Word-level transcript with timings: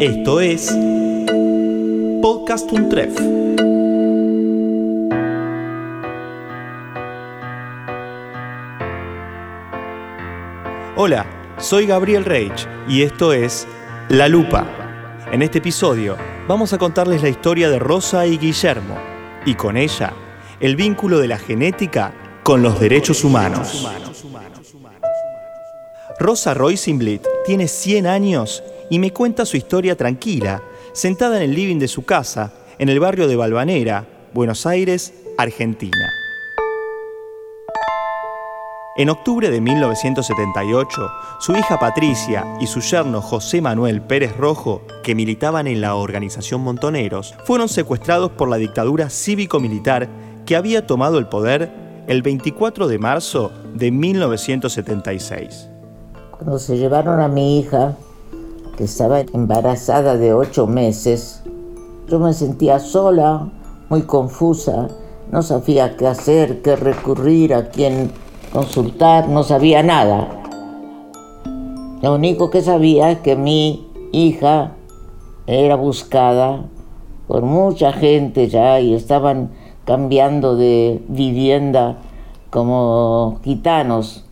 Esto 0.00 0.40
es 0.40 0.76
Podcast 2.20 2.70
Untref. 2.72 3.16
Hola, 10.96 11.26
soy 11.58 11.86
Gabriel 11.86 12.24
Reich 12.24 12.66
y 12.88 13.02
esto 13.02 13.32
es 13.32 13.68
La 14.08 14.26
Lupa. 14.26 14.66
En 15.30 15.42
este 15.42 15.58
episodio 15.58 16.16
vamos 16.48 16.72
a 16.72 16.78
contarles 16.78 17.22
la 17.22 17.28
historia 17.28 17.70
de 17.70 17.78
Rosa 17.78 18.26
y 18.26 18.36
Guillermo 18.36 18.96
y 19.46 19.54
con 19.54 19.76
ella 19.76 20.12
el 20.58 20.74
vínculo 20.74 21.20
de 21.20 21.28
la 21.28 21.38
genética 21.38 22.12
con 22.42 22.62
los 22.62 22.80
derechos 22.80 23.22
humanos. 23.22 23.86
Rosa 26.18 26.54
Roisenblit 26.54 27.24
tiene 27.44 27.68
100 27.68 28.06
años 28.06 28.62
y 28.90 28.98
me 28.98 29.12
cuenta 29.12 29.46
su 29.46 29.56
historia 29.56 29.96
tranquila, 29.96 30.62
sentada 30.92 31.36
en 31.36 31.42
el 31.42 31.54
living 31.54 31.78
de 31.78 31.88
su 31.88 32.04
casa, 32.04 32.52
en 32.78 32.88
el 32.88 33.00
barrio 33.00 33.28
de 33.28 33.36
Balvanera, 33.36 34.06
Buenos 34.32 34.66
Aires, 34.66 35.14
Argentina. 35.38 36.12
En 38.96 39.10
octubre 39.10 39.50
de 39.50 39.60
1978, 39.60 41.10
su 41.40 41.56
hija 41.56 41.80
Patricia 41.80 42.44
y 42.60 42.68
su 42.68 42.80
yerno 42.80 43.20
José 43.20 43.60
Manuel 43.60 44.00
Pérez 44.00 44.36
Rojo, 44.36 44.82
que 45.02 45.16
militaban 45.16 45.66
en 45.66 45.80
la 45.80 45.96
organización 45.96 46.60
Montoneros, 46.60 47.34
fueron 47.44 47.68
secuestrados 47.68 48.30
por 48.30 48.48
la 48.48 48.56
dictadura 48.56 49.10
cívico-militar 49.10 50.08
que 50.46 50.54
había 50.54 50.86
tomado 50.86 51.18
el 51.18 51.26
poder 51.26 51.72
el 52.06 52.22
24 52.22 52.86
de 52.86 52.98
marzo 53.00 53.50
de 53.74 53.90
1976. 53.90 55.68
Cuando 56.30 56.60
se 56.60 56.76
llevaron 56.76 57.20
a 57.20 57.26
mi 57.26 57.58
hija, 57.58 57.96
que 58.76 58.84
estaba 58.84 59.20
embarazada 59.20 60.16
de 60.16 60.34
ocho 60.34 60.66
meses, 60.66 61.42
yo 62.08 62.18
me 62.18 62.32
sentía 62.32 62.78
sola, 62.78 63.50
muy 63.88 64.02
confusa, 64.02 64.88
no 65.30 65.42
sabía 65.42 65.96
qué 65.96 66.06
hacer, 66.06 66.62
qué 66.62 66.76
recurrir, 66.76 67.54
a 67.54 67.68
quién 67.70 68.10
consultar, 68.52 69.28
no 69.28 69.42
sabía 69.42 69.82
nada. 69.82 70.28
Lo 72.02 72.14
único 72.14 72.50
que 72.50 72.62
sabía 72.62 73.10
es 73.10 73.18
que 73.20 73.36
mi 73.36 73.88
hija 74.12 74.72
era 75.46 75.76
buscada 75.76 76.64
por 77.26 77.42
mucha 77.42 77.92
gente 77.92 78.48
ya 78.48 78.80
y 78.80 78.94
estaban 78.94 79.50
cambiando 79.84 80.56
de 80.56 81.02
vivienda 81.08 81.98
como 82.50 83.40
gitanos, 83.42 84.23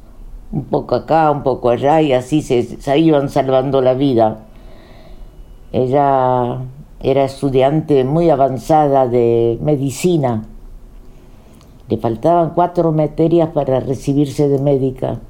un 0.53 0.65
poco 0.65 0.95
acá, 0.95 1.31
un 1.31 1.43
poco 1.43 1.71
allá 1.71 2.01
y 2.01 2.13
así 2.13 2.43
se, 2.43 2.63
se 2.63 2.99
iban 2.99 3.29
salvando 3.29 3.81
la 3.81 3.95
vida. 3.95 4.41
Ella 5.73 6.59
era 7.01 7.25
estudiante 7.25 8.05
muy 8.05 8.31
avanzada 8.31 9.09
de 9.09 9.59
medicina 9.63 10.43
le 11.93 11.99
faltaban 11.99 12.53
cuatro 12.55 12.91
materias 12.91 13.51
para 13.51 13.79
recibirse 13.79 14.49
de 14.49 14.59
médica. 14.59 15.21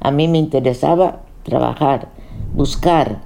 A 0.00 0.10
mí 0.10 0.26
me 0.26 0.38
interesaba 0.38 1.20
trabajar, 1.42 2.08
buscar. 2.54 3.20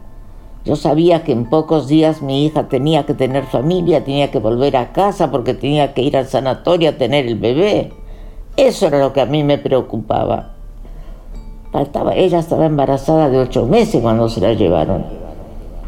Yo 0.64 0.74
sabía 0.74 1.22
que 1.22 1.30
en 1.30 1.48
pocos 1.48 1.86
días 1.86 2.22
mi 2.22 2.44
hija 2.44 2.69
tenía 2.69 3.06
que 3.06 3.14
tener 3.14 3.44
familia, 3.44 4.02
tenía 4.02 4.32
que 4.32 4.41
volver 4.41 4.77
a 4.77 4.92
casa 4.92 5.30
porque 5.30 5.54
tenía 5.54 5.94
que 5.94 6.02
ir 6.02 6.16
al 6.16 6.27
sanatorio 6.27 6.91
a 6.91 6.98
tener 6.98 7.27
el 7.27 7.38
bebé. 7.38 7.92
Eso 8.56 8.88
era 8.88 8.98
lo 8.98 9.12
que 9.12 9.20
a 9.20 9.27
mí 9.27 9.44
me 9.44 9.58
preocupaba. 9.58 10.56
Ella 12.14 12.38
estaba 12.38 12.66
embarazada 12.66 13.28
de 13.28 13.38
ocho 13.38 13.66
meses 13.66 14.00
cuando 14.00 14.28
se 14.28 14.41
la 14.41 14.55
llevaron. 14.55 15.05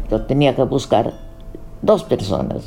Yo 0.09 0.21
tenía 0.25 0.55
que 0.55 0.63
buscar 0.63 1.13
dos 1.81 2.03
personas. 2.03 2.65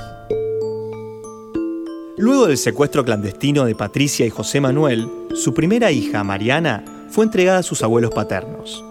Luego 2.17 2.47
del 2.47 2.59
secuestro 2.59 3.05
clandestino 3.05 3.65
de 3.65 3.75
Patricia 3.75 4.27
y 4.27 4.31
José 4.31 4.61
Manuel, 4.61 5.09
su 5.35 5.55
primera 5.55 5.91
hija, 5.91 6.23
Mariana, 6.23 6.85
fue 7.09 7.25
entregada 7.25 7.59
a 7.59 7.63
sus 7.63 7.83
abuelos 7.83 8.13
paternos. 8.13 8.85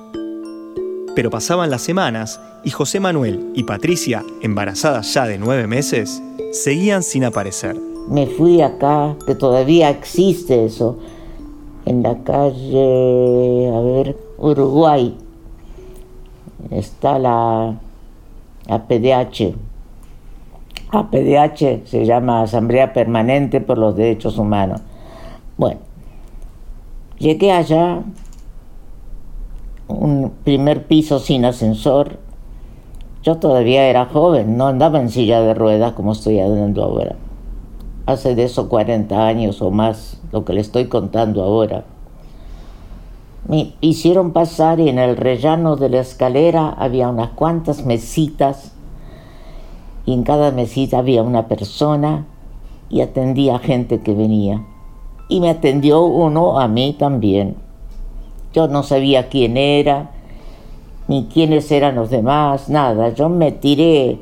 Pero 1.16 1.30
pasaban 1.30 1.70
las 1.70 1.81
semanas 1.81 2.40
y 2.64 2.72
José 2.72 3.00
Manuel 3.00 3.52
y 3.53 3.64
Patricia, 3.64 4.24
embarazadas 4.41 5.14
ya 5.14 5.28
de 5.28 5.38
nueve 5.38 5.68
meses, 5.68 6.22
seguían 6.52 7.03
sin 7.03 7.24
aparecer. 7.24 7.78
Me 8.08 8.28
fui 8.28 8.62
acá, 8.62 9.16
que 9.25 9.36
todavía 9.36 9.90
existe 9.90 10.66
eso, 10.66 10.97
en 11.86 12.03
la 12.03 12.18
calle, 12.24 13.72
a 13.74 13.80
ver, 13.81 14.18
Uruguay. 14.38 15.18
Está 16.69 17.19
la, 17.19 17.75
la 18.68 18.88
PDH, 18.88 19.56
APDH 20.91 21.86
se 21.86 22.06
llama 22.06 22.41
Asamblea 22.41 22.91
Permanente 22.91 23.62
por 23.62 23.78
los 23.78 23.96
Derechos 23.96 24.38
Humanos. 24.38 24.81
Bueno, 25.58 25.80
llegué 27.18 27.53
allá, 27.53 28.02
un 29.88 30.34
primer 30.44 30.88
piso 30.88 31.20
sin 31.20 31.46
ascensor. 31.46 32.20
Yo 33.24 33.38
todavía 33.38 33.88
era 33.88 34.06
joven, 34.06 34.58
no 34.58 34.68
andaba 34.68 35.00
en 35.00 35.09
silla 35.09 35.41
de 35.41 35.53
ruedas 35.53 35.94
como 35.94 36.12
estoy 36.12 36.40
andando 36.40 36.84
ahora. 36.84 37.16
Hace 38.12 38.36
de 38.36 38.44
eso 38.44 38.68
40 38.68 39.26
años 39.26 39.62
o 39.62 39.72
más 39.72 40.20
lo 40.34 40.44
que 40.44 40.52
le 40.52 40.60
estoy 40.60 40.88
contando 40.88 41.44
ahora. 41.44 41.86
Me 43.48 43.74
hicieron 43.80 44.34
pasar 44.34 44.82
y 44.82 44.90
en 44.90 45.00
el 45.00 45.16
rellano 45.16 45.78
de 45.78 45.88
la 45.88 46.02
escalera 46.02 46.76
había 46.78 47.08
unas 47.08 47.30
cuantas 47.30 47.86
mesitas 47.86 48.74
y 50.06 50.14
en 50.14 50.24
cada 50.24 50.52
mesita 50.52 50.98
había 50.98 51.24
una 51.24 51.48
persona 51.48 52.26
y 52.90 53.00
atendía 53.00 53.56
a 53.56 53.60
gente 53.60 54.02
que 54.02 54.14
venía. 54.14 54.62
Y 55.30 55.40
me 55.40 55.50
atendió 55.50 56.04
uno 56.04 56.60
a 56.60 56.68
mí 56.68 56.94
también. 57.00 57.56
Yo 58.54 58.68
no 58.68 58.84
sabía 58.84 59.30
quién 59.30 59.56
era, 59.56 60.12
ni 61.08 61.28
quiénes 61.28 61.72
eran 61.72 61.96
los 61.96 62.10
demás, 62.10 62.68
nada. 62.68 63.14
Yo 63.14 63.30
me 63.30 63.54
tiré, 63.54 64.20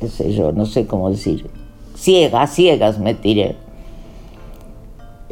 qué 0.00 0.08
sé 0.08 0.32
yo, 0.32 0.52
no 0.52 0.64
sé 0.64 0.86
cómo 0.86 1.10
decir, 1.10 1.57
ciegas, 1.98 2.54
ciegas 2.54 2.98
me 2.98 3.14
tiré. 3.14 3.56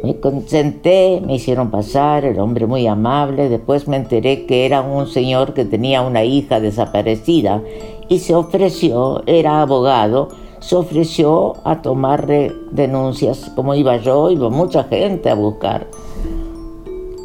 Me 0.03 0.19
consenté, 0.19 1.21
me 1.25 1.35
hicieron 1.35 1.71
pasar, 1.71 2.23
el 2.23 2.39
hombre 2.39 2.67
muy 2.67 2.85
amable, 2.85 3.49
después 3.49 3.87
me 3.87 3.97
enteré 3.97 4.45
que 4.45 4.65
era 4.65 4.81
un 4.81 5.07
señor 5.07 5.53
que 5.53 5.65
tenía 5.65 6.01
una 6.01 6.23
hija 6.23 6.59
desaparecida 6.59 7.63
y 8.07 8.19
se 8.19 8.35
ofreció, 8.35 9.23
era 9.25 9.61
abogado, 9.61 10.27
se 10.59 10.75
ofreció 10.75 11.55
a 11.63 11.81
tomar 11.81 12.27
denuncias, 12.27 13.51
como 13.55 13.73
iba 13.73 13.97
yo, 13.97 14.29
iba 14.29 14.49
mucha 14.49 14.83
gente 14.83 15.31
a 15.31 15.35
buscar. 15.35 15.87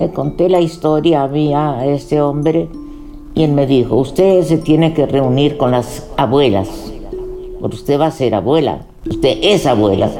Le 0.01 0.11
conté 0.13 0.49
la 0.49 0.61
historia 0.61 1.27
mía 1.27 1.73
a 1.73 1.87
este 1.87 2.23
hombre 2.23 2.69
y 3.35 3.43
él 3.43 3.53
me 3.53 3.67
dijo, 3.67 3.97
usted 3.97 4.43
se 4.45 4.57
tiene 4.57 4.95
que 4.95 5.05
reunir 5.05 5.59
con 5.59 5.73
las 5.73 6.09
abuelas, 6.17 6.69
porque 7.61 7.77
usted 7.77 8.01
va 8.01 8.07
a 8.07 8.11
ser 8.11 8.35
abuela, 8.35 8.87
usted 9.05 9.39
es 9.43 9.67
abuela. 9.67 10.11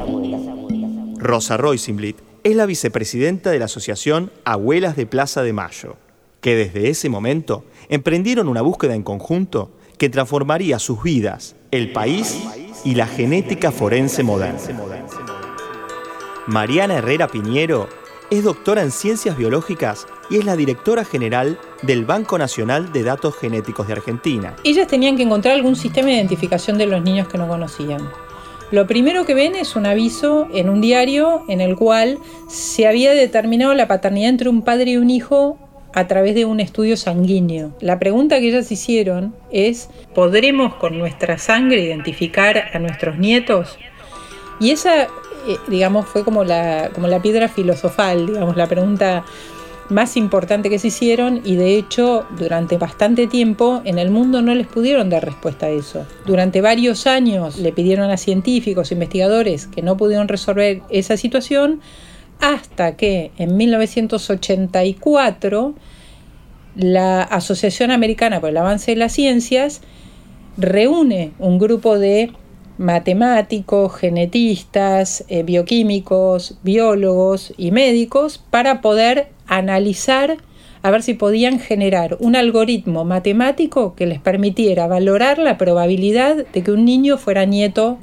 Rosa 1.17 1.57
Roisenblit 1.57 2.17
es 2.43 2.55
la 2.55 2.65
vicepresidenta 2.65 3.51
de 3.51 3.59
la 3.59 3.65
asociación 3.65 4.31
Abuelas 4.43 4.95
de 4.95 5.05
Plaza 5.05 5.43
de 5.43 5.53
Mayo, 5.53 5.95
que 6.41 6.55
desde 6.55 6.89
ese 6.89 7.09
momento 7.09 7.63
emprendieron 7.89 8.47
una 8.47 8.61
búsqueda 8.61 8.95
en 8.95 9.03
conjunto 9.03 9.71
que 9.97 10.09
transformaría 10.09 10.79
sus 10.79 11.01
vidas, 11.01 11.55
el 11.71 11.93
país 11.93 12.43
y 12.83 12.95
la 12.95 13.07
genética 13.07 13.71
forense 13.71 14.23
moderna. 14.23 14.59
Mariana 16.47 16.95
Herrera 16.95 17.29
Piñero 17.29 17.87
es 18.29 18.43
doctora 18.43 18.81
en 18.81 18.91
ciencias 18.91 19.37
biológicas 19.37 20.07
y 20.29 20.37
es 20.37 20.45
la 20.45 20.57
directora 20.57 21.05
general 21.05 21.57
del 21.83 22.03
Banco 22.03 22.37
Nacional 22.37 22.91
de 22.91 23.03
Datos 23.03 23.35
Genéticos 23.37 23.87
de 23.87 23.93
Argentina. 23.93 24.55
Ellas 24.63 24.87
tenían 24.87 25.15
que 25.15 25.23
encontrar 25.23 25.53
algún 25.53 25.75
sistema 25.75 26.07
de 26.07 26.15
identificación 26.15 26.77
de 26.77 26.87
los 26.87 27.01
niños 27.01 27.27
que 27.27 27.37
no 27.37 27.47
conocían. 27.47 28.09
Lo 28.73 28.87
primero 28.87 29.23
que 29.23 29.35
ven 29.35 29.53
es 29.53 29.75
un 29.75 29.85
aviso 29.85 30.47
en 30.51 30.67
un 30.67 30.81
diario 30.81 31.45
en 31.47 31.61
el 31.61 31.75
cual 31.75 32.17
se 32.49 32.87
había 32.87 33.11
determinado 33.11 33.75
la 33.75 33.87
paternidad 33.87 34.29
entre 34.29 34.49
un 34.49 34.63
padre 34.63 34.93
y 34.93 34.97
un 34.97 35.11
hijo 35.11 35.59
a 35.93 36.07
través 36.07 36.33
de 36.33 36.45
un 36.45 36.59
estudio 36.59 36.97
sanguíneo. 36.97 37.77
La 37.81 37.99
pregunta 37.99 38.39
que 38.39 38.47
ellas 38.47 38.71
hicieron 38.71 39.35
es, 39.51 39.91
¿podremos 40.15 40.73
con 40.73 40.97
nuestra 40.97 41.37
sangre 41.37 41.83
identificar 41.83 42.71
a 42.73 42.79
nuestros 42.79 43.19
nietos? 43.19 43.77
Y 44.59 44.71
esa, 44.71 45.03
eh, 45.03 45.07
digamos, 45.67 46.07
fue 46.07 46.23
como 46.23 46.43
la, 46.43 46.89
como 46.95 47.07
la 47.07 47.21
piedra 47.21 47.49
filosofal, 47.49 48.25
digamos, 48.25 48.57
la 48.57 48.65
pregunta 48.65 49.23
más 49.89 50.15
importante 50.17 50.69
que 50.69 50.79
se 50.79 50.87
hicieron 50.87 51.41
y 51.43 51.55
de 51.55 51.77
hecho 51.77 52.25
durante 52.37 52.77
bastante 52.77 53.27
tiempo 53.27 53.81
en 53.85 53.99
el 53.99 54.11
mundo 54.11 54.41
no 54.41 54.55
les 54.55 54.67
pudieron 54.67 55.09
dar 55.09 55.25
respuesta 55.25 55.65
a 55.67 55.69
eso. 55.69 56.05
Durante 56.25 56.61
varios 56.61 57.07
años 57.07 57.57
le 57.57 57.73
pidieron 57.73 58.09
a 58.09 58.17
científicos, 58.17 58.91
investigadores 58.91 59.67
que 59.67 59.81
no 59.81 59.95
pudieron 59.97 60.27
resolver 60.27 60.81
esa 60.89 61.17
situación 61.17 61.81
hasta 62.39 62.95
que 62.95 63.31
en 63.37 63.57
1984 63.57 65.75
la 66.75 67.21
Asociación 67.21 67.91
Americana 67.91 68.41
por 68.41 68.49
el 68.49 68.57
Avance 68.57 68.91
de 68.91 68.97
las 68.97 69.13
Ciencias 69.13 69.81
reúne 70.57 71.31
un 71.39 71.57
grupo 71.59 71.99
de 71.99 72.31
matemáticos, 72.77 73.95
genetistas, 73.95 75.23
eh, 75.27 75.43
bioquímicos, 75.43 76.57
biólogos 76.63 77.53
y 77.57 77.71
médicos 77.71 78.43
para 78.49 78.81
poder 78.81 79.32
analizar 79.47 80.37
a 80.83 80.91
ver 80.91 81.01
si 81.01 81.13
podían 81.13 81.59
generar 81.59 82.17
un 82.19 82.35
algoritmo 82.35 83.05
matemático 83.05 83.95
que 83.95 84.05
les 84.05 84.19
permitiera 84.19 84.85
valorar 84.85 85.37
la 85.39 85.57
probabilidad 85.57 86.45
de 86.45 86.63
que 86.63 86.71
un 86.71 86.83
niño 86.83 87.17
fuera 87.17 87.45
nieto 87.45 87.97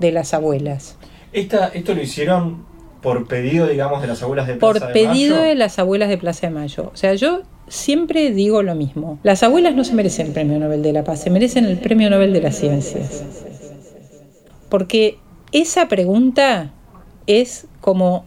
de 0.00 0.12
las 0.12 0.32
abuelas. 0.32 0.96
esto 1.32 1.94
lo 1.94 2.02
hicieron 2.02 2.64
por 3.02 3.26
pedido, 3.26 3.66
digamos, 3.66 4.00
de 4.00 4.08
las 4.08 4.22
abuelas 4.22 4.46
de 4.46 4.54
Plaza 4.54 4.80
Por 4.80 4.92
pedido 4.92 5.36
de 5.42 5.54
las 5.54 5.78
abuelas 5.78 6.08
de 6.08 6.16
Plaza 6.16 6.46
de 6.46 6.54
Mayo. 6.54 6.90
O 6.94 6.96
sea, 6.96 7.14
yo 7.14 7.42
siempre 7.68 8.30
digo 8.30 8.62
lo 8.62 8.74
mismo. 8.74 9.18
Las 9.22 9.42
abuelas 9.42 9.74
no 9.74 9.84
se 9.84 9.92
merecen 9.94 10.28
el 10.28 10.32
Premio 10.32 10.58
Nobel 10.58 10.82
de 10.82 10.92
la 10.92 11.04
Paz, 11.04 11.20
se 11.20 11.30
merecen 11.30 11.66
el 11.66 11.78
Premio 11.78 12.08
Nobel 12.08 12.32
de 12.32 12.40
las 12.40 12.56
Ciencias. 12.56 13.24
Porque 14.70 15.18
esa 15.50 15.88
pregunta 15.88 16.70
es 17.26 17.66
como 17.80 18.24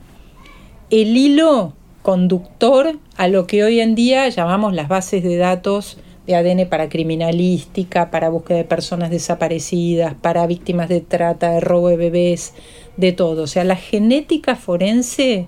el 0.90 1.18
hilo 1.18 1.74
conductor 2.06 3.00
a 3.18 3.28
lo 3.28 3.48
que 3.48 3.64
hoy 3.64 3.80
en 3.80 3.96
día 3.96 4.30
llamamos 4.30 4.76
las 4.76 4.88
bases 4.88 5.24
de 5.24 5.38
datos 5.38 5.98
de 6.28 6.36
ADN 6.36 6.70
para 6.70 6.88
criminalística, 6.88 8.12
para 8.12 8.30
búsqueda 8.30 8.60
de 8.60 8.64
personas 8.64 9.10
desaparecidas, 9.10 10.14
para 10.14 10.46
víctimas 10.46 10.88
de 10.88 11.02
trata, 11.02 11.50
de 11.50 11.62
robo 11.62 11.90
de 11.90 11.98
bebés, 11.98 12.54
de 12.96 13.12
todo. 13.12 13.42
O 13.42 13.48
sea, 13.48 13.64
la 13.64 13.76
genética 13.76 14.56
forense 14.56 15.48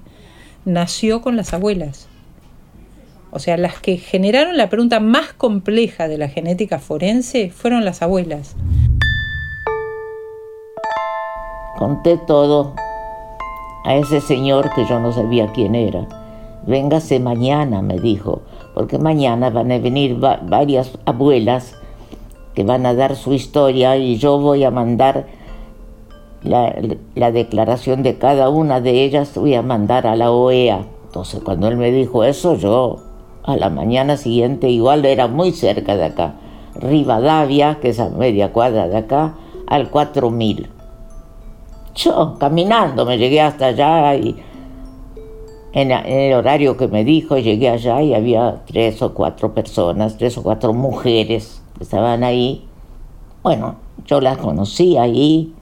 nació 0.66 1.22
con 1.22 1.36
las 1.36 1.54
abuelas. 1.54 2.08
O 3.30 3.38
sea, 3.38 3.56
las 3.56 3.80
que 3.80 3.98
generaron 3.98 4.58
la 4.58 4.68
pregunta 4.68 5.00
más 5.00 5.34
compleja 5.34 6.08
de 6.08 6.18
la 6.18 6.28
genética 6.28 6.80
forense 6.80 7.52
fueron 7.52 7.86
las 7.86 8.02
abuelas. 8.02 8.56
Conté 11.78 12.18
todo 12.26 12.74
a 13.86 13.96
ese 13.96 14.22
señor 14.22 14.74
que 14.74 14.86
yo 14.86 15.00
no 15.00 15.14
sabía 15.14 15.52
quién 15.54 15.76
era. 15.76 16.27
Véngase 16.68 17.22
mañana, 17.22 17.82
me 17.82 17.98
dijo, 17.98 18.42
porque 18.74 19.00
mañana 19.00 19.50
van 19.50 19.72
a 19.72 19.80
venir 19.80 20.20
varias 20.20 20.92
abuelas 21.06 21.76
que 22.54 22.64
van 22.66 22.86
a 22.86 22.94
dar 22.94 23.16
su 23.16 23.34
historia 23.34 23.96
y 23.96 24.18
yo 24.18 24.38
voy 24.38 24.66
a 24.66 24.72
mandar 24.72 25.28
la, 26.44 26.76
la, 27.16 27.32
declaración 27.32 28.04
de 28.04 28.18
cada 28.18 28.50
una 28.50 28.82
de 28.82 29.06
ellas, 29.06 29.32
voy 29.36 29.56
a 29.56 29.62
mandar 29.62 30.08
a 30.08 30.18
la 30.18 30.30
OEA. 30.30 30.86
Entonces 31.06 31.40
cuando 31.42 31.70
él 31.70 31.78
me 31.78 31.90
dijo 31.90 32.26
eso, 32.26 32.56
yo 32.56 32.98
a 33.44 33.56
la 33.56 33.70
mañana 33.70 34.18
siguiente, 34.18 34.70
igual 34.70 35.06
era 35.06 35.28
muy 35.28 35.54
cerca 35.54 35.96
de 35.96 36.04
acá, 36.04 36.34
Rivadavia, 36.76 37.80
que 37.80 37.90
es 37.90 38.00
a 38.02 38.10
media 38.10 38.52
cuadra 38.52 38.90
de 38.90 38.98
acá, 38.98 39.36
al 39.68 39.90
4000. 39.90 40.70
Yo 41.96 42.36
caminando 42.38 43.06
me 43.06 43.18
llegué 43.18 43.40
hasta 43.40 43.68
allá 43.68 44.16
y 44.16 44.36
en, 45.78 45.92
el 45.92 46.34
horario 46.34 46.76
que 46.76 46.88
me 46.88 47.04
dijo 47.04 47.38
llegué 47.38 47.70
allá 47.70 48.02
y 48.02 48.16
había 48.16 48.64
tres 48.66 49.00
o 49.04 49.14
cuatro 49.14 49.54
personas, 49.54 50.18
tres 50.18 50.36
o 50.40 50.42
cuatro 50.44 50.74
mujeres 50.74 51.62
que 51.78 51.84
estaban 51.84 52.24
ahí. 52.24 52.66
Bueno, 53.44 53.76
yo 54.08 54.20
las 54.20 54.40
conocí 54.40 54.98
ahí, 54.98 55.54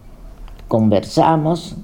conversamos 0.70 1.76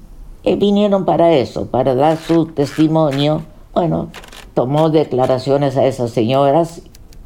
y 0.44 0.56
vinieron 0.56 1.04
para 1.04 1.34
eso, 1.34 1.68
para 1.68 1.94
dar 1.94 2.18
su 2.18 2.46
testimonio. 2.46 3.42
Bueno, 3.74 4.08
tomó 4.54 4.90
declaraciones 4.90 5.76
a 5.76 5.86
esas 5.86 6.12
señoras 6.12 6.84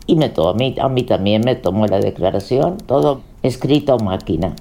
y 0.07 0.15
me 0.15 0.29
tomó, 0.29 0.49
a, 0.49 0.53
mí, 0.55 0.75
a 0.81 0.89
mí 0.89 1.03
también 1.03 1.43
me 1.45 1.53
tomó 1.53 1.85
la 1.85 1.99
declaración, 1.99 2.77
todo 2.77 3.21
escrito 3.43 3.93
a 3.93 4.03
máquina. 4.03 4.55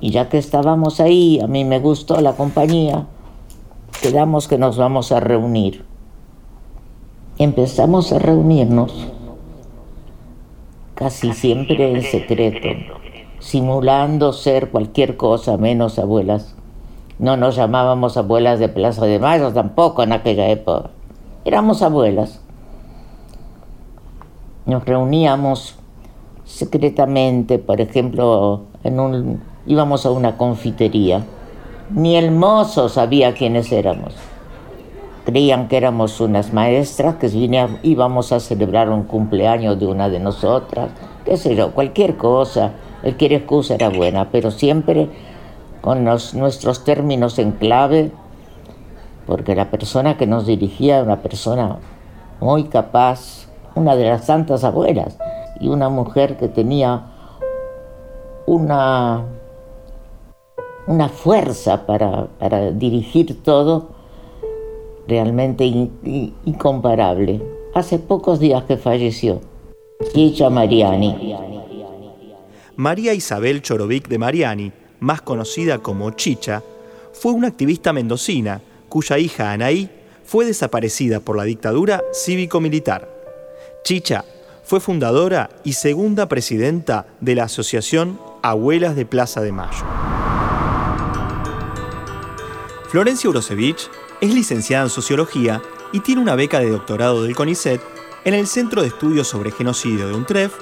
Y 0.00 0.10
ya 0.10 0.28
que 0.28 0.38
estábamos 0.38 1.00
ahí, 1.00 1.40
a 1.40 1.48
mí 1.48 1.64
me 1.64 1.80
gustó 1.80 2.20
la 2.20 2.34
compañía, 2.34 3.06
quedamos 4.00 4.46
que 4.48 4.58
nos 4.58 4.76
vamos 4.76 5.12
a 5.12 5.20
reunir. 5.20 5.84
Empezamos 7.38 8.12
a 8.12 8.18
reunirnos 8.18 9.08
casi 10.94 11.32
siempre 11.32 11.92
en 11.92 12.02
secreto, 12.02 12.68
simulando 13.38 14.32
ser 14.32 14.70
cualquier 14.70 15.16
cosa 15.16 15.56
menos 15.56 15.98
abuelas. 15.98 16.54
No 17.18 17.36
nos 17.36 17.56
llamábamos 17.56 18.16
abuelas 18.16 18.58
de 18.58 18.68
Plaza 18.68 19.04
de 19.06 19.18
Mayo 19.18 19.52
tampoco 19.52 20.02
en 20.02 20.12
aquella 20.12 20.48
época. 20.48 20.90
Éramos 21.44 21.82
abuelas. 21.82 22.40
Nos 24.66 24.84
reuníamos 24.84 25.76
secretamente, 26.44 27.58
por 27.58 27.80
ejemplo, 27.80 28.62
en 28.84 29.00
un 29.00 29.42
íbamos 29.66 30.06
a 30.06 30.10
una 30.10 30.36
confitería. 30.36 31.24
Ni 31.90 32.16
el 32.16 32.30
mozo 32.32 32.90
sabía 32.90 33.32
quiénes 33.32 33.72
éramos. 33.72 34.14
Creían 35.24 35.68
que 35.68 35.78
éramos 35.78 36.20
unas 36.20 36.52
maestras 36.52 37.16
que 37.16 37.28
íbamos 37.82 38.32
a 38.32 38.40
celebrar 38.40 38.90
un 38.90 39.04
cumpleaños 39.04 39.78
de 39.80 39.86
una 39.86 40.10
de 40.10 40.20
nosotras, 40.20 40.90
qué 41.24 41.36
sé 41.38 41.56
yo, 41.56 41.72
cualquier 41.72 42.16
cosa. 42.16 42.72
El 43.02 43.16
quiere 43.16 43.36
excusa 43.36 43.74
era 43.74 43.88
buena, 43.88 44.30
pero 44.30 44.50
siempre 44.50 45.08
con 45.80 46.04
nuestros 46.04 46.84
términos 46.84 47.38
en 47.38 47.52
clave, 47.52 48.10
porque 49.26 49.54
la 49.54 49.70
persona 49.70 50.18
que 50.18 50.26
nos 50.26 50.46
dirigía 50.46 50.96
era 50.96 51.04
una 51.04 51.22
persona 51.22 51.78
muy 52.40 52.64
capaz, 52.64 53.46
una 53.74 53.96
de 53.96 54.10
las 54.10 54.26
santas 54.26 54.64
abuelas, 54.64 55.16
y 55.60 55.68
una 55.68 55.88
mujer 55.88 56.36
que 56.36 56.48
tenía 56.48 57.06
una 58.46 59.24
una 60.88 61.10
fuerza 61.10 61.84
para, 61.84 62.28
dirigir 62.72 63.42
todo 63.42 63.90
realmente 65.06 65.64
incomparable. 65.64 67.42
Hace 67.74 67.98
pocos 67.98 68.40
días 68.40 68.64
que 68.64 68.78
falleció, 68.78 69.40
Chicha 70.12 70.48
Mariani. 70.48 71.36
María 72.76 73.12
Isabel 73.12 73.60
Chorovic 73.60 74.08
de 74.08 74.18
Mariani, 74.18 74.72
más 75.00 75.20
conocida 75.20 75.78
como 75.78 76.10
Chicha, 76.12 76.62
fue 77.12 77.32
una 77.32 77.48
activista 77.48 77.92
mendocina 77.92 78.62
cuya 78.88 79.18
hija 79.18 79.52
Anaí 79.52 79.90
fue 80.24 80.46
desaparecida 80.46 81.20
por 81.20 81.36
la 81.36 81.44
dictadura 81.44 82.02
cívico-militar. 82.12 83.08
Chicha 83.84 84.24
fue 84.64 84.80
fundadora 84.80 85.50
y 85.64 85.74
segunda 85.74 86.28
presidenta 86.28 87.06
de 87.20 87.34
la 87.34 87.44
Asociación 87.44 88.18
Abuelas 88.42 88.96
de 88.96 89.04
Plaza 89.04 89.42
de 89.42 89.52
Mayo. 89.52 89.84
Florencia 92.88 93.28
Urosevich 93.28 93.90
es 94.22 94.34
licenciada 94.34 94.84
en 94.84 94.90
Sociología 94.90 95.60
y 95.92 96.00
tiene 96.00 96.22
una 96.22 96.36
beca 96.36 96.60
de 96.60 96.70
doctorado 96.70 97.22
del 97.22 97.36
CONICET 97.36 97.82
en 98.24 98.32
el 98.32 98.46
Centro 98.46 98.80
de 98.80 98.88
Estudios 98.88 99.28
sobre 99.28 99.50
Genocidio 99.50 100.08
de 100.08 100.14
UNTREF, 100.14 100.54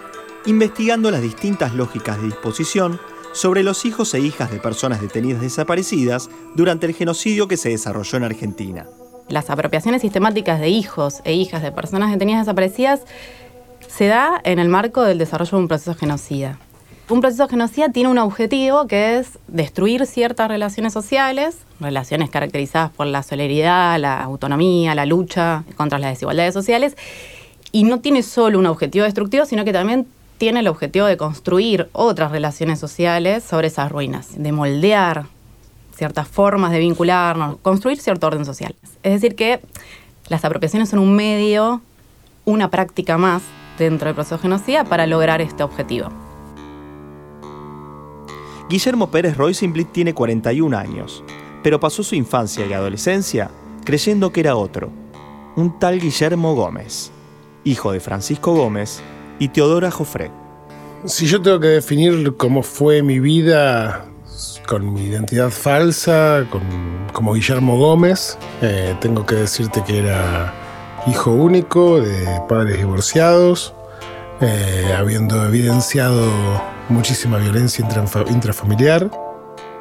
investigando 0.45 1.13
las 1.13 1.23
distintas 1.23 1.73
lógicas 1.75 2.21
de 2.21 2.27
disposición 2.27 3.01
sobre 3.33 3.63
los 3.63 3.85
hijos 3.85 4.13
e 4.15 4.19
hijas 4.19 4.51
de 4.51 4.59
personas 4.59 5.01
detenidas 5.01 5.41
desaparecidas 5.41 6.29
durante 6.57 6.87
el 6.87 6.95
genocidio 6.95 7.47
que 7.47 7.57
se 7.57 7.69
desarrolló 7.69 8.19
en 8.19 8.25
Argentina. 8.25 8.87
Las 9.29 9.49
apropiaciones 9.49 10.03
sistemáticas 10.03 10.59
de 10.59 10.69
hijos 10.69 11.21
e 11.23 11.35
hijas 11.35 11.63
de 11.63 11.71
personas 11.71 12.11
detenidas 12.11 12.41
desaparecidas 12.41 13.03
se 13.87 14.09
da 14.09 14.41
en 14.43 14.59
el 14.59 14.69
marco 14.69 15.03
del 15.03 15.19
desarrollo 15.19 15.53
de 15.53 15.63
un 15.63 15.69
proceso 15.69 15.95
genocida. 15.95 16.59
Un 17.09 17.21
proceso 17.21 17.47
genocida 17.47 17.89
tiene 17.91 18.09
un 18.09 18.19
objetivo 18.19 18.89
que 18.89 19.19
es 19.19 19.39
destruir 19.47 20.07
ciertas 20.07 20.49
relaciones 20.49 20.93
sociales, 20.93 21.57
relaciones 21.79 22.31
caracterizadas 22.31 22.91
por 22.91 23.07
la 23.07 23.23
solidaridad, 23.23 24.01
la 24.01 24.21
autonomía, 24.25 24.93
la 24.97 25.07
lucha 25.07 25.63
contra 25.77 26.01
las 26.01 26.11
desigualdades 26.11 26.53
sociales, 26.53 26.97
y 27.71 27.85
no 27.85 28.01
tiene 28.01 28.25
solo 28.25 28.59
un 28.59 28.67
objetivo 28.67 29.05
destructivo, 29.05 29.45
sino 29.45 29.65
que 29.65 29.73
también 29.73 30.09
tiene 30.39 30.61
el 30.61 30.67
objetivo 30.67 31.07
de 31.07 31.17
construir 31.17 31.89
otras 31.93 32.33
relaciones 32.33 32.81
sociales 32.81 33.45
sobre 33.45 33.69
esas 33.69 33.93
ruinas, 33.93 34.31
de 34.37 34.51
moldear 34.51 35.27
ciertas 35.95 36.27
formas 36.27 36.73
de 36.73 36.81
vincularnos, 36.81 37.59
construir 37.63 38.01
cierto 38.01 38.27
orden 38.27 38.45
social. 38.45 38.75
Es 39.05 39.13
decir, 39.13 39.37
que 39.37 39.61
las 40.29 40.45
apropiaciones 40.45 40.89
son 40.89 40.99
un 40.99 41.15
medio, 41.15 41.83
una 42.45 42.69
práctica 42.69 43.17
más 43.17 43.43
dentro 43.79 44.07
del 44.07 44.17
proceso 44.17 44.39
genocida 44.39 44.83
para 44.83 45.07
lograr 45.07 45.41
este 45.41 45.63
objetivo. 45.63 46.26
Guillermo 48.69 49.13
Pérez 49.13 49.37
Roysenblit 49.37 49.93
tiene 49.93 50.13
41 50.13 50.77
años, 50.77 51.23
pero 51.63 51.79
pasó 51.79 52.03
su 52.03 52.17
infancia 52.17 52.67
y 52.67 52.73
adolescencia 52.73 53.49
creyendo 53.85 54.33
que 54.33 54.41
era 54.41 54.57
otro, 54.57 54.91
un 55.55 55.79
tal 55.79 56.01
Guillermo 56.01 56.55
Gómez, 56.57 57.13
hijo 57.63 57.93
de 57.93 58.01
Francisco 58.01 58.55
Gómez 58.55 59.01
y 59.39 59.49
Teodora 59.49 59.93
Jofré. 59.93 60.33
Si 61.05 61.27
yo 61.27 61.41
tengo 61.41 61.61
que 61.61 61.69
definir 61.69 62.35
cómo 62.37 62.65
fue 62.65 63.03
mi 63.03 63.21
vida 63.21 64.07
con 64.67 64.93
mi 64.93 65.03
identidad 65.03 65.51
falsa, 65.51 66.45
como 67.13 67.35
Guillermo 67.35 67.79
Gómez, 67.79 68.37
eh, 68.63 68.97
tengo 69.01 69.25
que 69.25 69.37
decirte 69.37 69.85
que 69.85 70.01
era 70.01 70.53
hijo 71.07 71.31
único 71.31 72.01
de 72.01 72.27
padres 72.49 72.79
divorciados, 72.79 73.73
eh, 74.41 74.93
habiendo 74.99 75.47
evidenciado 75.47 76.29
muchísima 76.89 77.39
violencia 77.39 77.87
intrafamiliar. 78.29 79.11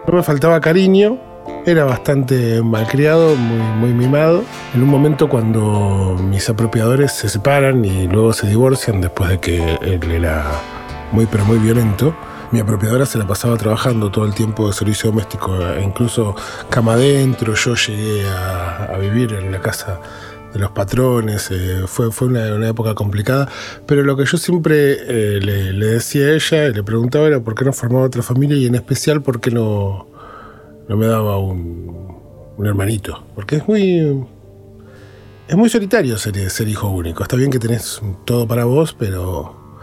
No 0.08 0.14
me 0.14 0.24
faltaba 0.24 0.60
cariño, 0.62 1.18
era 1.66 1.84
bastante 1.84 2.62
malcriado, 2.62 3.36
muy, 3.36 3.60
muy 3.60 3.94
mimado. 3.94 4.44
En 4.74 4.84
un 4.84 4.90
momento 4.90 5.30
cuando 5.30 6.16
mis 6.20 6.48
apropiadores 6.50 7.12
se 7.12 7.30
separan 7.30 7.84
y 7.84 8.08
luego 8.08 8.34
se 8.34 8.48
divorcian 8.48 9.02
después 9.02 9.30
de 9.30 9.40
que 9.40 9.76
él 9.82 10.12
era 10.12 10.46
muy 11.12 11.26
pero 11.26 11.46
muy 11.46 11.58
violento, 11.58 12.16
mi 12.52 12.60
apropiadora 12.60 13.06
se 13.06 13.18
la 13.18 13.26
pasaba 13.26 13.58
trabajando 13.58 14.12
todo 14.12 14.26
el 14.26 14.34
tiempo 14.34 14.68
de 14.68 14.74
servicio 14.74 15.10
doméstico, 15.10 15.58
e 15.62 15.84
incluso 15.84 16.36
cama 16.70 16.94
adentro. 16.94 17.56
Yo 17.56 17.76
llegué 17.76 18.28
a, 18.30 18.96
vivir 19.00 19.34
en 19.34 19.52
la 19.52 19.60
casa 19.60 20.00
de 20.56 20.62
los 20.62 20.72
patrones, 20.72 21.52
eh, 21.52 21.84
fue, 21.86 22.12
fue 22.12 22.30
una, 22.30 22.66
época 22.66 22.96
complicada, 22.96 23.50
pero 23.86 24.04
lo 24.04 24.16
que 24.16 24.24
yo 24.26 24.38
siempre 24.38 24.94
eh, 25.02 25.42
le, 25.42 25.86
decía 25.86 26.28
a 26.28 26.32
ella, 26.32 26.70
le 26.70 26.82
preguntaba 26.82 27.28
era 27.28 27.42
por 27.42 27.56
qué 27.56 27.66
no 27.66 27.74
formaba 27.74 28.06
otra 28.06 28.24
familia 28.24 28.56
y 28.56 28.66
en 28.66 28.76
especial 28.76 29.22
por 29.22 29.42
qué 29.42 29.52
no, 29.52 30.08
no 30.88 30.96
me 30.96 31.08
daba 31.08 31.38
un, 31.40 32.08
un 32.56 32.66
hermanito, 32.66 33.26
porque 33.36 33.58
es 33.58 33.68
muy... 33.68 34.26
Es 35.48 35.56
muy 35.56 35.70
solitario 35.70 36.18
ser, 36.18 36.50
ser 36.50 36.68
hijo 36.68 36.90
único. 36.90 37.22
Está 37.22 37.36
bien 37.36 37.52
que 37.52 37.60
tenés 37.60 38.02
todo 38.26 38.48
para 38.48 38.66
vos, 38.66 38.96
pero 38.98 39.78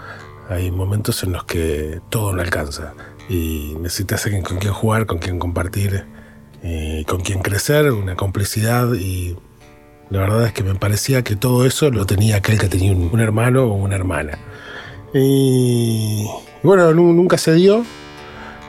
hay 0.48 0.72
momentos 0.72 1.22
en 1.22 1.32
los 1.32 1.44
que 1.44 2.00
todo 2.08 2.32
no 2.32 2.40
alcanza 2.40 2.94
y 3.28 3.76
necesitas 3.78 4.24
alguien 4.24 4.42
con 4.42 4.56
quien 4.56 4.72
jugar, 4.72 5.06
con 5.06 5.18
quien 5.18 5.38
compartir, 5.38 6.04
eh, 6.64 7.04
con 7.06 7.20
quien 7.20 7.42
crecer, 7.42 7.92
una 7.92 8.16
complicidad 8.16 8.92
y 8.94 9.36
la 10.12 10.21
verdad 10.21 10.45
es 10.45 10.52
que 10.52 10.62
me 10.62 10.75
parecía 10.75 11.23
que 11.23 11.37
todo 11.37 11.64
eso 11.64 11.90
lo 11.90 12.04
tenía 12.04 12.37
aquel 12.37 12.59
que 12.59 12.69
tenía 12.69 12.92
un, 12.92 13.19
hermano 13.19 13.64
o 13.64 13.73
una 13.73 13.95
hermana. 13.95 14.38
Y 15.14 16.26
bueno, 16.62 16.92
nunca 16.92 17.38
se 17.38 17.54
dio. 17.54 17.83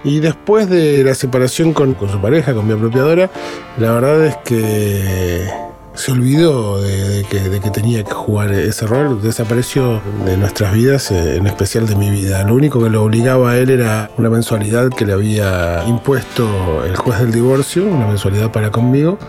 Y 0.05 0.19
después 0.19 0.69
de 0.69 1.03
la 1.03 1.15
separación 1.15 1.73
con, 1.73 1.97
su 1.99 2.21
pareja, 2.21 2.53
con 2.53 2.65
mi 2.65 2.73
apropiadora, 2.73 3.29
la 3.77 3.91
verdad 3.91 4.25
es 4.25 4.37
que 4.45 5.49
se 5.95 6.11
olvidó 6.11 6.81
de, 6.81 7.25
que, 7.29 7.69
tenía 7.69 8.03
que 8.03 8.11
jugar 8.11 8.51
ese 8.51 8.87
rol, 8.87 9.21
desapareció 9.21 10.01
de 10.25 10.37
nuestras 10.37 10.73
vidas, 10.73 11.11
eh, 11.11 11.37
en 11.37 11.47
especial 11.47 11.87
de 11.87 11.95
mi 11.95 12.09
vida. 12.09 12.43
Lo 12.43 12.55
único 12.55 12.81
que 12.81 12.89
lo 12.89 13.03
obligaba 13.03 13.51
a 13.51 13.57
él 13.57 13.69
era 13.69 14.09
una 14.17 14.29
mensualidad 14.29 14.89
que 14.89 15.05
le 15.05 15.13
había 15.13 15.83
impuesto 15.87 16.83
el 16.85 16.95
juez 16.95 17.19
del 17.19 17.31
divorcio, 17.31 17.85
una 17.85 18.07
mensualidad 18.07 18.51
para 18.51 18.71
conmigo. 18.71 19.19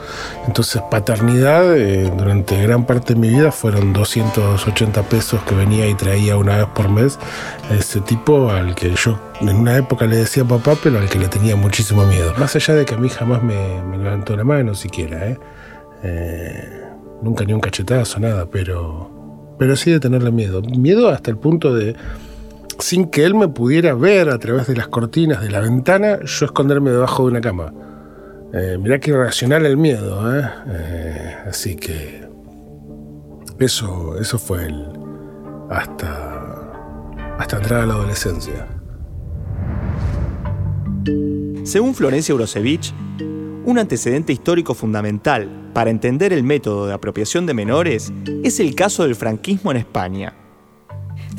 Entonces, 0.47 0.83
paternidad 0.91 1.77
eh, 1.77 2.11
durante 2.17 2.61
gran 2.63 2.87
parte 2.87 3.15
de 3.15 3.21
mi 3.21 3.29
vida 3.29 3.53
fueron 3.53 3.93
280 3.93 5.03
pesos 5.03 5.43
que 5.43 5.55
venía 5.55 5.87
y 5.87 5.95
traía 5.95 6.37
una 6.37 6.57
vez 6.57 6.67
por 6.75 6.89
mes 6.89 7.19
ese 7.71 8.01
tipo 8.01 8.51
al 8.51 8.75
que 8.75 8.95
yo 8.95 9.19
en 9.41 9.57
una 9.57 9.77
época 9.77 10.07
le 10.07 10.17
decía 10.17 10.45
papá, 10.45 10.77
pero 10.83 10.99
al 10.99 11.09
que 11.09 11.19
le 11.19 11.29
tenía 11.29 11.57
muchísimo 11.57 12.07
miedo. 12.07 12.33
Más 12.39 12.57
allá 12.57 12.75
de 12.75 12.85
que 12.85 12.95
a 12.95 12.99
mí 12.99 13.09
jamás 13.09 13.43
me, 13.43 13.83
me 13.83 13.99
levantó 13.99 14.37
la 14.37 14.45
mano 14.45 14.75
siquiera, 14.75 15.29
¿eh? 15.29 15.39
Eh, 16.05 16.69
nunca 17.23 17.45
ni 17.45 17.55
un 17.55 17.61
cachetazo, 17.61 18.21
nada, 18.21 18.47
pero, 18.51 19.57
pero 19.59 19.75
sí 19.75 19.91
de 19.91 20.01
tenerle 20.01 20.31
miedo. 20.31 20.61
Miedo 20.61 21.09
hasta 21.09 21.31
el 21.31 21.39
punto 21.39 21.75
de, 21.75 21.97
sin 22.79 23.07
que 23.07 23.25
él 23.25 23.35
me 23.35 23.49
pudiera 23.49 23.95
ver 23.95 24.29
a 24.29 24.39
través 24.39 24.67
de 24.67 24.77
las 24.77 24.89
cortinas 24.89 25.41
de 25.41 25.51
la 25.51 25.61
ventana, 25.61 26.19
yo 26.25 26.47
esconderme 26.47 26.91
debajo 26.91 27.25
de 27.25 27.31
una 27.31 27.41
cama. 27.41 27.73
Eh, 28.53 28.79
mirá 28.79 29.01
qué 29.01 29.11
irracional 29.11 29.67
el 29.67 29.77
miedo, 29.77 30.39
¿eh? 30.39 30.45
¿eh? 30.69 31.37
así 31.49 31.75
que 31.75 32.29
eso, 33.59 34.19
eso 34.21 34.39
fue 34.39 34.67
el, 34.67 34.87
hasta, 35.71 37.13
hasta 37.39 37.57
entrar 37.57 37.81
a 37.81 37.87
la 37.87 37.95
adolescencia. 37.95 38.67
Según 41.65 41.95
Florencia 41.95 42.33
Eurosevich, 42.33 42.95
un 43.65 43.79
antecedente 43.79 44.33
histórico 44.33 44.75
fundamental 44.75 45.71
para 45.73 45.91
entender 45.91 46.33
el 46.33 46.45
método 46.45 46.87
de 46.87 46.95
apropiación 46.95 47.47
de 47.47 47.55
menores 47.55 48.13
es 48.43 48.61
el 48.61 48.75
caso 48.75 49.05
del 49.05 49.15
franquismo 49.15 49.71
en 49.71 49.79
España 49.79 50.44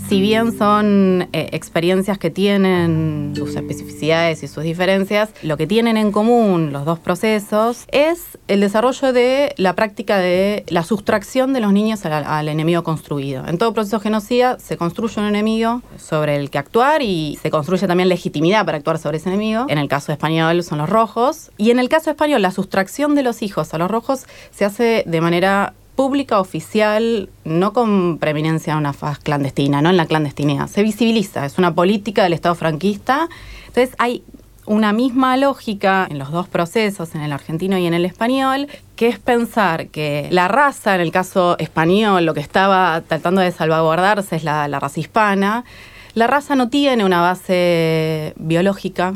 si 0.07 0.21
bien 0.21 0.57
son 0.57 1.27
eh, 1.33 1.49
experiencias 1.51 2.17
que 2.17 2.29
tienen 2.29 3.33
sus 3.35 3.55
especificidades 3.55 4.43
y 4.43 4.47
sus 4.47 4.63
diferencias, 4.63 5.31
lo 5.41 5.57
que 5.57 5.67
tienen 5.67 5.97
en 5.97 6.11
común 6.11 6.71
los 6.71 6.85
dos 6.85 6.99
procesos 6.99 7.85
es 7.91 8.37
el 8.47 8.59
desarrollo 8.59 9.13
de 9.13 9.53
la 9.57 9.73
práctica 9.73 10.17
de 10.17 10.63
la 10.67 10.83
sustracción 10.83 11.53
de 11.53 11.61
los 11.61 11.73
niños 11.73 12.05
al, 12.05 12.47
enemigo 12.47 12.83
construido. 12.83 13.47
En 13.47 13.57
todo 13.57 13.73
proceso 13.73 13.99
genocida 13.99 14.59
se 14.59 14.77
construye 14.77 15.19
un 15.19 15.27
enemigo 15.27 15.81
sobre 15.97 16.35
el 16.35 16.49
que 16.49 16.59
actuar 16.59 17.01
y 17.01 17.39
se 17.41 17.49
construye 17.49 17.87
también 17.87 18.09
legitimidad 18.09 18.65
para 18.65 18.77
actuar 18.77 18.99
sobre 18.99 19.17
ese 19.17 19.29
enemigo. 19.29 19.65
En 19.69 19.77
el 19.77 19.87
caso 19.87 20.11
español 20.11 20.63
son 20.63 20.77
los 20.77 20.89
rojos. 20.89 21.51
Y 21.57 21.71
en 21.71 21.79
el 21.79 21.89
caso 21.89 22.09
español 22.09 22.41
la 22.41 22.51
sustracción 22.51 23.15
de 23.15 23.23
los 23.23 23.41
hijos 23.41 23.73
a 23.73 23.77
los 23.77 23.89
rojos 23.89 24.25
se 24.51 24.65
hace 24.65 25.03
de 25.05 25.21
manera 25.21 25.73
pública, 25.95 26.39
oficial, 26.39 27.29
no 27.43 27.73
con 27.73 28.17
preeminencia 28.17 28.73
en 28.73 28.79
una 28.79 28.93
faz 28.93 29.19
clandestina, 29.19 29.81
no 29.81 29.89
en 29.89 29.97
la 29.97 30.05
clandestinidad. 30.05 30.67
Se 30.67 30.83
visibiliza, 30.83 31.45
es 31.45 31.57
una 31.57 31.73
política 31.73 32.23
del 32.23 32.33
Estado 32.33 32.55
franquista. 32.55 33.29
Entonces 33.67 33.95
hay 33.97 34.23
una 34.65 34.93
misma 34.93 35.37
lógica 35.37 36.07
en 36.09 36.17
los 36.17 36.31
dos 36.31 36.47
procesos, 36.47 37.15
en 37.15 37.21
el 37.21 37.31
argentino 37.31 37.77
y 37.77 37.85
en 37.85 37.93
el 37.93 38.05
español, 38.05 38.67
que 38.95 39.07
es 39.07 39.19
pensar 39.19 39.87
que 39.87 40.27
la 40.31 40.47
raza, 40.47 40.95
en 40.95 41.01
el 41.01 41.11
caso 41.11 41.57
español, 41.59 42.25
lo 42.25 42.33
que 42.33 42.39
estaba 42.39 43.01
tratando 43.07 43.41
de 43.41 43.51
salvaguardarse 43.51 44.35
es 44.35 44.43
la, 44.43 44.67
la 44.67 44.79
raza 44.79 44.99
hispana. 44.99 45.65
La 46.13 46.27
raza 46.27 46.55
no 46.55 46.69
tiene 46.69 47.05
una 47.05 47.21
base 47.21 48.33
biológica, 48.37 49.13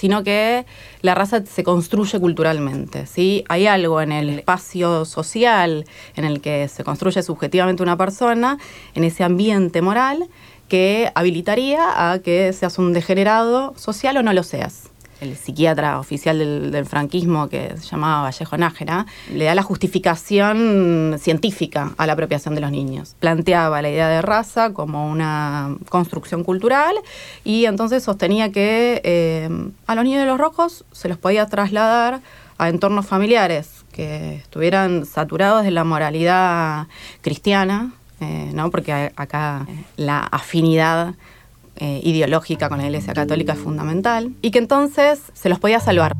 sino 0.00 0.24
que 0.24 0.64
la 1.02 1.14
raza 1.14 1.44
se 1.44 1.62
construye 1.62 2.18
culturalmente. 2.18 3.04
¿sí? 3.04 3.44
Hay 3.50 3.66
algo 3.66 4.00
en 4.00 4.12
el 4.12 4.30
espacio 4.30 5.04
social 5.04 5.84
en 6.16 6.24
el 6.24 6.40
que 6.40 6.68
se 6.68 6.84
construye 6.84 7.22
subjetivamente 7.22 7.82
una 7.82 7.98
persona, 7.98 8.56
en 8.94 9.04
ese 9.04 9.24
ambiente 9.24 9.82
moral, 9.82 10.30
que 10.68 11.12
habilitaría 11.14 12.12
a 12.12 12.20
que 12.20 12.54
seas 12.54 12.78
un 12.78 12.94
degenerado 12.94 13.74
social 13.76 14.16
o 14.16 14.22
no 14.22 14.32
lo 14.32 14.42
seas 14.42 14.89
el 15.20 15.36
psiquiatra 15.36 15.98
oficial 15.98 16.38
del, 16.38 16.86
franquismo, 16.86 17.48
que 17.48 17.74
se 17.76 17.90
llamaba 17.90 18.22
Vallejo 18.22 18.56
Nájera, 18.56 19.06
le 19.32 19.44
da 19.44 19.54
la 19.54 19.62
justificación 19.62 21.16
científica 21.18 21.92
a 21.96 22.06
la 22.06 22.14
apropiación 22.14 22.54
de 22.54 22.60
los 22.60 22.70
niños. 22.70 23.16
Planteaba 23.20 23.82
la 23.82 23.90
idea 23.90 24.08
de 24.08 24.22
raza 24.22 24.72
como 24.72 25.10
una 25.10 25.76
construcción 25.88 26.44
cultural 26.44 26.94
y 27.44 27.66
entonces 27.66 28.02
sostenía 28.02 28.50
que 28.50 29.00
eh, 29.04 29.48
a 29.86 29.94
los 29.94 30.04
niños 30.04 30.20
de 30.20 30.26
los 30.26 30.38
rojos 30.38 30.84
se 30.92 31.08
los 31.08 31.18
podía 31.18 31.46
trasladar 31.46 32.20
a 32.58 32.68
entornos 32.68 33.06
familiares 33.06 33.84
que 33.92 34.36
estuvieran 34.36 35.06
saturados 35.06 35.64
de 35.64 35.70
la 35.70 35.84
moralidad 35.84 36.86
cristiana, 37.22 37.92
eh, 38.20 38.50
¿no? 38.54 38.70
porque 38.70 39.12
acá 39.16 39.66
la 39.96 40.20
afinidad 40.20 41.14
eh, 41.80 42.00
ideológica 42.04 42.68
con 42.68 42.78
la 42.78 42.84
Iglesia 42.84 43.14
Católica 43.14 43.54
es 43.54 43.58
fundamental, 43.58 44.34
y 44.42 44.50
que 44.50 44.58
entonces 44.58 45.20
se 45.32 45.48
los 45.48 45.58
podía 45.58 45.80
salvar. 45.80 46.14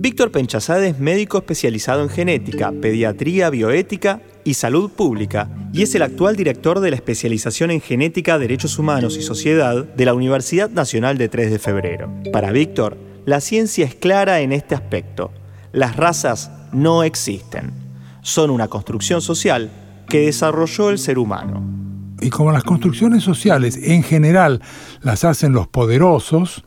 Víctor 0.00 0.30
Penchazade 0.30 0.88
es 0.88 1.00
médico 1.00 1.38
especializado 1.38 2.02
en 2.02 2.10
genética, 2.10 2.70
pediatría, 2.70 3.48
bioética 3.50 4.20
y 4.44 4.54
salud 4.54 4.90
pública, 4.90 5.48
y 5.72 5.82
es 5.82 5.94
el 5.94 6.02
actual 6.02 6.36
director 6.36 6.80
de 6.80 6.90
la 6.90 6.96
especialización 6.96 7.70
en 7.70 7.80
genética, 7.80 8.38
derechos 8.38 8.78
humanos 8.78 9.16
y 9.16 9.22
sociedad 9.22 9.84
de 9.84 10.04
la 10.04 10.12
Universidad 10.14 10.68
Nacional 10.68 11.16
de 11.16 11.30
3 11.30 11.50
de 11.50 11.58
Febrero. 11.58 12.12
Para 12.30 12.52
Víctor, 12.52 12.98
la 13.24 13.40
ciencia 13.40 13.86
es 13.86 13.94
clara 13.94 14.40
en 14.40 14.52
este 14.52 14.74
aspecto. 14.74 15.32
Las 15.72 15.96
razas 15.96 16.50
no 16.72 17.04
existen. 17.04 17.72
Son 18.20 18.50
una 18.50 18.68
construcción 18.68 19.22
social 19.22 19.70
que 20.08 20.26
desarrolló 20.26 20.90
el 20.90 20.98
ser 20.98 21.18
humano 21.18 21.87
y 22.28 22.30
como 22.30 22.52
las 22.52 22.62
construcciones 22.62 23.24
sociales 23.24 23.78
en 23.82 24.02
general 24.02 24.60
las 25.00 25.24
hacen 25.24 25.52
los 25.52 25.66
poderosos 25.66 26.62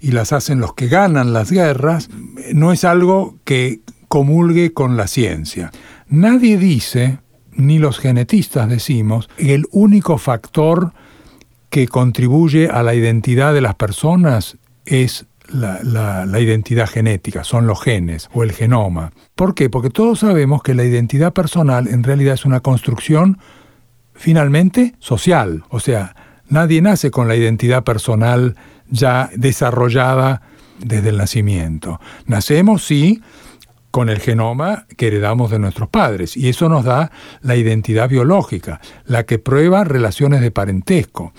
y 0.00 0.10
las 0.10 0.32
hacen 0.32 0.58
los 0.58 0.74
que 0.74 0.88
ganan 0.88 1.32
las 1.32 1.52
guerras, 1.52 2.10
no 2.52 2.72
es 2.72 2.82
algo 2.82 3.38
que 3.44 3.80
comulgue 4.08 4.72
con 4.72 4.96
la 4.96 5.06
ciencia. 5.06 5.70
Nadie 6.08 6.58
dice, 6.58 7.18
ni 7.52 7.78
los 7.78 8.00
genetistas 8.00 8.68
decimos, 8.68 9.30
que 9.36 9.54
el 9.54 9.66
único 9.70 10.18
factor 10.18 10.92
que 11.70 11.86
contribuye 11.86 12.68
a 12.68 12.82
la 12.82 12.94
identidad 12.94 13.54
de 13.54 13.60
las 13.60 13.76
personas 13.76 14.58
es 14.84 15.26
la, 15.48 16.24
la, 16.24 16.40
identidad 16.40 16.88
genética, 16.88 17.44
son 17.44 17.68
los 17.68 17.80
genes 17.80 18.30
o 18.32 18.42
el 18.42 18.50
genoma. 18.50 19.12
¿Por 19.36 19.54
qué? 19.54 19.70
Porque 19.70 19.90
todos 19.90 20.20
sabemos 20.20 20.60
que 20.62 20.74
la 20.74 20.84
identidad 20.84 21.32
personal 21.32 21.86
en 21.86 22.02
realidad 22.02 22.34
es 22.34 22.44
una 22.44 22.60
construcción 22.60 23.38
finalmente 24.14 24.94
social. 24.98 25.64
O 25.68 25.80
sea, 25.80 26.14
nadie 26.48 26.80
nace 26.82 27.10
con 27.10 27.28
la 27.28 27.36
identidad 27.36 27.84
personal 27.84 28.56
ya 28.88 29.30
desarrollada 29.34 30.42
desde 30.78 31.10
el 31.10 31.16
nacimiento. 31.16 32.00
Nacemos, 32.26 32.84
sí, 32.84 33.20
con 33.90 34.08
el 34.08 34.18
genoma 34.18 34.86
que 34.96 35.06
heredamos 35.06 35.50
de 35.50 35.60
nuestros 35.60 35.88
padres. 35.88 36.36
Y 36.36 36.48
eso 36.48 36.68
nos 36.68 36.84
da 36.84 37.12
la 37.42 37.54
identidad 37.54 38.08
biológica, 38.08 38.80
la 39.06 39.24
que 39.24 39.38
prueba 39.38 39.84
relaciones 39.84 40.40
de 40.40 40.50
parentesco. 40.50 41.32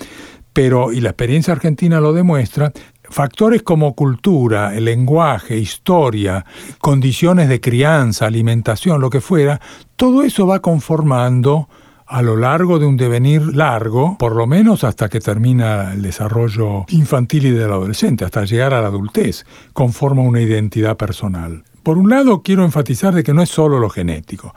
Pero, 0.53 0.93
y 0.93 1.01
la 1.01 1.09
experiencia 1.09 1.51
argentina 1.51 1.99
lo 1.99 2.13
demuestra, 2.13 2.71
factores 3.09 3.61
como 3.61 3.93
cultura, 3.93 4.73
el 4.73 4.85
lenguaje, 4.85 5.57
historia, 5.57 6.45
condiciones 6.79 7.49
de 7.49 7.59
crianza, 7.59 8.25
alimentación, 8.25 9.01
lo 9.01 9.09
que 9.09 9.19
fuera, 9.19 9.59
todo 9.97 10.23
eso 10.23 10.47
va 10.47 10.61
conformando 10.61 11.67
a 12.07 12.21
lo 12.21 12.35
largo 12.35 12.79
de 12.79 12.85
un 12.85 12.97
devenir 12.97 13.55
largo, 13.55 14.17
por 14.17 14.35
lo 14.35 14.45
menos 14.47 14.83
hasta 14.83 15.09
que 15.09 15.19
termina 15.19 15.93
el 15.93 16.01
desarrollo 16.01 16.85
infantil 16.89 17.47
y 17.47 17.51
del 17.51 17.71
adolescente, 17.71 18.25
hasta 18.25 18.45
llegar 18.45 18.73
a 18.73 18.81
la 18.81 18.87
adultez, 18.87 19.45
conforma 19.73 20.21
una 20.21 20.41
identidad 20.41 20.97
personal. 20.97 21.63
Por 21.81 21.97
un 21.97 22.09
lado, 22.09 22.41
quiero 22.41 22.63
enfatizar 22.63 23.13
de 23.13 23.23
que 23.23 23.33
no 23.33 23.41
es 23.41 23.49
solo 23.49 23.79
lo 23.79 23.89
genético. 23.89 24.53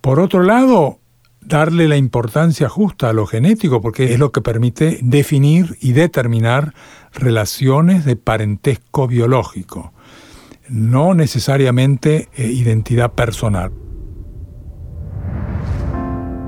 Por 0.00 0.20
otro 0.20 0.42
lado, 0.42 0.98
darle 1.40 1.88
la 1.88 1.96
importancia 1.96 2.68
justa 2.68 3.10
a 3.10 3.12
lo 3.12 3.26
genético, 3.26 3.80
porque 3.80 4.12
es 4.12 4.18
lo 4.18 4.32
que 4.32 4.40
permite 4.40 4.98
definir 5.02 5.76
y 5.80 5.92
determinar 5.92 6.74
relaciones 7.12 8.04
de 8.04 8.16
parentesco 8.16 9.06
biológico, 9.06 9.92
no 10.68 11.14
necesariamente 11.14 12.28
eh, 12.34 12.46
identidad 12.46 13.12
personal. 13.12 13.72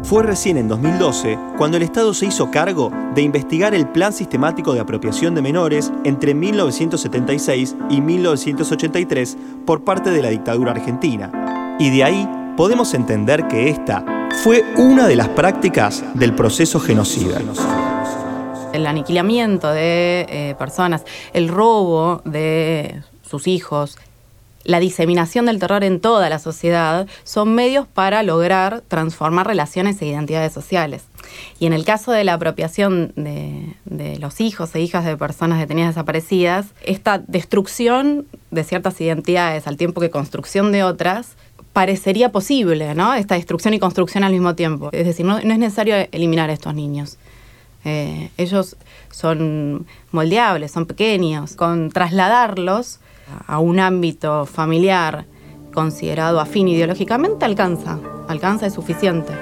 Fue 0.05 0.23
recién 0.23 0.59
en 0.59 0.69
2012 0.69 1.39
cuando 1.57 1.79
el 1.79 1.83
Estado 1.83 2.13
se 2.13 2.27
hizo 2.27 2.51
cargo 2.51 2.93
de 3.15 3.23
investigar 3.23 3.75
el 3.75 3.89
plan 3.89 4.13
sistemático 4.13 4.75
de 4.75 4.81
apropiación 4.81 5.35
de 5.35 5.41
menores 5.41 5.91
entre 6.05 6.35
1976 6.35 7.75
y 7.89 8.03
1983 8.03 9.39
por 9.65 9.83
parte 9.83 10.11
de 10.11 10.21
la 10.21 10.29
dictadura 10.29 10.73
argentina. 10.73 11.77
Y 11.81 11.89
de 11.89 12.05
ahí 12.05 12.29
podemos 12.55 12.93
entender 12.93 13.49
que 13.49 13.71
esta 13.71 14.29
fue 14.43 14.63
una 14.77 15.09
de 15.09 15.17
las 15.17 15.31
prácticas 15.31 16.05
del 16.13 16.35
proceso 16.35 16.81
genocida. 16.81 17.41
El 18.75 18.87
aniquilamiento 18.87 19.71
de 19.71 20.27
eh, 20.29 20.55
personas, 20.59 21.03
el 21.33 21.49
robo 21.49 22.21
de 22.27 23.03
sus 23.23 23.47
hijos, 23.47 23.97
la 24.65 24.81
diseminación 24.81 25.47
del 25.47 25.59
terror 25.59 25.85
en 25.85 26.01
toda 26.01 26.29
la 26.31 26.39
sociedad 26.39 27.07
son 27.23 27.55
medios 27.55 27.87
para 27.87 28.23
lograr 28.23 28.83
transformar 28.89 29.47
relaciones 29.47 30.01
e 30.01 30.07
identidades 30.07 30.53
sociales. 30.53 31.05
Y 31.59 31.67
en 31.67 31.73
el 31.73 31.85
caso 31.85 32.13
de 32.13 32.25
la 32.25 32.35
apropiación 32.35 33.13
de, 33.17 34.19
los 34.19 34.41
hijos 34.41 34.75
e 34.75 34.81
hijas 34.81 35.05
de 35.05 35.17
personas 35.17 35.59
detenidas 35.59 35.95
desaparecidas, 35.95 36.67
esta 36.83 37.19
destrucción 37.19 38.27
de 38.51 38.65
ciertas 38.65 39.01
identidades 39.01 39.67
al 39.67 39.77
tiempo 39.77 40.01
que 40.01 40.11
construcción 40.11 40.73
de 40.73 40.83
otras 40.83 41.37
parecería 41.73 42.31
posible, 42.31 42.95
¿no? 42.95 43.15
Esta 43.15 43.35
destrucción 43.35 43.75
y 43.75 43.79
construcción 43.79 44.25
al 44.25 44.33
mismo 44.33 44.55
tiempo. 44.55 44.91
Es 44.93 45.07
decir, 45.07 45.27
no, 45.27 45.39
es 45.39 45.45
necesario 45.45 45.97
eliminar 46.13 46.49
a 46.51 46.53
estos 46.53 46.75
niños. 46.75 47.19
Eh, 47.85 48.31
ellos 48.39 48.77
son 49.11 49.87
moldeables, 50.13 50.71
son 50.71 50.87
pequeños. 50.87 51.55
Con 51.57 51.91
trasladarlos 51.91 53.01
a 53.47 53.59
un 53.59 53.81
ámbito 53.81 54.47
familiar 54.47 55.27
considerado 55.73 56.41
afín 56.41 56.69
ideológicamente, 56.69 57.45
alcanza, 57.45 57.99
alcanza 58.29 58.67
es 58.67 58.75
suficiente. 58.75 59.33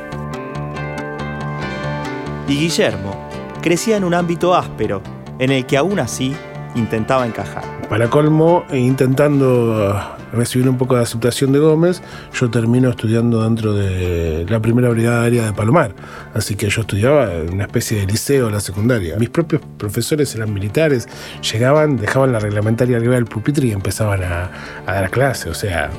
Y 2.48 2.56
Guillermo 2.56 3.14
crecía 3.60 3.96
en 3.96 4.04
un 4.04 4.14
ámbito 4.14 4.54
áspero, 4.54 5.02
en 5.38 5.50
el 5.50 5.66
que 5.66 5.76
aún 5.76 6.00
así 6.00 6.34
intentaba 6.74 7.26
encajar. 7.26 7.64
Para 7.88 8.10
colmo, 8.10 8.64
e 8.70 8.78
intentando 8.78 9.94
recibir 10.32 10.68
un 10.68 10.78
poco 10.78 10.96
de 10.96 11.02
aceptación 11.02 11.52
de 11.52 11.58
Gómez, 11.58 12.02
yo 12.32 12.50
termino 12.50 12.90
estudiando 12.90 13.42
dentro 13.42 13.74
de 13.74 14.46
la 14.48 14.60
primera 14.60 14.88
brigada 14.88 15.22
aérea 15.22 15.46
de 15.46 15.52
Palomar. 15.52 15.94
Así 16.34 16.56
que 16.56 16.68
yo 16.68 16.80
estudiaba 16.82 17.32
en 17.34 17.54
una 17.54 17.64
especie 17.64 18.00
de 18.00 18.06
liceo 18.06 18.50
la 18.50 18.60
secundaria. 18.60 19.16
Mis 19.16 19.30
propios 19.30 19.62
profesores 19.78 20.34
eran 20.34 20.52
militares, 20.52 21.08
llegaban, 21.52 21.96
dejaban 21.96 22.32
la 22.32 22.38
reglamentaria 22.38 22.96
arriba 22.96 23.14
del 23.14 23.26
pupitre 23.26 23.68
y 23.68 23.72
empezaban 23.72 24.22
a, 24.22 24.50
dar 24.86 25.10
clase. 25.10 25.50
O 25.50 25.54
sea, 25.54 25.90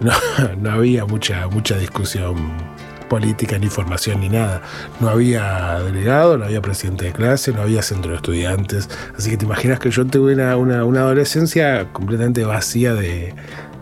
no, 0.00 0.12
no 0.60 0.70
había 0.70 1.04
mucha, 1.06 1.48
mucha 1.48 1.76
discusión 1.78 2.71
política, 3.12 3.58
ni 3.58 3.66
formación, 3.66 4.20
ni 4.20 4.30
nada. 4.30 4.62
No 4.98 5.10
había 5.10 5.80
delegado, 5.80 6.38
no 6.38 6.46
había 6.46 6.62
presidente 6.62 7.04
de 7.04 7.12
clase, 7.12 7.52
no 7.52 7.60
había 7.60 7.82
centro 7.82 8.12
de 8.12 8.16
estudiantes. 8.16 8.88
Así 9.14 9.28
que 9.28 9.36
te 9.36 9.44
imaginas 9.44 9.78
que 9.80 9.90
yo 9.90 10.06
tuve 10.06 10.32
una, 10.32 10.56
una, 10.56 11.00
adolescencia 11.00 11.92
completamente 11.92 12.42
vacía 12.42 12.94
de, 12.94 13.34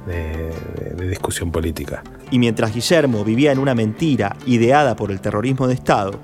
de, 0.08 1.08
discusión 1.08 1.52
política. 1.52 2.02
Y 2.32 2.40
mientras 2.40 2.74
Guillermo 2.74 3.22
vivía 3.22 3.52
en 3.52 3.60
una 3.60 3.72
mentira 3.72 4.34
ideada 4.46 4.96
por 4.96 5.12
el 5.12 5.20
terrorismo 5.20 5.68
de 5.68 5.74
Estado, 5.74 6.18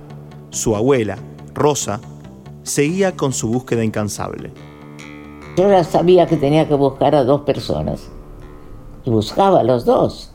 su 0.50 0.74
abuela, 0.74 1.16
Rosa, 1.54 2.00
seguía 2.64 3.12
con 3.12 3.32
su 3.32 3.46
búsqueda 3.48 3.84
incansable. 3.84 4.50
Yo 5.56 5.70
ya 5.70 5.84
sabía 5.84 6.26
que 6.26 6.36
tenía 6.36 6.66
que 6.66 6.74
buscar 6.74 7.14
a 7.14 7.22
dos 7.22 7.42
personas 7.42 8.08
y 9.04 9.10
buscaba 9.10 9.60
a 9.60 9.62
los 9.62 9.84
dos. 9.84 10.32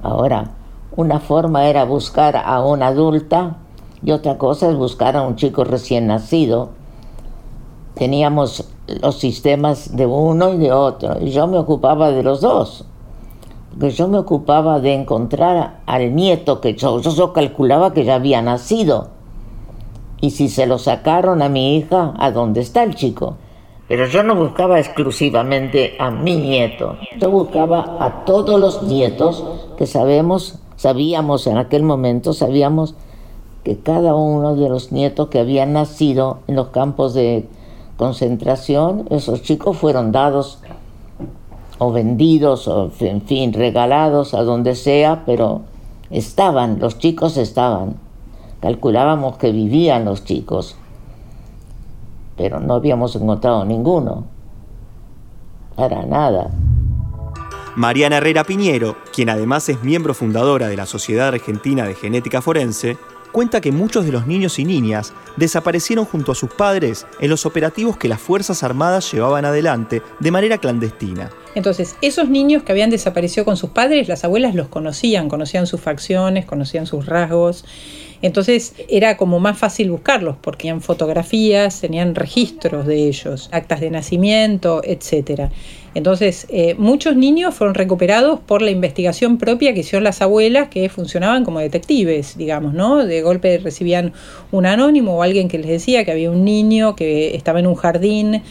Ahora, 0.00 0.57
una 0.98 1.20
forma 1.20 1.68
era 1.68 1.84
buscar 1.84 2.36
a 2.36 2.60
una 2.60 2.88
adulta 2.88 3.58
y 4.02 4.10
otra 4.10 4.36
cosa 4.36 4.68
es 4.68 4.74
buscar 4.74 5.16
a 5.16 5.22
un 5.22 5.36
chico 5.36 5.62
recién 5.62 6.08
nacido. 6.08 6.70
Teníamos 7.94 8.68
los 9.00 9.16
sistemas 9.16 9.94
de 9.94 10.06
uno 10.06 10.54
y 10.54 10.58
de 10.58 10.72
otro 10.72 11.18
y 11.20 11.30
yo 11.30 11.46
me 11.46 11.56
ocupaba 11.56 12.10
de 12.10 12.24
los 12.24 12.40
dos. 12.40 12.84
Porque 13.70 13.90
yo 13.92 14.08
me 14.08 14.18
ocupaba 14.18 14.80
de 14.80 14.94
encontrar 14.94 15.82
al 15.86 16.16
nieto 16.16 16.60
que 16.60 16.74
yo, 16.74 17.00
yo 17.00 17.32
calculaba 17.32 17.92
que 17.92 18.04
ya 18.04 18.16
había 18.16 18.42
nacido. 18.42 19.10
Y 20.20 20.30
si 20.30 20.48
se 20.48 20.66
lo 20.66 20.78
sacaron 20.78 21.42
a 21.42 21.48
mi 21.48 21.76
hija, 21.76 22.12
¿a 22.18 22.32
dónde 22.32 22.60
está 22.60 22.82
el 22.82 22.96
chico? 22.96 23.36
Pero 23.86 24.04
yo 24.06 24.24
no 24.24 24.34
buscaba 24.34 24.80
exclusivamente 24.80 25.94
a 26.00 26.10
mi 26.10 26.34
nieto, 26.34 26.96
yo 27.20 27.30
buscaba 27.30 27.98
a 28.00 28.24
todos 28.24 28.58
los 28.58 28.82
nietos 28.82 29.44
que 29.78 29.86
sabemos 29.86 30.58
Sabíamos 30.78 31.48
en 31.48 31.58
aquel 31.58 31.82
momento, 31.82 32.32
sabíamos 32.32 32.94
que 33.64 33.78
cada 33.78 34.14
uno 34.14 34.54
de 34.54 34.68
los 34.68 34.92
nietos 34.92 35.26
que 35.26 35.40
habían 35.40 35.72
nacido 35.72 36.38
en 36.46 36.54
los 36.54 36.68
campos 36.68 37.14
de 37.14 37.48
concentración, 37.96 39.08
esos 39.10 39.42
chicos 39.42 39.76
fueron 39.76 40.12
dados 40.12 40.60
o 41.78 41.90
vendidos 41.90 42.68
o 42.68 42.92
en 43.00 43.22
fin, 43.22 43.52
regalados 43.52 44.34
a 44.34 44.44
donde 44.44 44.76
sea, 44.76 45.24
pero 45.26 45.62
estaban, 46.10 46.78
los 46.78 46.98
chicos 46.98 47.36
estaban. 47.38 47.96
Calculábamos 48.60 49.36
que 49.36 49.50
vivían 49.50 50.04
los 50.04 50.22
chicos, 50.24 50.76
pero 52.36 52.60
no 52.60 52.74
habíamos 52.74 53.16
encontrado 53.16 53.64
ninguno, 53.64 54.26
para 55.74 56.06
nada. 56.06 56.52
Mariana 57.78 58.16
Herrera 58.16 58.42
Piñero, 58.42 58.96
quien 59.14 59.28
además 59.28 59.68
es 59.68 59.84
miembro 59.84 60.12
fundadora 60.12 60.66
de 60.66 60.76
la 60.76 60.84
Sociedad 60.84 61.28
Argentina 61.28 61.86
de 61.86 61.94
Genética 61.94 62.42
Forense, 62.42 62.96
cuenta 63.30 63.60
que 63.60 63.70
muchos 63.70 64.04
de 64.04 64.10
los 64.10 64.26
niños 64.26 64.58
y 64.58 64.64
niñas 64.64 65.12
desaparecieron 65.36 66.04
junto 66.04 66.32
a 66.32 66.34
sus 66.34 66.50
padres 66.50 67.06
en 67.20 67.30
los 67.30 67.46
operativos 67.46 67.96
que 67.96 68.08
las 68.08 68.20
Fuerzas 68.20 68.64
Armadas 68.64 69.12
llevaban 69.12 69.44
adelante 69.44 70.02
de 70.18 70.30
manera 70.32 70.58
clandestina. 70.58 71.30
Entonces, 71.54 71.94
esos 72.02 72.28
niños 72.28 72.64
que 72.64 72.72
habían 72.72 72.90
desaparecido 72.90 73.44
con 73.44 73.56
sus 73.56 73.70
padres, 73.70 74.08
las 74.08 74.24
abuelas 74.24 74.56
los 74.56 74.66
conocían, 74.66 75.28
conocían 75.28 75.68
sus 75.68 75.80
facciones, 75.80 76.46
conocían 76.46 76.86
sus 76.86 77.06
rasgos. 77.06 77.64
Entonces 78.22 78.74
era 78.88 79.16
como 79.16 79.38
más 79.40 79.58
fácil 79.58 79.90
buscarlos 79.90 80.36
porque 80.40 80.58
tenían 80.62 80.80
fotografías, 80.80 81.80
tenían 81.80 82.14
registros 82.14 82.86
de 82.86 83.08
ellos, 83.08 83.48
actas 83.52 83.80
de 83.80 83.90
nacimiento, 83.90 84.82
etc. 84.84 85.50
Entonces, 85.94 86.46
eh, 86.50 86.74
muchos 86.78 87.16
niños 87.16 87.54
fueron 87.54 87.74
recuperados 87.74 88.40
por 88.40 88.60
la 88.60 88.70
investigación 88.70 89.38
propia 89.38 89.72
que 89.72 89.80
hicieron 89.80 90.04
las 90.04 90.20
abuelas 90.20 90.68
que 90.68 90.88
funcionaban 90.88 91.44
como 91.44 91.60
detectives, 91.60 92.36
digamos, 92.36 92.74
¿no? 92.74 93.04
De 93.04 93.22
golpe 93.22 93.58
recibían 93.58 94.12
un 94.50 94.66
anónimo 94.66 95.16
o 95.16 95.22
alguien 95.22 95.48
que 95.48 95.58
les 95.58 95.68
decía 95.68 96.04
que 96.04 96.12
había 96.12 96.30
un 96.30 96.44
niño 96.44 96.94
que 96.96 97.34
estaba 97.34 97.60
en 97.60 97.66
un 97.66 97.74
jardín 97.74 98.42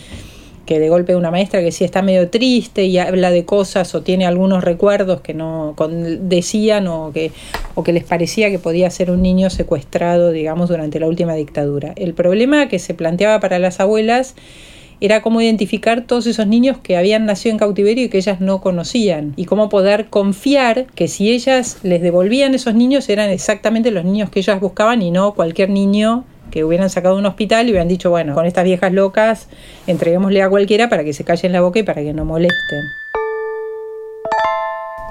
que 0.67 0.79
de 0.79 0.89
golpe 0.89 1.15
una 1.15 1.31
maestra 1.31 1.61
que 1.61 1.71
sí 1.71 1.83
está 1.83 2.03
medio 2.03 2.29
triste 2.29 2.85
y 2.85 2.99
habla 2.99 3.31
de 3.31 3.45
cosas 3.45 3.95
o 3.95 4.03
tiene 4.03 4.27
algunos 4.27 4.63
recuerdos 4.63 5.21
que 5.21 5.33
no 5.33 5.73
decían 6.19 6.87
o 6.87 7.11
que, 7.11 7.31
o 7.73 7.83
que 7.83 7.93
les 7.93 8.03
parecía 8.03 8.51
que 8.51 8.59
podía 8.59 8.91
ser 8.91 9.09
un 9.09 9.23
niño 9.23 9.49
secuestrado, 9.49 10.31
digamos, 10.31 10.69
durante 10.69 10.99
la 10.99 11.07
última 11.07 11.33
dictadura. 11.33 11.93
El 11.95 12.13
problema 12.13 12.67
que 12.67 12.77
se 12.77 12.93
planteaba 12.93 13.39
para 13.39 13.57
las 13.57 13.79
abuelas 13.79 14.35
era 14.99 15.21
cómo 15.21 15.41
identificar 15.41 16.01
todos 16.01 16.27
esos 16.27 16.47
niños 16.47 16.77
que 16.79 16.97
habían 16.97 17.25
nacido 17.25 17.53
en 17.53 17.59
cautiverio 17.59 18.05
y 18.05 18.09
que 18.09 18.17
ellas 18.17 18.41
no 18.41 18.61
conocían 18.61 19.33
y 19.37 19.45
cómo 19.45 19.69
poder 19.69 20.07
confiar 20.07 20.87
que 20.95 21.07
si 21.07 21.31
ellas 21.31 21.77
les 21.83 22.01
devolvían 22.01 22.55
esos 22.55 22.73
niños 22.73 23.07
eran 23.09 23.29
exactamente 23.29 23.91
los 23.91 24.03
niños 24.03 24.29
que 24.29 24.39
ellas 24.39 24.59
buscaban 24.59 25.01
y 25.01 25.11
no 25.11 25.33
cualquier 25.33 25.69
niño 25.69 26.25
que 26.51 26.63
hubieran 26.63 26.89
sacado 26.89 27.17
un 27.17 27.25
hospital 27.25 27.67
y 27.67 27.71
hubieran 27.71 27.87
dicho, 27.87 28.09
bueno, 28.09 28.33
con 28.33 28.45
estas 28.45 28.63
viejas 28.63 28.91
locas 28.93 29.47
entreguémosle 29.87 30.41
a 30.41 30.49
cualquiera 30.49 30.89
para 30.89 31.03
que 31.03 31.13
se 31.13 31.23
callen 31.23 31.51
la 31.51 31.61
boca 31.61 31.79
y 31.79 31.83
para 31.83 32.01
que 32.01 32.13
no 32.13 32.25
molesten. 32.25 32.83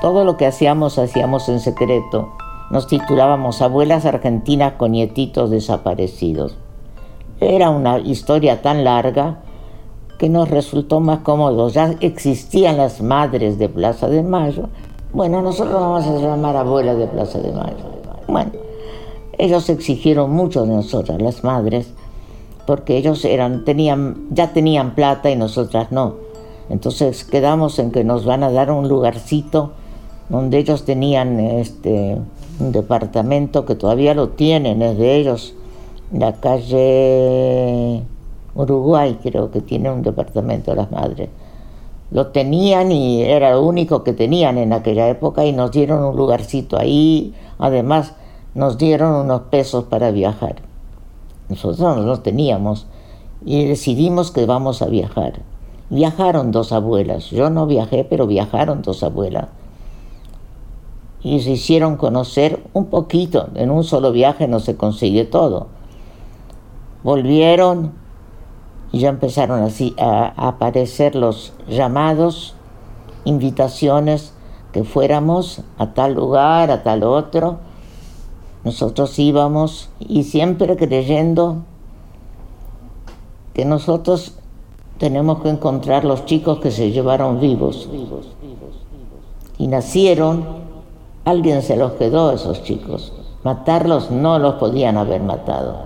Todo 0.00 0.24
lo 0.24 0.36
que 0.36 0.46
hacíamos, 0.46 0.98
hacíamos 0.98 1.48
en 1.48 1.60
secreto. 1.60 2.32
Nos 2.70 2.86
titulábamos 2.86 3.62
Abuelas 3.62 4.04
Argentinas 4.04 4.74
con 4.74 4.92
nietitos 4.92 5.50
desaparecidos. 5.50 6.56
Era 7.40 7.70
una 7.70 7.98
historia 7.98 8.62
tan 8.62 8.84
larga 8.84 9.38
que 10.18 10.28
nos 10.28 10.48
resultó 10.48 11.00
más 11.00 11.20
cómodo. 11.20 11.68
Ya 11.68 11.94
existían 12.00 12.76
las 12.76 13.00
madres 13.02 13.58
de 13.58 13.68
Plaza 13.68 14.08
de 14.08 14.22
Mayo. 14.22 14.68
Bueno, 15.12 15.42
nosotros 15.42 15.74
vamos 15.74 16.06
a 16.06 16.18
llamar 16.18 16.56
abuelas 16.56 16.98
de 16.98 17.06
Plaza 17.06 17.38
de 17.38 17.52
Mayo. 17.52 17.76
Bueno, 18.26 18.50
ellos 19.38 19.68
exigieron 19.68 20.30
mucho 20.30 20.62
de 20.62 20.74
nosotras, 20.74 21.20
las 21.20 21.44
madres, 21.44 21.92
porque 22.66 22.96
ellos 22.96 23.24
eran, 23.24 23.64
tenían, 23.64 24.26
ya 24.30 24.52
tenían 24.52 24.94
plata 24.94 25.30
y 25.30 25.36
nosotras 25.36 25.92
no. 25.92 26.14
Entonces 26.68 27.24
quedamos 27.24 27.78
en 27.78 27.92
que 27.92 28.02
nos 28.02 28.24
van 28.24 28.42
a 28.42 28.50
dar 28.50 28.70
un 28.70 28.88
lugarcito 28.88 29.72
donde 30.28 30.58
ellos 30.58 30.84
tenían 30.84 31.38
este, 31.38 32.16
un 32.58 32.72
departamento 32.72 33.64
que 33.64 33.76
todavía 33.76 34.14
lo 34.14 34.30
tienen, 34.30 34.82
es 34.82 34.98
de 34.98 35.16
ellos, 35.16 35.54
la 36.12 36.32
calle 36.34 38.02
Uruguay 38.54 39.18
creo 39.22 39.50
que 39.50 39.60
tiene 39.60 39.90
un 39.90 40.02
departamento 40.02 40.72
de 40.72 40.76
las 40.76 40.90
madres. 40.90 41.28
Lo 42.10 42.28
tenían 42.28 42.92
y 42.92 43.22
era 43.22 43.50
lo 43.52 43.62
único 43.62 44.02
que 44.04 44.12
tenían 44.12 44.58
en 44.58 44.72
aquella 44.72 45.08
época 45.08 45.44
y 45.44 45.52
nos 45.52 45.72
dieron 45.72 46.04
un 46.04 46.16
lugarcito 46.16 46.78
ahí, 46.78 47.34
además 47.58 48.14
nos 48.56 48.78
dieron 48.78 49.14
unos 49.14 49.42
pesos 49.42 49.84
para 49.84 50.10
viajar. 50.10 50.56
Nosotros 51.50 51.78
no 51.78 52.02
los 52.02 52.22
teníamos 52.22 52.86
y 53.44 53.66
decidimos 53.66 54.30
que 54.30 54.46
vamos 54.46 54.80
a 54.80 54.86
viajar. 54.86 55.42
Viajaron 55.90 56.52
dos 56.52 56.72
abuelas, 56.72 57.30
yo 57.30 57.50
no 57.50 57.66
viajé, 57.66 58.04
pero 58.04 58.26
viajaron 58.26 58.80
dos 58.80 59.02
abuelas. 59.02 59.48
Y 61.22 61.40
se 61.40 61.50
hicieron 61.50 61.96
conocer 61.96 62.62
un 62.72 62.86
poquito, 62.86 63.48
en 63.56 63.70
un 63.70 63.84
solo 63.84 64.10
viaje 64.10 64.48
no 64.48 64.58
se 64.58 64.76
consigue 64.76 65.26
todo. 65.26 65.66
Volvieron 67.04 67.92
y 68.90 69.00
ya 69.00 69.10
empezaron 69.10 69.62
así 69.62 69.94
a, 69.98 70.32
aparecer 70.48 71.14
los 71.14 71.52
llamados, 71.68 72.54
invitaciones 73.26 74.32
que 74.72 74.82
fuéramos 74.82 75.60
a 75.76 75.92
tal 75.92 76.14
lugar, 76.14 76.70
a 76.70 76.82
tal 76.82 77.02
otro. 77.02 77.65
Nosotros 78.66 79.16
íbamos 79.20 79.90
y 80.00 80.24
siempre 80.24 80.76
creyendo 80.76 81.58
que 83.54 83.64
nosotros 83.64 84.32
tenemos 84.98 85.40
que 85.40 85.50
encontrar 85.50 86.04
los 86.04 86.24
chicos 86.24 86.58
que 86.58 86.72
se 86.72 86.90
llevaron 86.90 87.38
vivos. 87.38 87.88
Y 89.56 89.68
nacieron, 89.68 90.44
alguien 91.24 91.62
se 91.62 91.76
los 91.76 91.92
quedó 91.92 92.30
a 92.30 92.34
esos 92.34 92.64
chicos. 92.64 93.12
Matarlos 93.44 94.10
no 94.10 94.40
los 94.40 94.56
podían 94.56 94.96
haber 94.96 95.22
matado. 95.22 95.82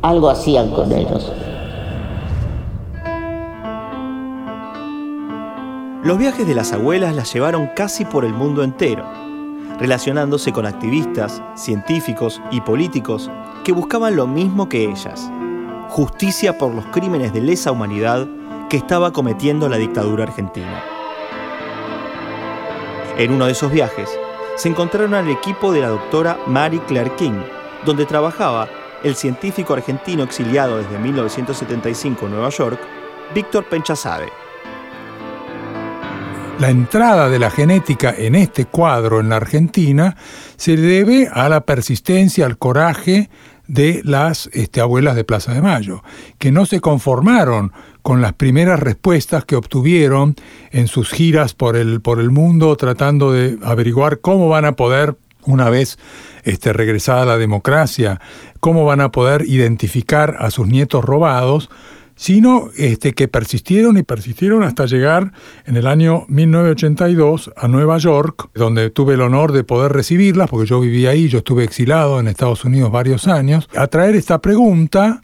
Algo 0.00 0.30
hacían 0.30 0.70
con 0.70 0.92
ellos. 0.92 1.30
Los 6.02 6.16
viajes 6.16 6.48
de 6.48 6.54
las 6.54 6.72
abuelas 6.72 7.14
las 7.14 7.30
llevaron 7.34 7.68
casi 7.76 8.06
por 8.06 8.24
el 8.24 8.32
mundo 8.32 8.62
entero, 8.62 9.04
relacionándose 9.78 10.52
con 10.52 10.66
activistas, 10.66 11.42
científicos 11.54 12.40
y 12.50 12.60
políticos 12.60 13.30
que 13.64 13.72
buscaban 13.72 14.16
lo 14.16 14.26
mismo 14.26 14.68
que 14.68 14.84
ellas, 14.84 15.30
justicia 15.88 16.56
por 16.56 16.74
los 16.74 16.86
crímenes 16.86 17.32
de 17.32 17.40
lesa 17.40 17.72
humanidad 17.72 18.26
que 18.68 18.76
estaba 18.76 19.12
cometiendo 19.12 19.68
la 19.68 19.76
dictadura 19.76 20.24
argentina. 20.24 20.82
En 23.18 23.32
uno 23.32 23.46
de 23.46 23.52
esos 23.52 23.70
viajes, 23.70 24.10
se 24.56 24.68
encontraron 24.68 25.14
al 25.14 25.28
equipo 25.28 25.72
de 25.72 25.80
la 25.80 25.88
doctora 25.88 26.38
Mary 26.46 26.78
Claire 26.80 27.14
King, 27.16 27.42
donde 27.84 28.06
trabajaba 28.06 28.68
el 29.02 29.14
científico 29.14 29.74
argentino 29.74 30.22
exiliado 30.22 30.78
desde 30.78 30.98
1975 30.98 32.26
en 32.26 32.32
Nueva 32.32 32.48
York, 32.48 32.80
Víctor 33.34 33.64
Penchazade. 33.68 34.45
La 36.58 36.70
entrada 36.70 37.28
de 37.28 37.38
la 37.38 37.50
genética 37.50 38.14
en 38.16 38.34
este 38.34 38.64
cuadro 38.64 39.20
en 39.20 39.28
la 39.28 39.36
Argentina 39.36 40.16
se 40.56 40.78
debe 40.78 41.28
a 41.30 41.50
la 41.50 41.60
persistencia, 41.60 42.46
al 42.46 42.56
coraje 42.56 43.28
de 43.66 44.00
las 44.04 44.48
este, 44.54 44.80
abuelas 44.80 45.16
de 45.16 45.24
Plaza 45.24 45.52
de 45.52 45.60
Mayo, 45.60 46.02
que 46.38 46.52
no 46.52 46.64
se 46.64 46.80
conformaron 46.80 47.72
con 48.00 48.22
las 48.22 48.32
primeras 48.32 48.80
respuestas 48.80 49.44
que 49.44 49.54
obtuvieron 49.54 50.34
en 50.70 50.88
sus 50.88 51.10
giras 51.10 51.52
por 51.52 51.76
el, 51.76 52.00
por 52.00 52.20
el 52.20 52.30
mundo 52.30 52.74
tratando 52.76 53.32
de 53.32 53.58
averiguar 53.62 54.20
cómo 54.20 54.48
van 54.48 54.64
a 54.64 54.72
poder, 54.72 55.16
una 55.44 55.68
vez 55.68 55.98
este, 56.44 56.72
regresada 56.72 57.26
la 57.26 57.36
democracia, 57.36 58.18
cómo 58.60 58.86
van 58.86 59.02
a 59.02 59.10
poder 59.10 59.42
identificar 59.46 60.36
a 60.38 60.50
sus 60.50 60.66
nietos 60.66 61.04
robados, 61.04 61.68
sino 62.16 62.70
este, 62.76 63.12
que 63.12 63.28
persistieron 63.28 63.98
y 63.98 64.02
persistieron 64.02 64.62
hasta 64.62 64.86
llegar 64.86 65.32
en 65.66 65.76
el 65.76 65.86
año 65.86 66.24
1982 66.28 67.52
a 67.56 67.68
Nueva 67.68 67.98
York, 67.98 68.48
donde 68.54 68.90
tuve 68.90 69.14
el 69.14 69.20
honor 69.20 69.52
de 69.52 69.64
poder 69.64 69.92
recibirlas, 69.92 70.48
porque 70.48 70.66
yo 70.66 70.80
vivía 70.80 71.10
ahí, 71.10 71.28
yo 71.28 71.38
estuve 71.38 71.62
exilado 71.62 72.18
en 72.18 72.26
Estados 72.26 72.64
Unidos 72.64 72.90
varios 72.90 73.28
años, 73.28 73.68
a 73.76 73.86
traer 73.86 74.16
esta 74.16 74.40
pregunta 74.40 75.22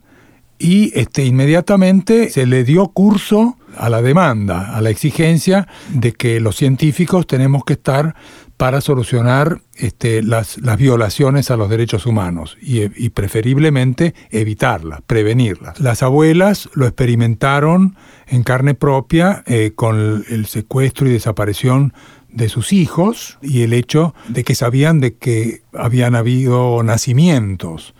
y 0.58 0.92
este, 0.94 1.24
inmediatamente 1.24 2.30
se 2.30 2.46
le 2.46 2.62
dio 2.62 2.88
curso 2.88 3.56
a 3.76 3.88
la 3.88 4.02
demanda, 4.02 4.76
a 4.76 4.80
la 4.80 4.90
exigencia 4.90 5.66
de 5.92 6.12
que 6.12 6.40
los 6.40 6.56
científicos 6.56 7.26
tenemos 7.26 7.64
que 7.64 7.72
estar 7.72 8.14
para 8.62 8.80
solucionar 8.80 9.60
este, 9.74 10.22
las, 10.22 10.56
las, 10.58 10.78
violaciones 10.78 11.50
a 11.50 11.56
los 11.56 11.68
derechos 11.68 12.06
humanos 12.06 12.56
y, 12.62 13.08
preferiblemente 13.08 14.14
evitarlas, 14.30 15.00
prevenirlas. 15.04 15.80
Las 15.80 16.04
abuelas 16.04 16.70
lo 16.72 16.86
experimentaron 16.86 17.96
en 18.28 18.44
carne 18.44 18.74
propia 18.74 19.42
eh, 19.46 19.72
con 19.74 20.24
el 20.30 20.46
secuestro 20.46 21.08
y 21.08 21.12
desaparición 21.12 21.92
de 22.28 22.48
sus 22.48 22.72
hijos 22.72 23.36
y 23.42 23.62
el 23.62 23.72
hecho 23.72 24.14
de 24.28 24.44
que 24.44 24.54
sabían 24.54 25.00
de 25.00 25.16
que 25.16 25.62
habían 25.72 26.14
habido 26.14 26.84
nacimientos 26.84 27.94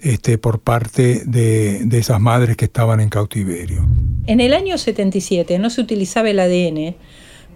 este, 0.00 0.38
por 0.38 0.60
parte 0.60 1.24
de, 1.26 1.84
de, 1.86 1.98
esas 1.98 2.20
madres 2.20 2.56
que 2.56 2.66
estaban 2.66 3.00
en 3.00 3.08
cautiverio. 3.08 3.84
En 4.28 4.38
el 4.38 4.54
año 4.54 4.78
77 4.78 5.58
no 5.58 5.70
se 5.70 5.80
utilizaba 5.80 6.30
el 6.30 6.38
ADN 6.38 6.94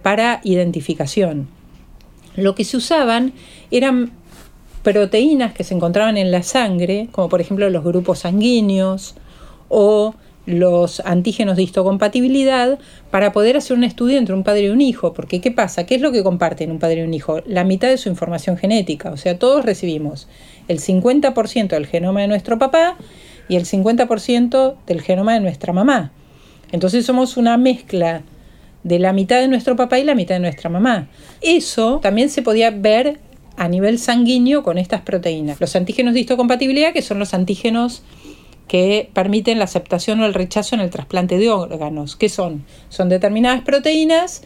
para 0.01 0.41
identificación. 0.43 1.62
Lo 2.35 2.55
que 2.55 2.63
se 2.63 2.77
usaban 2.77 3.33
eran 3.71 4.11
proteínas 4.83 5.53
que 5.53 5.63
se 5.63 5.73
encontraban 5.73 6.17
en 6.17 6.31
la 6.31 6.43
sangre, 6.43 7.07
como 7.11 7.29
por 7.29 7.41
ejemplo 7.41 7.69
los 7.69 7.83
grupos 7.83 8.19
sanguíneos 8.19 9.15
o 9.69 10.13
los 10.45 10.99
antígenos 11.05 11.55
de 11.55 11.63
histocompatibilidad 11.63 12.77
para 13.11 13.31
poder 13.31 13.55
hacer 13.55 13.77
un 13.77 13.85
estudio 13.85 14.17
entre 14.17 14.35
un 14.35 14.43
padre 14.43 14.63
y 14.63 14.69
un 14.69 14.81
hijo. 14.81 15.13
Porque 15.13 15.39
¿qué 15.39 15.51
pasa? 15.51 15.85
¿Qué 15.85 15.95
es 15.95 16.01
lo 16.01 16.11
que 16.11 16.21
comparten 16.21 16.69
un 16.69 16.79
padre 16.79 17.01
y 17.01 17.03
un 17.03 17.13
hijo? 17.13 17.41
La 17.45 17.63
mitad 17.63 17.87
de 17.87 17.97
su 17.97 18.09
información 18.09 18.57
genética. 18.57 19.11
O 19.11 19.17
sea, 19.17 19.39
todos 19.39 19.63
recibimos 19.63 20.27
el 20.67 20.79
50% 20.79 21.69
del 21.69 21.87
genoma 21.87 22.21
de 22.21 22.27
nuestro 22.27 22.59
papá 22.59 22.97
y 23.47 23.55
el 23.55 23.65
50% 23.65 24.75
del 24.85 25.01
genoma 25.01 25.33
de 25.33 25.39
nuestra 25.39 25.71
mamá. 25.71 26.11
Entonces 26.71 27.05
somos 27.05 27.37
una 27.37 27.57
mezcla 27.57 28.23
de 28.83 28.99
la 28.99 29.13
mitad 29.13 29.39
de 29.39 29.47
nuestro 29.47 29.75
papá 29.75 29.99
y 29.99 30.03
la 30.03 30.15
mitad 30.15 30.35
de 30.35 30.41
nuestra 30.41 30.69
mamá. 30.69 31.07
Eso 31.41 31.99
también 32.01 32.29
se 32.29 32.41
podía 32.41 32.71
ver 32.71 33.19
a 33.55 33.67
nivel 33.67 33.99
sanguíneo 33.99 34.63
con 34.63 34.77
estas 34.77 35.01
proteínas. 35.01 35.59
Los 35.61 35.75
antígenos 35.75 36.13
de 36.13 36.21
histocompatibilidad, 36.21 36.93
que 36.93 37.01
son 37.01 37.19
los 37.19 37.33
antígenos 37.33 38.03
que 38.67 39.09
permiten 39.13 39.59
la 39.59 39.65
aceptación 39.65 40.19
o 40.21 40.25
el 40.25 40.33
rechazo 40.33 40.75
en 40.75 40.81
el 40.81 40.89
trasplante 40.89 41.37
de 41.37 41.49
órganos. 41.49 42.15
¿Qué 42.15 42.29
son? 42.29 42.65
Son 42.89 43.09
determinadas 43.09 43.61
proteínas 43.61 44.41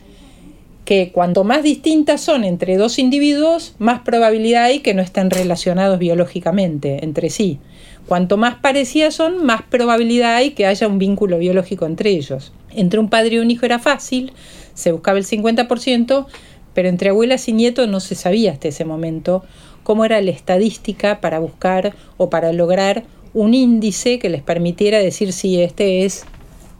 que 0.85 1.11
cuanto 1.11 1.43
más 1.43 1.63
distintas 1.63 2.21
son 2.21 2.45
entre 2.45 2.77
dos 2.77 2.97
individuos, 2.97 3.75
más 3.77 4.01
probabilidad 4.01 4.63
hay 4.63 4.79
que 4.79 4.93
no 4.93 5.01
estén 5.01 5.29
relacionados 5.29 5.99
biológicamente 5.99 7.03
entre 7.03 7.29
sí. 7.29 7.59
Cuanto 8.07 8.37
más 8.37 8.55
parecidas 8.55 9.13
son, 9.13 9.45
más 9.45 9.63
probabilidad 9.63 10.35
hay 10.35 10.51
que 10.51 10.65
haya 10.65 10.87
un 10.87 10.97
vínculo 10.97 11.39
biológico 11.39 11.85
entre 11.85 12.11
ellos. 12.11 12.53
Entre 12.73 12.99
un 12.99 13.09
padre 13.09 13.35
y 13.35 13.39
un 13.39 13.51
hijo 13.51 13.65
era 13.65 13.79
fácil, 13.79 14.31
se 14.73 14.93
buscaba 14.93 15.17
el 15.17 15.25
50%, 15.25 16.25
pero 16.73 16.87
entre 16.87 17.09
abuelas 17.09 17.49
y 17.49 17.53
nietos 17.53 17.89
no 17.89 17.99
se 17.99 18.15
sabía 18.15 18.53
hasta 18.53 18.69
ese 18.69 18.85
momento 18.85 19.43
cómo 19.83 20.05
era 20.05 20.21
la 20.21 20.31
estadística 20.31 21.19
para 21.19 21.39
buscar 21.39 21.95
o 22.15 22.29
para 22.29 22.53
lograr 22.53 23.03
un 23.33 23.53
índice 23.53 24.19
que 24.19 24.29
les 24.29 24.41
permitiera 24.41 24.99
decir 24.99 25.33
si 25.33 25.61
este 25.61 26.05
es 26.05 26.23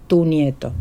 tu 0.07 0.23
nieto. 0.23 0.71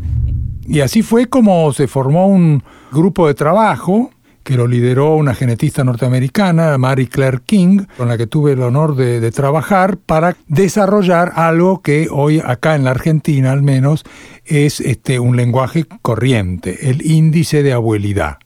Y 0.65 0.79
así 0.79 1.01
fue 1.01 1.27
como 1.27 1.73
se 1.73 1.87
formó 1.87 2.27
un 2.27 2.63
grupo 2.91 3.27
de 3.27 3.33
trabajo 3.33 4.11
que 4.47 4.55
lo 4.55 4.65
lideró 4.65 5.13
una 5.15 5.35
genetista 5.35 5.83
norteamericana, 5.83 6.77
Mary 6.77 7.07
Claire 7.07 7.39
King, 7.45 7.81
con 7.97 8.07
la 8.07 8.17
que 8.17 8.27
tuve 8.27 8.53
el 8.53 8.61
honor 8.61 8.95
de, 8.95 9.29
trabajar 9.31 9.97
para 9.97 10.37
desarrollar 10.47 11.33
algo 11.35 11.81
que 11.81 12.07
hoy 12.09 12.39
acá 12.39 12.75
en 12.75 12.85
la 12.85 12.91
Argentina 12.91 13.51
al 13.51 13.61
menos 13.61 14.05
es 14.45 14.79
este, 14.79 15.19
un 15.19 15.35
lenguaje 15.35 15.85
corriente, 16.01 16.89
el 16.89 17.05
índice 17.05 17.61
de 17.61 17.73
abuelidad. 17.73 18.37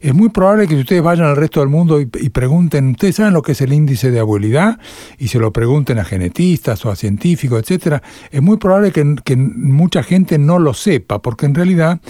es 0.00 0.12
muy 0.12 0.30
probable 0.30 0.66
que 0.66 0.74
si 0.74 0.80
ustedes 0.80 1.02
vayan 1.04 1.26
al 1.26 1.36
resto 1.36 1.60
del 1.60 1.68
mundo 1.68 2.00
y, 2.00 2.06
pregunten, 2.06 2.90
¿ustedes 2.90 3.14
saben 3.14 3.32
lo 3.32 3.42
que 3.42 3.52
es 3.52 3.60
el 3.60 3.72
índice 3.72 4.10
de 4.10 4.18
abuelidad? 4.18 4.80
Y 5.18 5.28
se 5.28 5.38
lo 5.38 5.52
pregunten 5.52 6.00
a 6.00 6.04
genetistas 6.04 6.84
o 6.84 6.90
a 6.90 6.96
científicos, 6.96 7.60
etcétera, 7.60 8.02
es 8.32 8.42
muy 8.42 8.56
probable 8.56 8.90
que, 8.90 9.14
que 9.24 9.36
mucha 9.36 10.02
gente 10.02 10.36
no 10.36 10.58
lo 10.58 10.74
sepa, 10.74 11.22
porque 11.22 11.46
en 11.46 11.54
realidad 11.54 12.00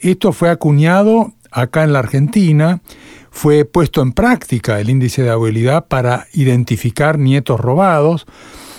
esto 0.00 0.32
fue 0.32 0.50
acuñado 0.50 1.32
acá 1.52 1.84
en 1.84 1.92
la 1.92 2.00
Argentina, 2.00 2.80
fue 3.30 3.64
puesto 3.64 4.02
en 4.02 4.12
práctica 4.12 4.80
el 4.80 4.90
índice 4.90 5.22
de 5.22 5.30
abuelidad 5.30 5.86
para 5.86 6.26
identificar 6.32 7.18
nietos 7.18 7.58
robados. 7.60 8.26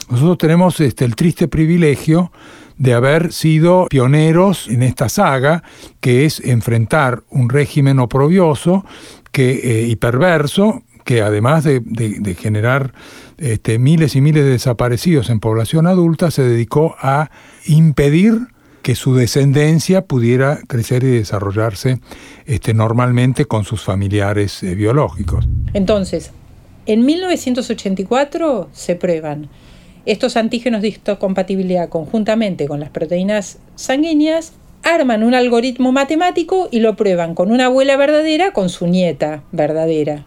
Nosotros 0.09 0.38
tenemos 0.38 0.79
este, 0.79 1.05
el 1.05 1.15
triste 1.15 1.47
privilegio 1.47 2.31
de 2.77 2.93
haber 2.93 3.31
sido 3.33 3.88
pioneros 3.89 4.67
en 4.67 4.83
esta 4.83 5.09
saga, 5.09 5.63
que 6.01 6.25
es 6.25 6.39
enfrentar 6.39 7.23
un 7.29 7.49
régimen 7.49 7.99
oprobioso 7.99 8.86
que, 9.31 9.51
eh, 9.51 9.88
y 9.88 9.95
perverso, 9.95 10.83
que 11.03 11.21
además 11.21 11.63
de, 11.63 11.81
generar 12.39 12.93
este, 13.38 13.79
miles 13.79 14.15
y 14.15 14.21
miles 14.21 14.43
de 14.45 14.51
desaparecidos 14.51 15.29
en 15.29 15.39
población 15.39 15.88
adulta, 15.88 16.31
se 16.31 16.43
dedicó 16.43 16.95
a 16.99 17.29
impedir 17.65 18.52
que 18.84 18.96
su 18.96 19.15
descendencia 19.15 20.06
pudiera 20.06 20.60
crecer 20.67 21.04
y 21.04 21.17
desarrollarse 21.17 22.00
este, 22.46 22.76
normalmente 22.76 23.46
con 23.46 23.63
sus 23.63 23.82
familiares 23.82 24.62
eh, 24.62 24.76
biológicos. 24.76 25.48
Entonces, 25.74 26.32
en 26.86 27.06
1984 27.06 28.67
se 28.74 28.96
prueban 28.96 29.48
estos 30.06 30.36
antígenos 30.36 30.82
de 30.82 30.89
histocompatibilidad 30.89 31.88
conjuntamente 31.88 32.67
con 32.67 32.82
las 32.82 32.89
proteínas 32.89 33.60
sanguíneas, 33.76 34.52
arman 34.84 35.24
un 35.24 35.34
algoritmo 35.34 35.93
matemático 35.93 36.67
y 36.69 36.82
lo 36.82 36.98
prueban 36.98 37.36
con 37.36 37.52
una 37.52 37.67
abuela 37.67 37.96
verdadera 37.96 38.52
con 38.52 38.67
su 38.67 38.88
nieta 38.88 39.43
verdadera. 39.54 40.26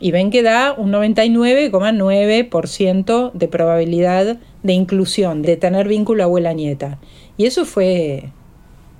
Y 0.00 0.12
ven 0.12 0.30
que 0.30 0.44
da 0.44 0.72
un 0.72 0.92
99,9% 0.92 3.32
de 3.32 3.48
probabilidad 3.48 4.38
de 4.62 4.72
inclusión, 4.72 5.42
de 5.42 5.56
tener 5.56 5.88
vínculo 5.88 6.22
abuela-nieta. 6.22 7.00
Y 7.38 7.46
eso 7.46 7.64
fue 7.64 8.24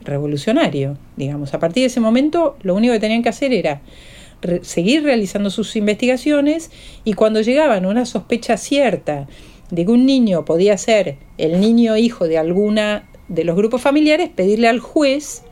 revolucionario, 0.03 0.97
digamos. 1.17 1.53
A 1.53 1.59
partir 1.59 1.83
de 1.83 1.89
ese 1.89 2.01
momento 2.01 2.57
lo 2.63 2.75
único 2.75 2.95
que 2.95 3.01
tenían 3.01 3.23
que 3.23 3.29
hacer 3.29 3.53
era 3.53 3.83
seguir 4.63 5.03
realizando 5.03 5.51
sus 5.51 5.75
investigaciones 5.77 6.71
y 7.05 7.15
cuando 7.15 7.41
llegaban 7.41 7.85
una 7.85 8.07
sospecha 8.07 8.57
cierta 8.57 9.27
de 9.71 9.85
que 9.85 9.91
un 9.91 10.07
niño 10.07 10.45
podía 10.45 10.79
ser 10.79 11.19
el 11.37 11.61
niño 11.61 11.97
hijo 11.97 12.29
de 12.29 12.39
alguna 12.39 13.09
de 13.27 13.45
los 13.45 13.57
grupos 13.57 13.83
familiares, 13.83 14.31
pedirle 14.31 14.69
al 14.69 14.79
juez 14.79 15.43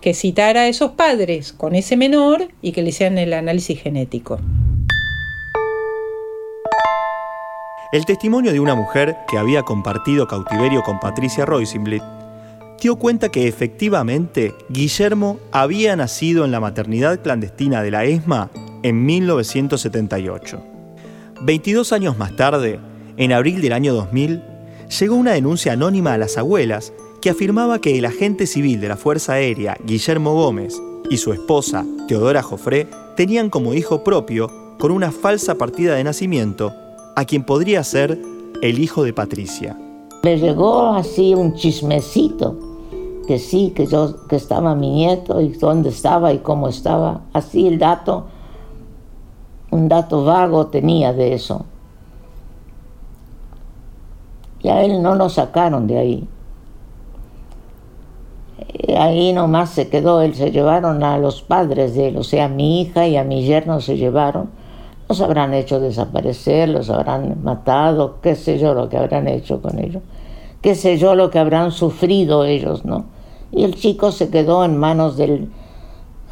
que 0.00 0.14
citara 0.14 0.62
a 0.62 0.68
esos 0.68 0.92
padres 0.92 1.52
con 1.52 1.76
ese 1.76 1.96
menor 1.96 2.48
y 2.60 2.72
que 2.72 2.82
le 2.82 2.88
hicieran 2.88 3.18
el 3.18 3.34
análisis 3.34 3.80
genético. 3.80 4.40
El 7.92 8.06
testimonio 8.06 8.52
de 8.52 8.60
una 8.60 8.74
mujer 8.74 9.18
que 9.28 9.36
había 9.36 9.64
compartido 9.64 10.26
cautiverio 10.26 10.82
con 10.82 10.98
Patricia 10.98 11.44
Roisenblit 11.44 12.02
dio 12.80 12.96
cuenta 12.96 13.28
que 13.28 13.46
efectivamente 13.46 14.54
Guillermo 14.70 15.38
había 15.52 15.94
nacido 15.94 16.46
en 16.46 16.52
la 16.52 16.60
maternidad 16.60 17.20
clandestina 17.20 17.82
de 17.82 17.90
la 17.90 18.06
ESMA 18.06 18.48
en 18.82 19.04
1978. 19.04 20.62
22 21.42 21.92
años 21.92 22.16
más 22.16 22.34
tarde, 22.34 22.80
en 23.18 23.30
abril 23.30 23.60
del 23.60 23.74
año 23.74 23.92
2000, 23.92 24.42
llegó 24.98 25.14
una 25.14 25.32
denuncia 25.32 25.74
anónima 25.74 26.14
a 26.14 26.18
las 26.18 26.38
abuelas 26.38 26.94
que 27.20 27.28
afirmaba 27.28 27.78
que 27.78 27.98
el 27.98 28.06
agente 28.06 28.46
civil 28.46 28.80
de 28.80 28.88
la 28.88 28.96
Fuerza 28.96 29.34
Aérea, 29.34 29.76
Guillermo 29.84 30.32
Gómez, 30.32 30.80
y 31.10 31.18
su 31.18 31.34
esposa, 31.34 31.84
Teodora 32.08 32.42
Jofré, 32.42 32.88
tenían 33.18 33.50
como 33.50 33.74
hijo 33.74 34.02
propio, 34.02 34.50
con 34.78 34.92
una 34.92 35.12
falsa 35.12 35.56
partida 35.56 35.94
de 35.94 36.04
nacimiento, 36.04 36.72
a 37.16 37.24
quien 37.24 37.44
podría 37.44 37.84
ser 37.84 38.20
el 38.62 38.78
hijo 38.78 39.04
de 39.04 39.12
Patricia. 39.12 39.76
Me 40.22 40.38
llegó 40.38 40.94
así 40.94 41.34
un 41.34 41.54
chismecito, 41.54 42.56
que 43.26 43.38
sí, 43.38 43.72
que 43.74 43.86
yo 43.86 44.26
que 44.28 44.36
estaba 44.36 44.74
mi 44.74 44.90
nieto 44.90 45.40
y 45.40 45.48
dónde 45.48 45.88
estaba 45.88 46.32
y 46.32 46.38
cómo 46.38 46.68
estaba, 46.68 47.22
así 47.32 47.66
el 47.66 47.78
dato, 47.78 48.26
un 49.70 49.88
dato 49.88 50.24
vago 50.24 50.66
tenía 50.66 51.12
de 51.12 51.34
eso. 51.34 51.66
Y 54.62 54.68
a 54.68 54.84
él 54.84 55.02
no 55.02 55.16
lo 55.16 55.28
sacaron 55.28 55.88
de 55.88 55.98
ahí. 55.98 56.28
Y 58.74 58.92
ahí 58.92 59.32
nomás 59.32 59.70
se 59.70 59.88
quedó, 59.88 60.20
él 60.22 60.34
se 60.34 60.52
llevaron 60.52 61.02
a 61.02 61.18
los 61.18 61.42
padres 61.42 61.94
de 61.94 62.08
él, 62.08 62.16
o 62.16 62.22
sea, 62.22 62.44
a 62.44 62.48
mi 62.48 62.82
hija 62.82 63.08
y 63.08 63.16
a 63.16 63.24
mi 63.24 63.44
yerno 63.44 63.80
se 63.80 63.96
llevaron 63.96 64.61
los 65.12 65.20
habrán 65.20 65.52
hecho 65.52 65.78
desaparecer, 65.78 66.70
los 66.70 66.88
habrán 66.88 67.42
matado, 67.44 68.16
qué 68.22 68.34
sé 68.34 68.58
yo 68.58 68.72
lo 68.72 68.88
que 68.88 68.96
habrán 68.96 69.28
hecho 69.28 69.60
con 69.60 69.78
ellos, 69.78 70.02
qué 70.62 70.74
sé 70.74 70.96
yo 70.96 71.14
lo 71.14 71.28
que 71.28 71.38
habrán 71.38 71.70
sufrido 71.70 72.46
ellos, 72.46 72.86
¿no? 72.86 73.04
Y 73.50 73.64
el 73.64 73.74
chico 73.74 74.10
se 74.10 74.30
quedó 74.30 74.64
en 74.64 74.78
manos 74.78 75.18
del 75.18 75.50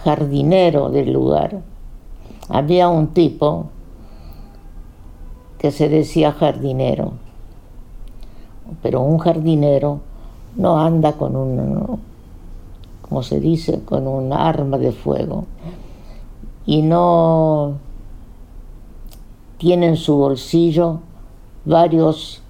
jardinero 0.03 0.89
del 0.89 1.13
lugar. 1.13 1.61
Había 2.49 2.89
un 2.89 3.09
tipo 3.09 3.67
que 5.59 5.73
se 5.73 5.91
decía 5.91 6.33
jardinero, 6.33 7.13
pero 8.81 9.03
un 9.03 9.19
jardinero 9.19 10.01
no 10.57 10.81
anda 10.81 11.13
con 11.13 11.37
un, 11.37 12.01
como 13.03 13.23
se 13.23 13.41
dice, 13.41 13.83
con 13.85 14.09
un 14.09 14.33
arma 14.33 14.79
de 14.79 14.93
fuego 14.93 15.45
y 16.65 16.81
no 16.81 17.90
tiene 19.61 19.89
en 19.89 19.97
su 19.97 20.17
bolsillo 20.17 21.01
varios 21.67 22.41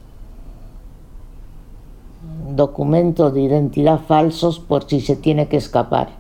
documentos 2.55 3.35
de 3.35 3.40
identidad 3.40 3.99
falsos 4.07 4.61
por 4.61 4.85
si 4.88 5.01
se 5.01 5.16
tiene 5.16 5.49
que 5.49 5.57
escapar. 5.57 6.11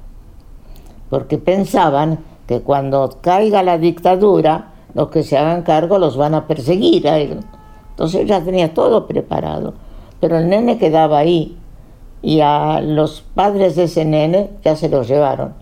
Porque 1.08 1.38
pensaban 1.38 2.18
que 2.48 2.62
cuando 2.62 3.18
caiga 3.20 3.62
la 3.62 3.78
dictadura, 3.78 4.72
los 4.94 5.10
que 5.10 5.22
se 5.22 5.38
hagan 5.38 5.62
cargo 5.62 5.98
los 5.98 6.16
van 6.16 6.34
a 6.34 6.48
perseguir 6.48 7.08
a 7.08 7.18
él. 7.18 7.38
Entonces 7.90 8.26
ya 8.26 8.42
tenía 8.42 8.74
todo 8.74 9.06
preparado. 9.06 9.74
Pero 10.18 10.38
el 10.38 10.48
nene 10.48 10.76
quedaba 10.76 11.18
ahí 11.18 11.56
y 12.20 12.40
a 12.40 12.80
los 12.80 13.20
padres 13.20 13.76
de 13.76 13.84
ese 13.84 14.04
nene 14.04 14.50
ya 14.64 14.74
se 14.74 14.88
los 14.88 15.06
llevaron. 15.06 15.54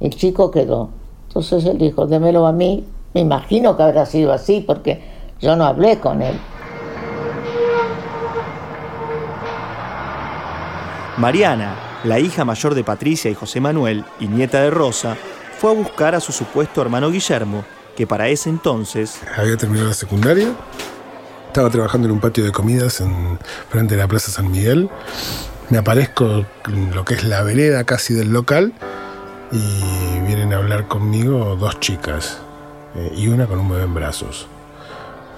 El 0.00 0.10
chico 0.10 0.50
quedó. 0.50 0.88
Entonces 1.28 1.64
él 1.66 1.78
dijo, 1.78 2.08
démelo 2.08 2.48
a 2.48 2.52
mí, 2.52 2.84
me 3.14 3.20
imagino 3.20 3.76
que 3.76 3.82
habrá 3.82 4.06
sido 4.06 4.32
así 4.32 4.64
porque 4.66 5.02
yo 5.40 5.56
no 5.56 5.64
hablé 5.64 5.98
con 5.98 6.22
él. 6.22 6.38
Mariana, 11.18 11.74
la 12.04 12.18
hija 12.18 12.44
mayor 12.44 12.74
de 12.74 12.84
Patricia 12.84 13.30
y 13.30 13.34
José 13.34 13.60
Manuel 13.60 14.04
y 14.18 14.28
nieta 14.28 14.62
de 14.62 14.70
Rosa, 14.70 15.16
fue 15.58 15.70
a 15.70 15.74
buscar 15.74 16.14
a 16.14 16.20
su 16.20 16.32
supuesto 16.32 16.80
hermano 16.80 17.10
Guillermo, 17.10 17.64
que 17.96 18.06
para 18.06 18.28
ese 18.28 18.48
entonces... 18.48 19.20
Había 19.36 19.56
terminado 19.56 19.88
la 19.88 19.94
secundaria, 19.94 20.48
estaba 21.46 21.70
trabajando 21.70 22.08
en 22.08 22.14
un 22.14 22.20
patio 22.20 22.44
de 22.44 22.50
comidas 22.50 23.00
en 23.00 23.38
frente 23.68 23.94
de 23.94 24.00
la 24.00 24.08
Plaza 24.08 24.32
San 24.32 24.50
Miguel. 24.50 24.88
Me 25.68 25.78
aparezco 25.78 26.46
en 26.66 26.94
lo 26.94 27.04
que 27.04 27.14
es 27.14 27.24
la 27.24 27.42
vereda 27.42 27.84
casi 27.84 28.14
del 28.14 28.32
local 28.32 28.72
y 29.52 30.20
vienen 30.26 30.54
a 30.54 30.56
hablar 30.56 30.88
conmigo 30.88 31.56
dos 31.56 31.78
chicas, 31.78 32.40
eh, 32.94 33.12
y 33.16 33.28
una 33.28 33.46
con 33.46 33.58
un 33.58 33.70
bebé 33.70 33.84
en 33.84 33.94
brazos. 33.94 34.46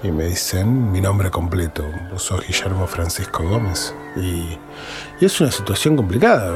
Y 0.03 0.11
me 0.11 0.25
dicen 0.25 0.91
mi 0.91 1.01
nombre 1.01 1.31
completo, 1.31 1.83
sos 2.17 2.45
Guillermo 2.45 2.85
Francisco 2.85 3.43
Gómez. 3.43 3.93
Y, 4.15 4.57
es 5.19 5.41
una 5.41 5.51
situación 5.51 5.95
complicada. 5.95 6.55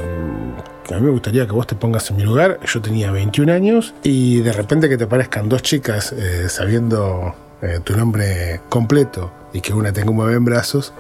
A 0.90 0.96
mí 0.96 1.02
me 1.02 1.10
gustaría 1.10 1.46
que 1.48 1.54
vos 1.54 1.66
te 1.66 1.76
pongas 1.76 2.10
en 2.12 2.18
mi 2.18 2.24
lugar. 2.24 2.60
Yo 2.66 2.82
tenía 2.82 3.12
21 3.12 3.52
años 3.52 3.96
y 4.04 4.42
de 4.42 4.54
repente 4.54 4.90
que 4.90 4.98
te 4.98 5.08
parezcan 5.08 5.50
dos 5.50 5.64
chicas 5.64 6.12
eh, 6.12 6.48
sabiendo 6.50 7.34
eh, 7.62 7.80
tu 7.84 7.98
nombre 7.98 8.62
completo 8.70 9.32
y 9.54 9.62
que 9.62 9.74
una 9.74 9.92
tenga 9.92 10.12
un 10.12 10.20
bebé 10.20 10.36
en 10.36 10.46
brazos, 10.46 10.94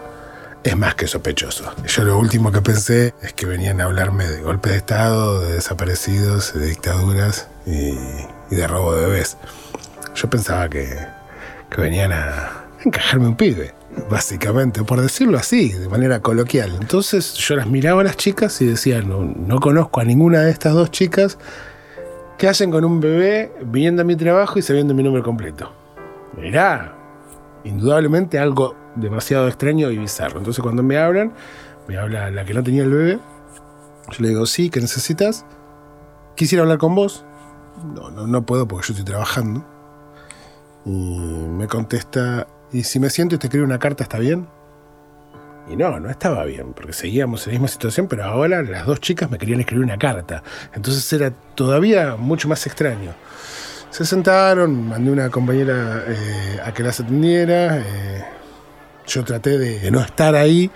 es 0.63 0.75
más 0.75 0.95
que 0.95 1.07
sospechoso. 1.07 1.71
Yo 1.85 2.03
lo 2.03 2.17
último 2.17 2.51
que 2.51 2.61
pensé 2.61 3.13
es 3.21 3.33
que 3.33 3.45
venían 3.45 3.79
a 3.81 3.85
hablarme 3.85 4.27
de 4.27 4.41
golpe 4.41 4.71
de 4.71 4.77
Estado, 4.77 5.41
de 5.41 5.53
desaparecidos, 5.53 6.53
de 6.53 6.67
dictaduras 6.67 7.47
y, 7.65 7.91
y 8.49 8.55
de 8.55 8.67
robo 8.67 8.95
de 8.95 9.05
bebés. 9.05 9.37
Yo 10.21 10.29
pensaba 10.29 10.67
que, 10.67 10.85
venían 11.77 12.11
a 12.11 12.65
encajarme 12.83 13.27
un 13.27 13.37
pibe, 13.37 13.73
básicamente, 14.09 14.83
por 14.83 14.99
decirlo 14.99 15.37
así, 15.37 15.69
de 15.69 15.87
manera 15.87 16.19
coloquial. 16.19 16.75
Entonces 16.81 17.35
yo 17.35 17.55
las 17.55 17.67
miraba 17.67 18.01
a 18.01 18.03
las 18.03 18.17
chicas 18.17 18.59
y 18.59 18.65
decía, 18.65 19.01
no, 19.01 19.21
no 19.21 19.61
conozco 19.61 20.01
a 20.01 20.03
ninguna 20.03 20.41
de 20.41 20.51
estas 20.51 20.73
dos 20.73 20.91
chicas 20.91 21.37
que 22.37 22.49
hacen 22.49 22.69
con 22.69 22.83
un 22.83 22.99
bebé 22.99 23.53
viniendo 23.65 24.01
a 24.01 24.05
mi 24.05 24.17
trabajo 24.17 24.59
y 24.59 24.61
sabiendo 24.61 24.93
mi 24.93 25.03
nombre 25.03 25.23
completo. 25.23 25.71
Mirá, 26.35 26.93
indudablemente 27.63 28.39
algo 28.39 28.75
demasiado 28.97 29.47
extraño 29.47 29.89
y 29.89 29.97
bizarro. 29.99 30.39
Entonces 30.39 30.61
cuando 30.61 30.83
me 30.83 30.97
hablan, 30.97 31.31
me 31.87 31.97
habla 31.97 32.29
la 32.29 32.43
que 32.43 32.53
no 32.53 32.61
tenía 32.61 32.83
el 32.83 32.89
bebé, 32.91 33.19
yo 34.11 34.17
le 34.19 34.29
digo, 34.29 34.45
sí, 34.45 34.69
¿qué 34.69 34.81
necesitas? 34.81 35.45
Quisiera 36.35 36.63
hablar 36.63 36.77
con 36.77 36.93
vos. 36.93 37.23
no, 37.95 38.11
no, 38.11 38.27
no 38.27 38.45
puedo 38.45 38.67
porque 38.67 38.87
yo 38.87 38.93
estoy 38.95 39.05
trabajando. 39.05 39.78
Y 40.85 40.91
me 40.91 41.67
contesta, 41.67 42.47
¿y 42.71 42.83
si 42.83 42.99
me 42.99 43.09
siento 43.09 43.35
y 43.35 43.37
te 43.37 43.47
escribo 43.47 43.65
una 43.65 43.79
carta 43.79 44.03
está 44.03 44.19
bien? 44.19 44.47
Y 45.69 45.75
no, 45.75 45.99
no 45.99 46.09
estaba 46.09 46.45
bien, 46.45 46.73
porque 46.73 46.93
seguíamos 46.93 47.45
en 47.45 47.53
la 47.53 47.59
misma 47.59 47.67
situación, 47.67 48.07
pero 48.07 48.23
ahora 48.23 48.63
las 48.63 48.87
dos 48.87 48.99
chicas 48.99 49.29
me 49.29 49.37
querían 49.37 49.59
escribir 49.59 49.85
una 49.85 49.97
carta. 49.97 50.41
Entonces 50.73 51.11
era 51.13 51.31
todavía 51.31 52.15
mucho 52.15 52.47
más 52.47 52.65
extraño. 52.65 53.13
Se 53.91 54.05
sentaron, 54.05 54.87
mandé 54.87 55.11
una 55.11 55.29
compañera 55.29 56.03
eh, 56.07 56.59
a 56.63 56.71
que 56.73 56.83
las 56.83 56.99
atendiera. 56.99 57.77
eh, 57.77 58.23
yo 59.09 59.23
traté 59.23 59.57
de 59.57 59.91
no 59.91 59.99
estar 59.99 60.35
ahí. 60.35 60.71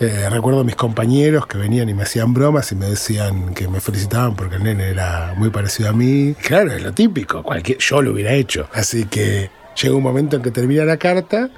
Eh, 0.00 0.28
recuerdo 0.28 0.60
a 0.60 0.64
mis 0.64 0.74
compañeros 0.74 1.46
que 1.46 1.56
venían 1.56 1.88
y 1.88 1.94
me 1.94 2.02
hacían 2.02 2.34
bromas 2.34 2.72
y 2.72 2.74
me 2.74 2.86
decían 2.86 3.54
que 3.54 3.68
me 3.68 3.80
felicitaban 3.80 4.34
porque 4.34 4.56
el 4.56 4.64
nene 4.64 4.88
era 4.88 5.34
muy 5.36 5.50
parecido 5.50 5.88
a 5.88 5.92
mí. 5.92 6.34
Claro, 6.42 6.72
es 6.72 6.82
lo 6.82 6.92
típico, 6.92 7.44
yo 7.78 8.02
lo 8.02 8.12
hubiera 8.12 8.32
hecho. 8.32 8.68
Así 8.72 9.04
que 9.04 9.50
llega 9.80 9.94
un 9.94 10.02
momento 10.02 10.36
en 10.36 10.42
que 10.42 10.50
termina 10.50 10.84
la 10.84 10.96
carta, 10.96 11.48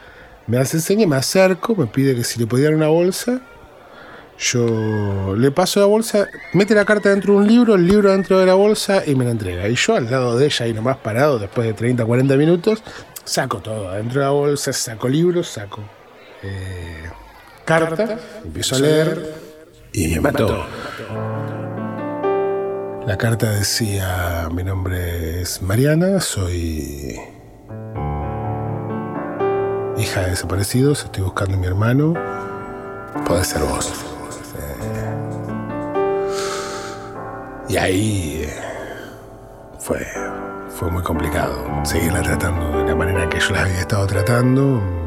me 0.47 0.59
hace 0.59 0.81
seña, 0.81 1.07
me 1.07 1.17
acerco, 1.17 1.75
me 1.75 1.87
pide 1.87 2.15
que 2.15 2.25
si 2.25 2.39
le 2.39 2.47
podía 2.47 2.67
dar 2.67 2.75
una 2.75 2.89
bolsa. 2.89 3.41
Yo 4.39 5.35
le 5.35 5.51
paso 5.51 5.81
la 5.81 5.87
bolsa, 5.87 6.27
mete 6.53 6.75
la 6.75 6.85
carta 6.85 7.09
dentro 7.09 7.33
de 7.33 7.39
un 7.39 7.49
libro, 7.49 7.75
el 7.75 7.87
libro 7.87 8.13
dentro 8.13 8.39
de 8.39 8.45
la 8.45 8.53
bolsa 8.53 9.03
y 9.07 9.15
me 9.15 9.25
la 9.25 9.31
entrega. 9.31 9.67
Y 9.67 9.77
yo 9.77 9.97
al 9.97 10.11
lado 10.11 10.37
de 10.37 10.45
ella, 10.45 10.67
ahí 10.67 10.75
nomás 10.75 10.99
parado, 10.99 11.39
después 11.39 11.67
de 11.67 11.73
30, 11.73 12.05
40 12.05 12.37
minutos, 12.37 12.83
saco 13.25 13.61
todo 13.61 13.89
adentro 13.89 14.21
de 14.21 14.27
la 14.27 14.33
bolsa, 14.33 14.75
saco 14.75 15.09
libros, 15.09 15.49
saco 15.49 15.83
eh, 16.47 17.11
carta, 17.65 18.19
empiezo 18.45 18.77
a 18.77 18.79
leer 18.79 19.35
y 19.93 20.09
me 20.09 20.21
mató. 20.21 20.67
La 23.07 23.17
carta 23.17 23.51
decía, 23.51 24.49
mi 24.53 24.65
nombre 24.65 25.43
es 25.43 25.63
Mariana, 25.63 26.21
soy 26.21 27.21
hija 29.97 30.23
de 30.23 30.31
desaparecidos, 30.31 31.05
estoy 31.05 31.23
buscando 31.23 31.55
a 31.55 31.59
mi 31.59 31.67
hermano, 31.67 32.15
puede 33.25 33.45
ser 33.45 33.63
vos. 33.63 33.93
Y 37.69 37.77
ahí 37.77 38.43
eh, 38.45 38.63
fue, 39.79 40.07
fue 40.69 40.91
muy 40.91 41.03
complicado 41.03 41.65
seguirla 41.85 42.23
tratando 42.23 42.79
de 42.79 42.85
la 42.85 42.95
manera 42.95 43.29
que 43.29 43.41
yo 43.41 43.51
la 43.51 43.63
había 43.63 43.81
estado 43.81 44.07
tratando. 44.07 45.06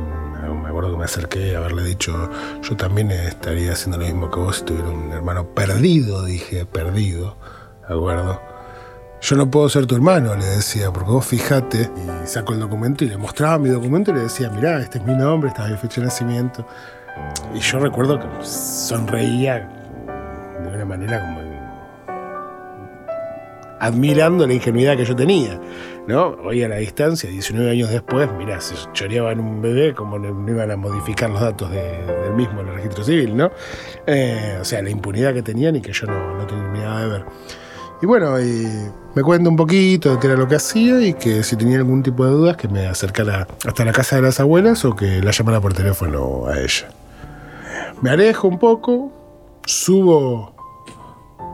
Que 0.80 0.98
me 0.98 1.04
acerqué 1.04 1.56
a 1.56 1.60
haberle 1.60 1.84
dicho, 1.84 2.30
yo 2.62 2.78
también 2.78 3.12
estaría 3.12 3.74
haciendo 3.74 3.98
lo 3.98 4.06
mismo 4.06 4.32
que 4.32 4.39
vos 4.39 4.58
si 4.58 4.63
tuviera 4.63 4.89
un 4.89 5.12
hermano 5.12 5.54
perdido, 5.54 6.24
dije, 6.24 6.65
perdido, 6.65 7.36
¿de 7.88 7.96
acuerdo? 7.96 8.42
Yo 9.22 9.36
no 9.36 9.52
puedo 9.52 9.68
ser 9.68 9.86
tu 9.86 9.96
hermano, 9.96 10.36
le 10.36 10.46
decía, 10.46 10.89
porque 10.92 11.12
vos 11.12 11.26
fijate. 11.26 11.92
Y 12.24 12.28
saco 12.28 12.54
el 12.54 12.60
documento 12.62 13.04
y 13.04 13.10
le 13.10 13.18
mostraba 13.18 13.60
mi 13.60 13.70
documento 13.70 14.12
y 14.12 14.13
le 14.15 14.22
decía, 14.22 14.50
mirá, 14.50 14.80
este 14.80 15.00
es 15.00 15.06
mi 15.06 15.13
nombre, 15.13 15.50
esta 15.50 15.65
es 15.65 15.72
mi 15.72 15.78
fecha 15.78 16.00
de 16.00 16.08
nacimiento. 16.08 16.65
Y 17.54 17.60
yo 17.60 17.80
recuerdo 17.80 18.18
que 18.18 18.28
sonreía 18.42 19.70
de 20.63 20.76
una 20.76 20.86
manera 20.86 21.20
como 21.20 21.49
admirando 23.80 24.46
la 24.48 24.54
ingenuidad 24.54 24.96
que 24.98 25.06
yo 25.06 25.15
tenía. 25.15 25.60
¿no? 26.08 26.30
Hoy 26.44 26.63
a 26.63 26.68
la 26.68 26.78
distancia, 26.78 27.30
19 27.30 27.70
años 27.70 27.89
después, 27.92 28.28
mirá, 28.38 28.60
si 28.62 28.74
choreaban 28.94 29.39
un 29.39 29.62
bebé, 29.62 29.94
como 29.94 30.18
no 30.18 30.50
iban 30.52 30.72
a 30.72 30.76
modificar 30.76 31.30
los 31.30 31.39
datos 31.39 31.70
de- 31.70 32.04
del 32.24 32.34
mismo 32.34 32.62
en 32.62 32.70
el 32.70 32.76
registro 32.76 33.04
civil, 33.04 33.38
¿no? 33.38 33.52
Eh, 34.08 34.58
o 34.60 34.65
sea, 34.65 34.82
la 34.82 34.89
impunidad 34.89 35.36
que 35.36 35.44
tenían 35.44 35.76
y 35.76 35.82
que 35.82 35.92
yo 35.94 36.08
no, 36.08 36.34
no 36.36 36.48
terminaba 36.48 37.02
de 37.02 37.08
ver. 37.10 37.26
Y 38.02 38.06
bueno, 38.08 38.39
y 38.42 38.68
me 39.13 39.22
cuenta 39.22 39.50
un 39.50 39.56
poquito 39.56 40.13
de 40.13 40.20
qué 40.20 40.28
era 40.28 40.36
lo 40.36 40.48
que 40.48 40.56
hacía 40.56 41.00
y 41.06 41.13
que 41.13 41.44
si 41.44 41.56
tenía 41.58 41.78
algún 41.78 42.02
tipo 42.02 42.26
de 42.26 42.32
dudas 42.32 42.58
que 42.58 42.68
me 42.68 42.88
acercara 42.88 43.46
hasta 43.68 43.86
la 43.86 43.92
casa 43.92 44.15
de 44.15 44.24
las 44.24 44.39
abuelas 44.39 44.84
o 44.86 44.96
que 44.96 45.22
la 45.22 45.30
llamara 45.32 45.60
por 45.62 45.74
teléfono 45.74 46.48
a 46.48 46.58
ella. 46.60 46.88
Me 48.02 48.10
alejo 48.10 48.48
un 48.48 48.58
poco, 48.58 49.12
subo 49.65 50.56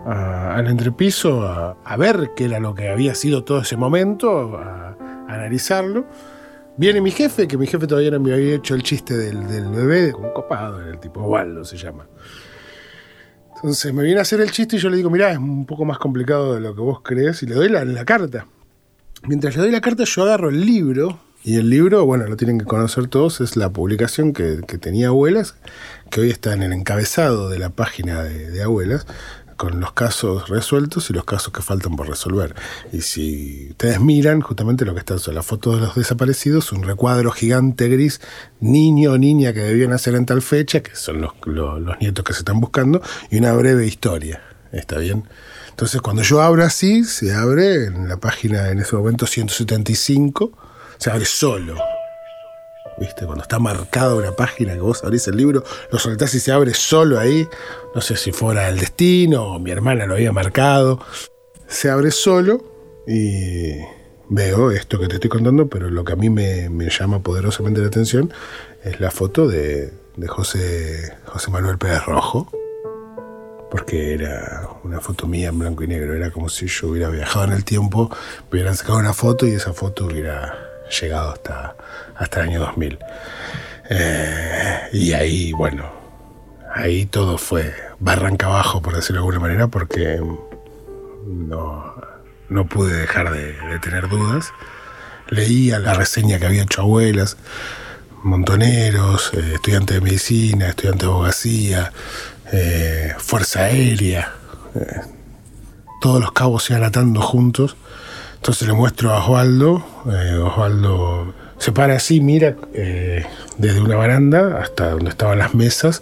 a- 0.06 0.56
al 0.56 0.68
entrepiso 0.68 1.44
a, 1.48 1.78
a 1.84 1.98
ver 1.98 2.32
qué 2.36 2.46
era 2.46 2.60
lo 2.60 2.74
que 2.76 2.90
había 2.90 3.16
sido 3.16 3.44
todo 3.44 3.62
ese 3.62 3.76
momento, 3.78 4.58
a, 4.58 4.96
a 5.28 5.34
analizarlo. 5.34 6.06
Viene 6.78 7.00
mi 7.02 7.12
jefe, 7.12 7.48
que 7.48 7.58
mi 7.58 7.68
jefe 7.68 7.88
todavía 7.88 8.12
no 8.12 8.20
me 8.20 8.34
había 8.34 8.56
hecho 8.56 8.76
el 8.76 8.84
chiste 8.84 9.16
del, 9.18 9.48
del 9.48 9.68
bebé, 9.70 10.14
un 10.14 10.32
copado, 10.34 10.82
el 10.82 11.00
tipo 11.00 11.22
Waldo 11.22 11.64
se 11.64 11.78
llama. 11.78 12.06
Entonces 13.56 13.94
me 13.94 14.04
viene 14.04 14.20
a 14.20 14.24
hacer 14.24 14.42
el 14.42 14.52
chiste 14.52 14.76
y 14.76 14.80
yo 14.80 14.90
le 14.90 14.98
digo, 14.98 15.10
mirá, 15.10 15.32
es 15.32 15.38
un 15.38 15.66
poco 15.66 15.86
más 15.86 15.98
complicado 15.98 16.54
de 16.56 16.60
lo 16.62 16.76
que 16.76 16.82
vos 16.82 17.00
crees 17.02 17.42
y 17.44 17.46
le 17.48 17.56
doy 17.56 17.70
la, 17.70 17.86
la 17.86 18.04
carta. 18.06 18.46
Mientras 19.24 19.56
le 19.56 19.62
doy 19.64 19.72
la 19.72 19.82
carta 19.82 20.04
yo 20.04 20.24
agarro 20.24 20.50
el 20.50 20.66
libro 20.66 21.20
y 21.44 21.56
el 21.56 21.70
libro, 21.70 22.06
bueno, 22.06 22.26
lo 22.28 22.36
tienen 22.36 22.60
que 22.60 22.66
conocer 22.66 23.08
todos, 23.08 23.40
es 23.40 23.56
la 23.56 23.70
publicación 23.70 24.34
que, 24.34 24.60
que 24.68 24.78
tenía 24.78 25.08
Abuelas, 25.08 25.56
que 26.10 26.22
hoy 26.22 26.30
está 26.32 26.54
en 26.54 26.64
el 26.64 26.74
encabezado 26.74 27.50
de 27.50 27.58
la 27.60 27.70
página 27.70 28.22
de, 28.24 28.52
de 28.52 28.62
Abuelas, 28.64 29.08
con 29.58 29.80
los 29.80 29.94
casos 29.94 30.50
resueltos 30.50 31.10
y 31.10 31.14
los 31.14 31.24
casos 31.26 31.54
que 31.54 31.62
faltan 31.62 31.96
por 31.96 32.08
resolver. 32.10 32.56
Y 32.92 33.02
si 33.02 33.68
ustedes 33.72 34.00
miran, 34.00 34.42
justamente 34.42 34.86
lo 34.86 34.94
que 34.94 35.00
está 35.00 35.18
son 35.18 35.36
las 35.36 35.46
fotos 35.46 35.76
de 35.76 35.82
los 35.82 35.96
desaparecidos, 35.96 36.72
un 36.72 36.84
recuadro 36.84 37.32
gigante 37.32 37.88
gris, 37.88 38.20
niño 38.60 39.14
o 39.14 39.18
niña 39.18 39.54
que 39.54 39.62
debían 39.62 39.92
nacer 39.92 40.16
en 40.16 40.26
tal 40.26 40.42
fecha, 40.42 40.82
que 40.82 40.96
son 40.96 41.22
los, 41.22 41.32
los- 41.46 41.82
los 41.82 42.00
nietos 42.00 42.26
que 42.26 42.34
se 42.34 42.40
están 42.40 42.60
buscando, 42.60 43.02
y 43.32 43.38
una 43.38 43.54
breve 43.54 43.86
historia. 43.88 44.42
¿Está 44.72 44.98
bien? 44.98 45.24
Entonces, 45.70 46.02
cuando 46.02 46.22
yo 46.22 46.42
abro 46.42 46.64
así, 46.64 47.04
se 47.06 47.34
abre 47.34 47.86
en 47.86 48.08
la 48.10 48.18
página 48.18 48.70
en 48.70 48.80
ese 48.80 48.96
momento 48.96 49.26
175, 49.26 50.52
se 50.98 51.10
abre 51.12 51.26
solo. 51.26 51.76
¿Viste? 52.98 53.26
Cuando 53.26 53.44
está 53.44 53.60
marcada 53.60 54.16
una 54.16 54.32
página 54.32 54.74
que 54.74 54.80
vos 54.80 55.04
abrís 55.04 55.28
el 55.28 55.36
libro, 55.36 55.64
lo 55.92 56.00
soltás 56.00 56.34
y 56.34 56.40
se 56.40 56.52
abre 56.52 56.74
solo 56.74 57.20
ahí. 57.20 57.48
No 57.94 58.02
sé 58.02 58.16
si 58.16 58.32
fuera 58.32 58.70
el 58.70 58.80
destino 58.80 59.44
o 59.44 59.60
mi 59.60 59.72
hermana 59.72 60.06
lo 60.06 60.14
había 60.16 60.32
marcado. 60.32 61.00
Se 61.68 61.90
abre 61.90 62.12
solo 62.12 62.64
y 63.08 63.80
veo 64.30 64.72
esto 64.72 65.00
que 65.00 65.08
te 65.08 65.16
estoy 65.16 65.30
contando, 65.30 65.68
pero 65.68 65.90
lo 65.90 66.04
que 66.06 66.14
a 66.14 66.16
mí 66.16 66.30
me, 66.30 66.70
llama 66.90 67.20
poderosamente 67.20 67.82
la 67.82 67.88
atención 67.88 68.34
es 68.84 69.00
la 69.00 69.12
foto 69.12 69.48
de, 69.48 69.92
de 70.16 70.28
José, 70.28 71.14
José 71.26 71.52
Manuel 71.52 71.78
Pérez 71.78 72.06
Rojo. 72.06 72.50
Porque 73.72 74.14
era 74.14 74.70
una 74.84 75.02
foto 75.02 75.28
mía 75.28 75.50
en 75.50 75.60
blanco 75.60 75.84
y 75.84 75.88
negro. 75.88 76.14
Era 76.14 76.32
como 76.32 76.48
si 76.48 76.68
yo 76.68 76.88
hubiera 76.88 77.10
viajado 77.10 77.46
en 77.46 77.52
el 77.52 77.66
tiempo, 77.66 78.10
me 78.50 78.58
hubieran 78.58 78.78
sacado 78.78 79.00
una 79.00 79.14
foto 79.14 79.46
y 79.46 79.52
esa 79.52 79.74
foto 79.74 80.06
hubiera 80.06 80.66
llegado 81.02 81.32
hasta, 81.32 81.76
hasta 82.18 82.42
el 82.42 82.50
año 82.50 82.60
2000. 82.62 83.00
Eh, 83.90 84.80
y 84.94 85.14
ahí, 85.14 85.52
bueno, 85.54 85.90
ahí 86.74 87.06
todo 87.06 87.38
fue 87.38 87.74
barranca 88.00 88.48
abajo, 88.48 88.82
por 88.82 88.96
decirlo 88.96 89.22
de 89.22 89.28
alguna 89.28 89.40
manera, 89.40 89.68
porque 89.68 90.22
no, 91.28 91.96
no 92.50 92.66
pude 92.68 93.02
dejar 93.02 93.32
de, 93.32 93.56
tener 93.82 94.10
dudas. 94.10 94.52
Leía 95.30 95.80
la 95.80 95.94
reseña 95.94 96.40
que 96.40 96.46
había 96.46 96.64
hecho 96.64 96.82
abuelas, 96.82 97.38
montoneros, 98.24 99.32
eh, 99.34 99.54
estudiantes 99.56 99.96
de 99.96 100.02
medicina, 100.02 100.70
estudiantes 100.70 101.08
de 101.08 101.14
abogacía, 101.14 101.92
eh, 102.52 103.14
fuerza 103.18 103.62
aérea. 103.62 104.34
eh, 104.76 105.02
todos 106.02 106.22
los 106.22 106.32
cabos 106.34 106.64
se 106.64 106.74
iban 106.74 106.84
atando 106.84 107.22
juntos. 107.22 107.76
Entonces 108.36 108.68
le 108.68 108.74
muestro 108.76 109.12
a 109.12 109.24
Osvaldo. 109.26 109.84
eh, 110.12 110.36
Osvaldo 110.38 111.34
se 111.58 111.72
para 111.72 111.96
así, 111.96 112.20
mira 112.22 112.56
eh, 112.74 113.26
desde 113.58 113.82
una 113.82 113.96
baranda 113.96 114.60
hasta 114.62 114.92
donde 114.92 115.10
estaban 115.10 115.40
las 115.40 115.54
mesas, 115.54 116.02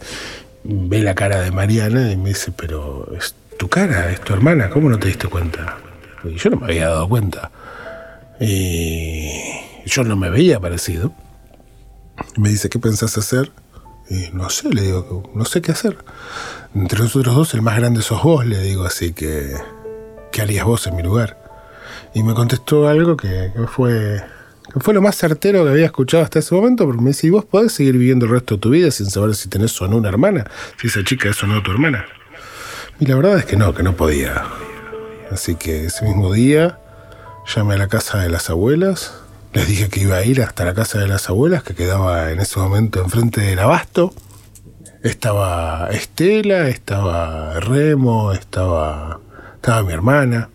ve 0.64 1.02
la 1.02 1.16
cara 1.16 1.42
de 1.42 1.52
Mariana 1.52 2.12
y 2.12 2.18
me 2.18 2.30
dice, 2.30 2.52
pero 2.56 3.12
es 3.18 3.36
tu 3.58 3.70
cara, 3.70 4.12
es 4.12 4.22
tu 4.22 4.34
hermana, 4.34 4.70
¿cómo 4.70 4.90
no 4.90 5.00
te 5.00 5.08
diste 5.08 5.28
cuenta? 5.28 5.78
Y 6.24 6.36
yo 6.36 6.50
no 6.50 6.58
me 6.58 6.66
había 6.66 6.90
dado 6.90 7.08
cuenta. 7.08 7.52
Y 8.40 9.30
yo 9.86 10.04
no 10.04 10.16
me 10.16 10.30
veía 10.30 10.60
parecido. 10.60 11.14
Me 12.38 12.50
dice, 12.50 12.70
¿qué 12.70 12.80
pensás 12.80 13.18
hacer? 13.18 13.52
Y 14.10 14.30
no 14.34 14.50
sé, 14.50 14.70
le 14.70 14.82
digo, 14.82 15.32
no 15.34 15.46
sé 15.46 15.62
qué 15.62 15.72
hacer. 15.72 15.98
Entre 16.76 17.00
nosotros 17.00 17.36
dos, 17.36 17.54
el 17.54 17.62
más 17.62 17.78
grande 17.78 18.02
sos 18.02 18.24
vos, 18.24 18.46
le 18.46 18.60
digo, 18.60 18.84
así 18.86 19.14
que, 19.14 19.56
¿qué 20.32 20.42
harías 20.42 20.66
vos 20.66 20.88
en 20.88 20.96
mi 20.96 21.04
lugar? 21.04 21.38
Y 22.14 22.24
me 22.24 22.34
contestó 22.34 22.88
algo 22.88 23.18
que 23.18 23.52
fue, 23.68 24.22
fue 24.80 24.94
lo 24.94 25.02
más 25.02 25.16
certero 25.16 25.64
que 25.64 25.70
había 25.70 25.86
escuchado 25.86 26.24
hasta 26.24 26.40
ese 26.40 26.56
momento, 26.56 26.86
porque 26.86 27.02
me 27.02 27.10
dice, 27.10 27.28
¿y 27.28 27.30
vos 27.30 27.46
podés 27.46 27.74
seguir 27.74 27.98
viviendo 27.98 28.26
el 28.26 28.32
resto 28.32 28.56
de 28.56 28.62
tu 28.62 28.70
vida 28.72 28.90
sin 28.92 29.06
saber 29.08 29.36
si 29.36 29.50
tenés 29.50 29.80
o 29.82 29.88
no 29.88 29.98
una 29.98 30.10
hermana? 30.10 30.46
Si 30.82 30.88
esa 30.88 31.04
chica 31.04 31.30
es 31.30 31.44
o 31.44 31.48
no 31.48 31.62
tu 31.62 31.72
hermana. 31.72 32.06
Y 33.00 33.06
la 33.06 33.16
verdad 33.16 33.38
es 33.38 33.46
que 33.46 33.56
no, 33.56 33.74
que 33.74 33.84
no 33.84 33.96
podía. 33.96 34.44
Así 35.32 35.56
que 35.56 35.86
ese 35.86 36.06
mismo 36.06 36.34
día 36.34 36.80
llamé 37.54 37.76
a 37.76 37.78
la 37.78 37.88
casa 37.88 38.20
de 38.20 38.30
las 38.30 38.50
abuelas, 38.50 39.14
les 39.54 39.68
dije 39.68 39.90
que 39.90 40.02
iba 40.02 40.18
a 40.18 40.24
ir 40.24 40.42
hasta 40.42 40.66
la 40.66 40.74
casa 40.74 41.00
de 41.00 41.08
las 41.08 41.30
abuelas, 41.30 41.64
que 41.64 41.76
quedaba 41.76 42.32
en 42.32 42.40
ese 42.40 42.60
momento 42.60 43.02
enfrente 43.04 43.42
del 43.42 43.60
abasto. 43.60 44.14
Estaba 45.04 45.90
Estela, 45.92 46.70
estaba 46.70 47.60
Remo, 47.60 48.32
estaba, 48.32 49.20
estaba 49.56 49.84
mi 49.84 49.94
hermana. 49.94 50.50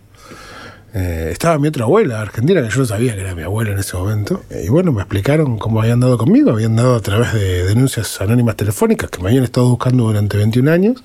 Eh, 0.94 1.28
estaba 1.32 1.58
mi 1.58 1.68
otra 1.68 1.84
abuela 1.84 2.22
argentina, 2.22 2.62
que 2.62 2.70
yo 2.70 2.78
no 2.78 2.86
sabía 2.86 3.14
que 3.14 3.20
era 3.20 3.34
mi 3.34 3.42
abuela 3.42 3.72
en 3.72 3.78
ese 3.78 3.96
momento. 3.96 4.42
Eh, 4.48 4.64
y 4.66 4.68
bueno, 4.68 4.90
me 4.92 5.02
explicaron 5.02 5.58
cómo 5.58 5.80
habían 5.80 6.00
dado 6.00 6.16
conmigo. 6.16 6.50
Habían 6.50 6.76
dado 6.76 6.96
a 6.96 7.00
través 7.00 7.34
de 7.34 7.64
denuncias 7.64 8.20
anónimas 8.20 8.56
telefónicas 8.56 9.10
que 9.10 9.22
me 9.22 9.28
habían 9.28 9.44
estado 9.44 9.68
buscando 9.68 10.04
durante 10.04 10.38
21 10.38 10.70
años 10.70 11.04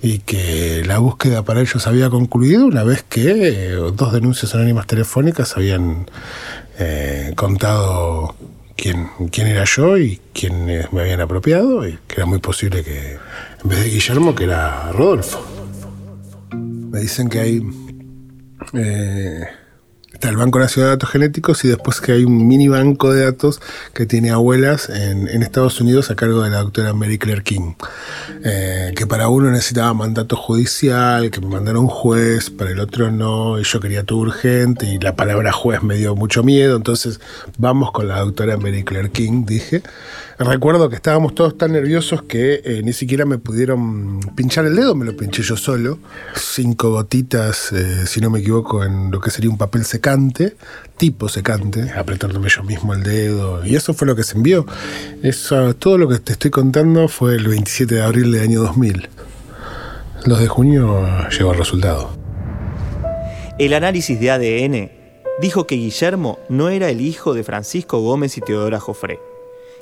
y 0.00 0.20
que 0.20 0.84
la 0.86 0.98
búsqueda 0.98 1.42
para 1.42 1.60
ellos 1.60 1.86
había 1.86 2.08
concluido 2.08 2.66
una 2.66 2.84
vez 2.84 3.02
que 3.02 3.48
eh, 3.48 3.70
dos 3.72 4.12
denuncias 4.12 4.54
anónimas 4.54 4.86
telefónicas 4.86 5.56
habían 5.56 6.06
contado 7.36 8.36
quién, 8.76 9.08
quién 9.32 9.46
era 9.46 9.64
yo 9.64 9.96
y 9.96 10.20
quién 10.34 10.66
me 10.66 11.00
habían 11.00 11.22
apropiado 11.22 11.88
y 11.88 11.98
que 12.06 12.16
era 12.16 12.26
muy 12.26 12.38
posible 12.38 12.84
que 12.84 13.16
en 13.62 13.70
vez 13.70 13.82
de 13.82 13.88
Guillermo, 13.88 14.34
que 14.34 14.44
era 14.44 14.92
Rodolfo. 14.92 15.42
Me 16.52 17.00
dicen 17.00 17.30
que 17.30 17.40
hay 17.40 17.62
eh, 18.72 19.46
está 20.12 20.30
el 20.30 20.36
Banco 20.36 20.58
Nacional 20.58 20.90
de 20.90 20.96
Datos 20.96 21.10
Genéticos 21.10 21.64
y 21.64 21.68
después 21.68 22.00
que 22.00 22.12
hay 22.12 22.24
un 22.24 22.48
mini 22.48 22.68
banco 22.68 23.12
de 23.12 23.24
datos 23.24 23.60
que 23.92 24.06
tiene 24.06 24.30
abuelas 24.30 24.88
en, 24.88 25.42
Estados 25.42 25.80
Unidos 25.80 26.10
a 26.10 26.16
cargo 26.16 26.42
de 26.42 26.50
la 26.50 26.62
doctora 26.62 26.92
Mary 26.94 27.18
Claire 27.18 27.42
King. 27.42 27.74
Eh, 28.42 28.92
que 28.96 29.06
para 29.06 29.28
uno 29.28 29.50
necesitaba 29.50 29.92
mandato 29.94 30.34
judicial, 30.36 31.30
que 31.30 31.40
me 31.40 31.48
mandaron 31.48 31.84
un 31.84 31.88
juez, 31.88 32.50
para 32.50 32.70
el 32.70 32.80
otro 32.80 33.10
no, 33.10 33.60
y 33.60 33.64
yo 33.64 33.78
quería 33.78 34.04
todo 34.04 34.18
urgente, 34.18 34.86
y 34.86 34.98
la 34.98 35.14
palabra 35.16 35.52
juez 35.52 35.82
me 35.82 35.96
dio 35.96 36.16
mucho 36.16 36.42
miedo, 36.42 36.76
entonces 36.76 37.20
vamos 37.58 37.92
con 37.92 38.08
la 38.08 38.20
doctora 38.20 38.56
Mary 38.56 38.84
Claire 38.84 39.10
King, 39.10 39.44
dije. 39.44 39.82
Recuerdo 40.38 40.90
que 40.90 40.96
estábamos 40.96 41.34
todos 41.34 41.56
tan 41.56 41.72
nerviosos 41.72 42.22
que 42.22 42.60
eh, 42.62 42.82
ni 42.84 42.92
siquiera 42.92 43.24
me 43.24 43.38
pudieron 43.38 44.20
pinchar 44.34 44.66
el 44.66 44.76
dedo, 44.76 44.94
me 44.94 45.06
lo 45.06 45.16
pinché 45.16 45.42
yo 45.42 45.56
solo. 45.56 45.98
Cinco 46.34 46.90
gotitas, 46.90 47.72
eh, 47.72 48.06
si 48.06 48.20
no 48.20 48.28
me 48.28 48.40
equivoco, 48.40 48.84
en 48.84 49.10
lo 49.10 49.18
que 49.18 49.30
sería 49.30 49.48
un 49.48 49.56
papel 49.56 49.86
secante, 49.86 50.54
tipo 50.98 51.30
secante, 51.30 51.90
apretándome 51.92 52.50
yo 52.50 52.62
mismo 52.64 52.92
el 52.92 53.02
dedo. 53.02 53.64
Y 53.64 53.76
eso 53.76 53.94
fue 53.94 54.06
lo 54.06 54.14
que 54.14 54.24
se 54.24 54.36
envió. 54.36 54.66
Eso, 55.22 55.74
todo 55.74 55.96
lo 55.96 56.06
que 56.06 56.18
te 56.18 56.32
estoy 56.32 56.50
contando 56.50 57.08
fue 57.08 57.36
el 57.36 57.48
27 57.48 57.94
de 57.94 58.02
abril 58.02 58.30
del 58.32 58.42
año 58.42 58.60
2000. 58.60 59.08
Los 60.26 60.38
de 60.38 60.48
junio 60.48 61.02
llegó 61.30 61.52
el 61.52 61.58
resultado. 61.58 62.10
El 63.58 63.72
análisis 63.72 64.20
de 64.20 64.30
ADN 64.30 64.90
dijo 65.40 65.66
que 65.66 65.76
Guillermo 65.76 66.38
no 66.50 66.68
era 66.68 66.90
el 66.90 67.00
hijo 67.00 67.32
de 67.32 67.42
Francisco 67.42 68.00
Gómez 68.00 68.36
y 68.36 68.42
Teodora 68.42 68.80
Jofré 68.80 69.18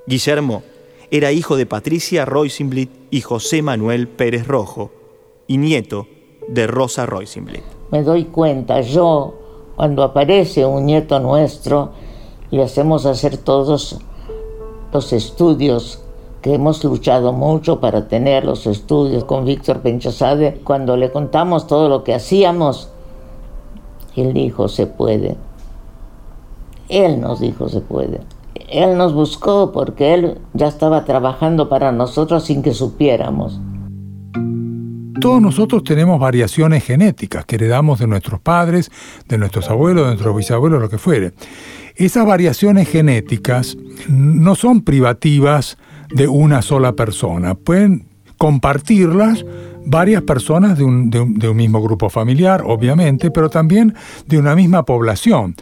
Guillermo 0.07 0.63
era 1.11 1.33
hijo 1.33 1.57
de 1.57 1.65
Patricia 1.65 2.25
Roisenblit 2.25 2.91
y 3.11 3.23
José 3.23 3.63
Manuel 3.63 4.09
Pérez 4.09 4.47
Rojo, 4.47 4.91
y 5.47 5.59
nieto 5.59 6.07
de 6.49 6.67
Rosa 6.67 7.07
Roisenblit. 7.07 7.63
Me 7.91 8.03
doy 8.03 8.25
cuenta, 8.25 8.81
yo, 8.81 9.35
cuando 9.77 10.03
aparece 10.03 10.67
un 10.67 10.87
nieto 10.87 11.21
nuestro, 11.21 11.93
le 12.51 12.63
hacemos 12.63 13.07
hacer 13.07 13.39
todos 13.39 13.99
los 14.93 15.13
estudios 15.13 16.01
que 16.43 16.55
hemos 16.55 16.85
luchado 16.85 17.33
mucho 17.33 17.81
para 17.81 18.07
tener 18.07 18.45
los 18.45 18.67
estudios 18.67 19.25
con 19.25 19.47
Víctor 19.47 19.81
Penchasade. 19.81 20.61
Cuando 20.63 20.97
le 20.97 21.11
contamos 21.11 21.67
todo 21.67 21.89
lo 21.89 22.05
que 22.05 22.13
hacíamos, 22.13 22.91
él 24.17 24.35
dijo, 24.35 24.69
se 24.69 24.87
puede. 24.87 25.37
Él 26.91 27.21
nos 27.21 27.41
dijo, 27.41 27.69
se 27.71 27.81
puede. 27.81 28.21
Él 28.75 28.97
nos 28.97 29.15
buscó 29.15 29.73
porque 29.73 30.15
Él 30.15 30.39
ya 30.53 30.69
estaba 30.69 31.05
trabajando 31.05 31.69
para 31.69 31.93
nosotros 31.93 32.45
sin 32.45 32.63
que 32.63 32.75
supiéramos. 32.75 33.61
Todos 35.21 35.41
nosotros 35.41 35.85
tenemos 35.85 36.19
variaciones 36.19 36.85
genéticas 36.85 37.45
que 37.47 37.55
heredamos 37.55 38.01
de 38.01 38.07
nuestros 38.07 38.41
padres, 38.41 38.91
de 39.29 39.39
nuestros 39.39 39.71
abuelos, 39.71 40.03
de 40.05 40.09
nuestros 40.09 40.37
bisabuelos, 40.37 40.83
lo 40.83 40.91
que 40.91 40.99
fuere. 40.99 41.33
Esas 41.95 42.27
variaciones 42.27 42.89
genéticas 42.89 43.77
no 44.09 44.57
son 44.57 44.83
privativas 44.83 45.79
de 46.11 46.27
una 46.27 46.61
sola 46.61 46.95
persona, 46.95 47.55
pueden 47.55 48.07
compartirlas 48.39 49.45
varias 49.87 50.23
personas 50.23 50.77
de 50.77 50.85
un, 50.85 51.11
de, 51.11 51.49
un, 51.49 51.57
mismo 51.57 51.81
grupo 51.81 52.11
familiar, 52.11 52.63
obviamente, 52.67 53.31
pero 53.31 53.49
también 53.49 53.95
de 54.27 54.39
una 54.39 54.55
misma 54.55 54.85
población. 54.85 55.55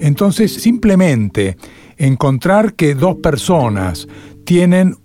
Entonces, 0.00 0.52
simplemente 0.52 1.56
encontrar 1.96 2.74
que 2.74 2.94
dos 2.94 3.16
personas 3.16 4.08
tienen 4.44 4.96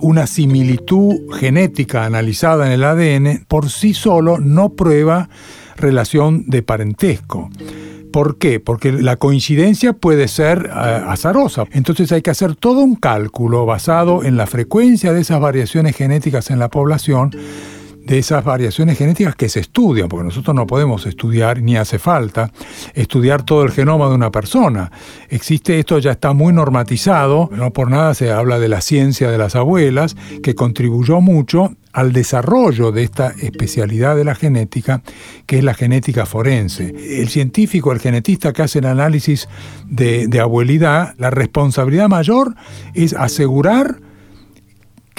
una 0.00 0.26
similitud 0.26 1.32
genética 1.38 2.04
analizada 2.04 2.66
en 2.66 2.72
el 2.72 2.84
ADN 2.84 3.44
por 3.46 3.70
sí 3.70 3.94
solo 3.94 4.38
no 4.38 4.70
prueba 4.70 5.28
relación 5.76 6.44
de 6.48 6.62
parentesco. 6.62 7.50
¿Por 8.12 8.36
qué? 8.36 8.60
Porque 8.60 8.92
la 8.92 9.16
coincidencia 9.16 9.94
puede 9.94 10.28
ser 10.28 10.66
eh, 10.66 10.70
azarosa. 10.70 11.64
Entonces 11.72 12.12
hay 12.12 12.20
que 12.20 12.30
hacer 12.30 12.56
todo 12.56 12.80
un 12.80 12.96
cálculo 12.96 13.64
basado 13.64 14.22
en 14.22 14.36
la 14.36 14.46
frecuencia 14.46 15.12
de 15.12 15.22
esas 15.22 15.40
variaciones 15.40 15.96
genéticas 15.96 16.50
en 16.50 16.58
la 16.58 16.68
población 16.68 17.30
de 18.04 18.18
esas 18.18 18.44
variaciones 18.44 18.98
genéticas 18.98 19.36
que 19.36 19.48
se 19.48 19.60
estudian, 19.60 20.08
porque 20.08 20.24
nosotros 20.24 20.54
no 20.54 20.66
podemos 20.66 21.06
estudiar, 21.06 21.62
ni 21.62 21.76
hace 21.76 21.98
falta, 21.98 22.52
estudiar 22.94 23.44
todo 23.44 23.62
el 23.62 23.70
genoma 23.70 24.08
de 24.08 24.14
una 24.14 24.30
persona. 24.30 24.90
Existe 25.28 25.78
esto, 25.78 25.98
ya 25.98 26.12
está 26.12 26.32
muy 26.32 26.52
normatizado, 26.52 27.48
no 27.52 27.72
por 27.72 27.90
nada 27.90 28.14
se 28.14 28.30
habla 28.30 28.58
de 28.58 28.68
la 28.68 28.80
ciencia 28.80 29.30
de 29.30 29.38
las 29.38 29.54
abuelas, 29.54 30.16
que 30.42 30.54
contribuyó 30.54 31.20
mucho 31.20 31.72
al 31.92 32.12
desarrollo 32.12 32.90
de 32.90 33.02
esta 33.02 33.34
especialidad 33.40 34.16
de 34.16 34.24
la 34.24 34.34
genética, 34.34 35.02
que 35.46 35.58
es 35.58 35.64
la 35.64 35.74
genética 35.74 36.26
forense. 36.26 36.94
El 37.20 37.28
científico, 37.28 37.92
el 37.92 38.00
genetista 38.00 38.52
que 38.52 38.62
hace 38.62 38.78
el 38.78 38.86
análisis 38.86 39.48
de, 39.86 40.26
de 40.26 40.40
abuelidad, 40.40 41.14
la 41.18 41.30
responsabilidad 41.30 42.08
mayor 42.08 42.54
es 42.94 43.12
asegurar 43.12 44.00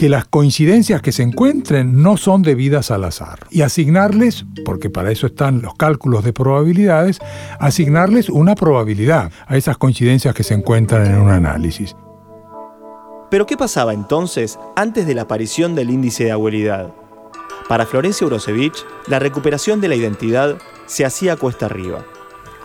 que 0.03 0.09
las 0.09 0.25
coincidencias 0.25 1.01
que 1.01 1.13
se 1.13 1.23
encuentren 1.23 2.01
no 2.01 2.17
son 2.17 2.41
debidas 2.41 2.91
al 2.91 3.05
azar 3.05 3.47
y 3.49 3.61
asignarles, 3.61 4.43
porque 4.65 4.89
para 4.89 5.11
eso 5.11 5.27
están 5.27 5.61
los 5.61 5.75
cálculos 5.75 6.25
de 6.25 6.33
probabilidades, 6.33 7.19
asignarles 7.57 8.27
una 8.27 8.53
probabilidad 8.53 9.31
a 9.47 9.55
esas 9.55 9.77
coincidencias 9.77 10.35
que 10.35 10.43
se 10.43 10.55
encuentran 10.55 11.05
en 11.05 11.21
un 11.21 11.29
análisis. 11.29 11.95
Pero 13.31 13.45
¿qué 13.45 13.55
pasaba 13.55 13.93
entonces 13.93 14.59
antes 14.75 15.07
de 15.07 15.15
la 15.15 15.21
aparición 15.21 15.73
del 15.73 15.89
índice 15.89 16.25
de 16.25 16.33
abuelidad? 16.33 16.93
Para 17.69 17.85
Florencia 17.85 18.27
Urosevich, 18.27 18.85
la 19.07 19.19
recuperación 19.19 19.79
de 19.79 19.87
la 19.87 19.95
identidad 19.95 20.57
se 20.85 21.05
hacía 21.05 21.37
cuesta 21.37 21.67
arriba. 21.67 22.03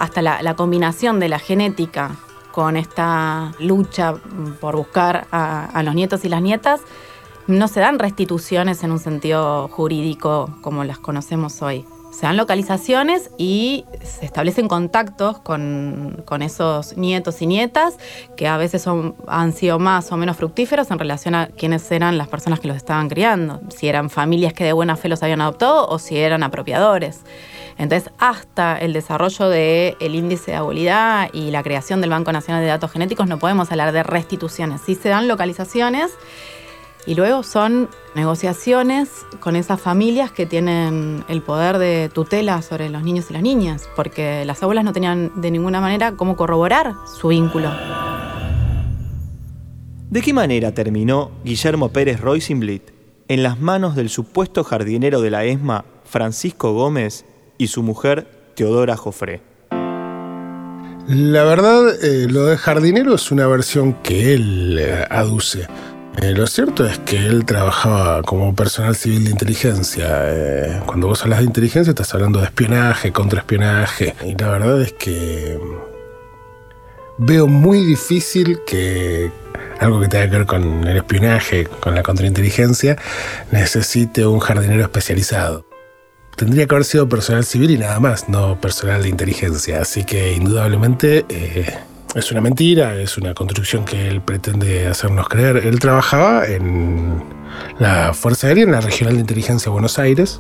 Hasta 0.01 0.23
la, 0.23 0.57
combinación 0.57 1.21
de 1.21 1.29
la 1.29 1.39
genética 1.39 2.17
con 2.51 2.77
esta 2.77 3.53
lucha 3.61 4.15
por 4.61 4.75
buscar 4.75 5.29
a 5.31 5.81
los 5.85 5.95
nietos 5.95 6.25
y 6.25 6.29
las 6.29 6.43
nietas 6.43 6.81
no 7.49 7.67
se 7.67 7.81
dan 7.81 7.99
restituciones 7.99 8.85
en 8.85 8.93
un 8.93 8.99
sentido 8.99 9.69
jurídico 9.69 10.55
como 10.61 10.85
las 10.85 10.99
conocemos 10.99 11.63
hoy. 11.63 11.85
Se 12.11 12.27
dan 12.27 12.37
localizaciones 12.37 13.31
y 13.39 13.85
se 14.03 14.27
establecen 14.27 14.69
contactos 14.69 15.39
con, 15.41 16.25
esos 16.41 16.97
nietos 16.97 17.41
y 17.43 17.47
nietas 17.47 17.97
que 18.37 18.49
a 18.49 18.57
veces 18.57 18.83
son, 18.83 19.15
han 19.27 19.53
sido 19.53 19.79
más 19.79 20.11
o 20.13 20.17
menos 20.17 20.37
fructíferos 20.37 20.91
en 20.91 20.99
relación 20.99 21.35
a 21.35 21.47
quiénes 21.49 21.91
eran 21.91 22.19
las 22.19 22.29
personas 22.29 22.61
que 22.61 22.69
los 22.69 22.77
estaban 22.77 23.09
criando, 23.09 23.61
si 23.75 23.89
eran 23.89 24.11
familias 24.11 24.53
que 24.53 24.65
de 24.65 24.73
buena 24.73 24.97
fe 24.97 25.09
los 25.09 25.23
habían 25.23 25.41
adoptado 25.41 25.89
o 25.89 25.99
si 25.99 26.19
eran 26.19 26.43
apropiadores. 26.43 27.21
Entonces, 27.79 28.11
hasta 28.19 28.77
el 28.77 28.93
desarrollo 28.93 29.49
del 29.49 30.15
índice 30.15 30.51
de 30.51 30.57
abuelidad 30.57 31.31
y 31.33 31.51
la 31.51 31.63
creación 31.63 32.01
del 32.01 32.11
Banco 32.11 32.33
Nacional 32.33 32.63
de 32.63 32.69
Datos 32.69 32.91
Genéticos 32.91 33.29
no 33.29 33.39
podemos 33.39 33.71
hablar 33.71 33.93
de 33.93 34.03
restituciones. 34.03 34.81
Sí 34.85 34.97
se 34.97 35.11
dan 35.11 35.29
localizaciones 35.29 36.11
y 37.09 37.15
luego 37.15 37.43
son 37.43 37.89
negociaciones 38.15 39.09
con 39.41 39.57
esas 39.57 39.81
familias 39.81 40.31
que 40.31 40.45
tienen 40.45 41.25
el 41.29 41.41
poder 41.41 41.79
de 41.79 42.11
tutela 42.13 42.61
sobre 42.61 42.91
los 42.91 43.03
niños 43.03 43.31
y 43.31 43.33
las 43.33 43.41
niñas, 43.41 43.89
porque 43.97 44.45
las 44.45 44.63
abuelas 44.63 44.85
no 44.85 44.93
tenían 44.93 45.33
de 45.41 45.51
ninguna 45.51 45.81
manera 45.81 46.13
cómo 46.13 46.37
corroborar 46.37 46.93
su 47.19 47.29
vínculo. 47.29 47.71
¿De 50.11 50.21
qué 50.21 50.35
manera 50.35 50.73
terminó 50.73 51.31
Guillermo 51.45 51.89
Pérez 51.89 52.21
Roisenblit 52.21 52.83
en 53.29 53.43
las 53.43 53.59
manos 53.59 53.97
del 53.97 54.11
supuesto 54.11 54.63
jardinero 54.63 55.23
de 55.23 55.31
la 55.31 55.47
ESMA, 55.47 55.87
Francisco 56.05 56.75
Gómez, 56.75 57.25
y 57.57 57.69
su 57.69 57.83
mujer, 57.83 58.53
Teodora 58.55 58.99
Jofré? 58.99 59.41
La 61.09 61.45
verdad, 61.45 62.05
eh, 62.05 62.27
lo 62.29 62.45
de 62.45 62.59
jardinero 62.59 63.15
es 63.15 63.31
una 63.31 63.47
versión 63.47 63.95
que 64.03 64.35
él 64.35 64.79
eh, 64.79 65.07
aduce. 65.09 65.67
Eh, 66.21 66.33
lo 66.33 66.49
cierto 66.49 66.85
es 66.85 66.99
que 66.99 67.17
él 67.17 67.45
trabajaba 67.45 68.23
como 68.23 68.53
personal 68.53 68.97
civil 68.97 69.25
de 69.25 69.31
inteligencia. 69.31 70.07
Eh, 70.25 70.81
cuando 70.85 71.07
vos 71.07 71.23
hablas 71.23 71.39
de 71.39 71.45
inteligencia 71.45 71.91
estás 71.91 72.13
hablando 72.13 72.41
de 72.41 72.47
espionaje, 72.47 73.13
contraespionaje. 73.13 74.17
Y 74.25 74.35
la 74.35 74.49
verdad 74.49 74.83
es 74.83 74.93
que 74.95 75.61
veo 77.19 77.47
muy 77.47 77.85
difícil 77.85 78.59
que 78.67 79.31
algo 79.79 80.01
que 80.01 80.09
tenga 80.09 80.29
que 80.29 80.39
ver 80.39 80.47
con 80.47 80.89
el 80.89 80.97
espionaje, 80.97 81.69
con 81.81 81.95
la 81.95 82.03
contrainteligencia, 82.03 82.97
necesite 83.53 84.27
un 84.27 84.41
jardinero 84.41 84.83
especializado. 84.83 85.67
tendría 86.37 86.67
que 86.67 86.75
haber 86.75 86.85
sido 86.85 87.09
personal 87.09 87.45
civil 87.45 87.71
y 87.73 87.79
nada 87.79 88.01
más, 88.01 88.29
no 88.29 88.61
personal 88.61 89.03
de 89.03 89.09
inteligencia. 89.09 89.83
Así 89.83 90.05
que 90.05 90.33
indudablemente 90.33 91.27
eh, 91.29 91.79
es 92.15 92.33
una 92.33 92.41
mentira, 92.41 92.95
es 92.97 93.19
una 93.19 93.35
construcción 93.35 93.85
que 93.85 94.09
él 94.09 94.21
pretende 94.21 94.87
hacernos 94.87 95.29
creer. 95.29 95.59
Él 95.59 95.79
trabajaba 95.79 96.47
en 96.47 97.23
la 97.79 98.15
Fuerza 98.15 98.49
Aérea, 98.49 98.65
en 98.65 98.73
la 98.73 98.81
Regional 98.81 99.15
de 99.15 99.21
Inteligencia 99.21 99.67
de 99.67 99.73
Buenos 99.73 99.99
Aires. 99.99 100.39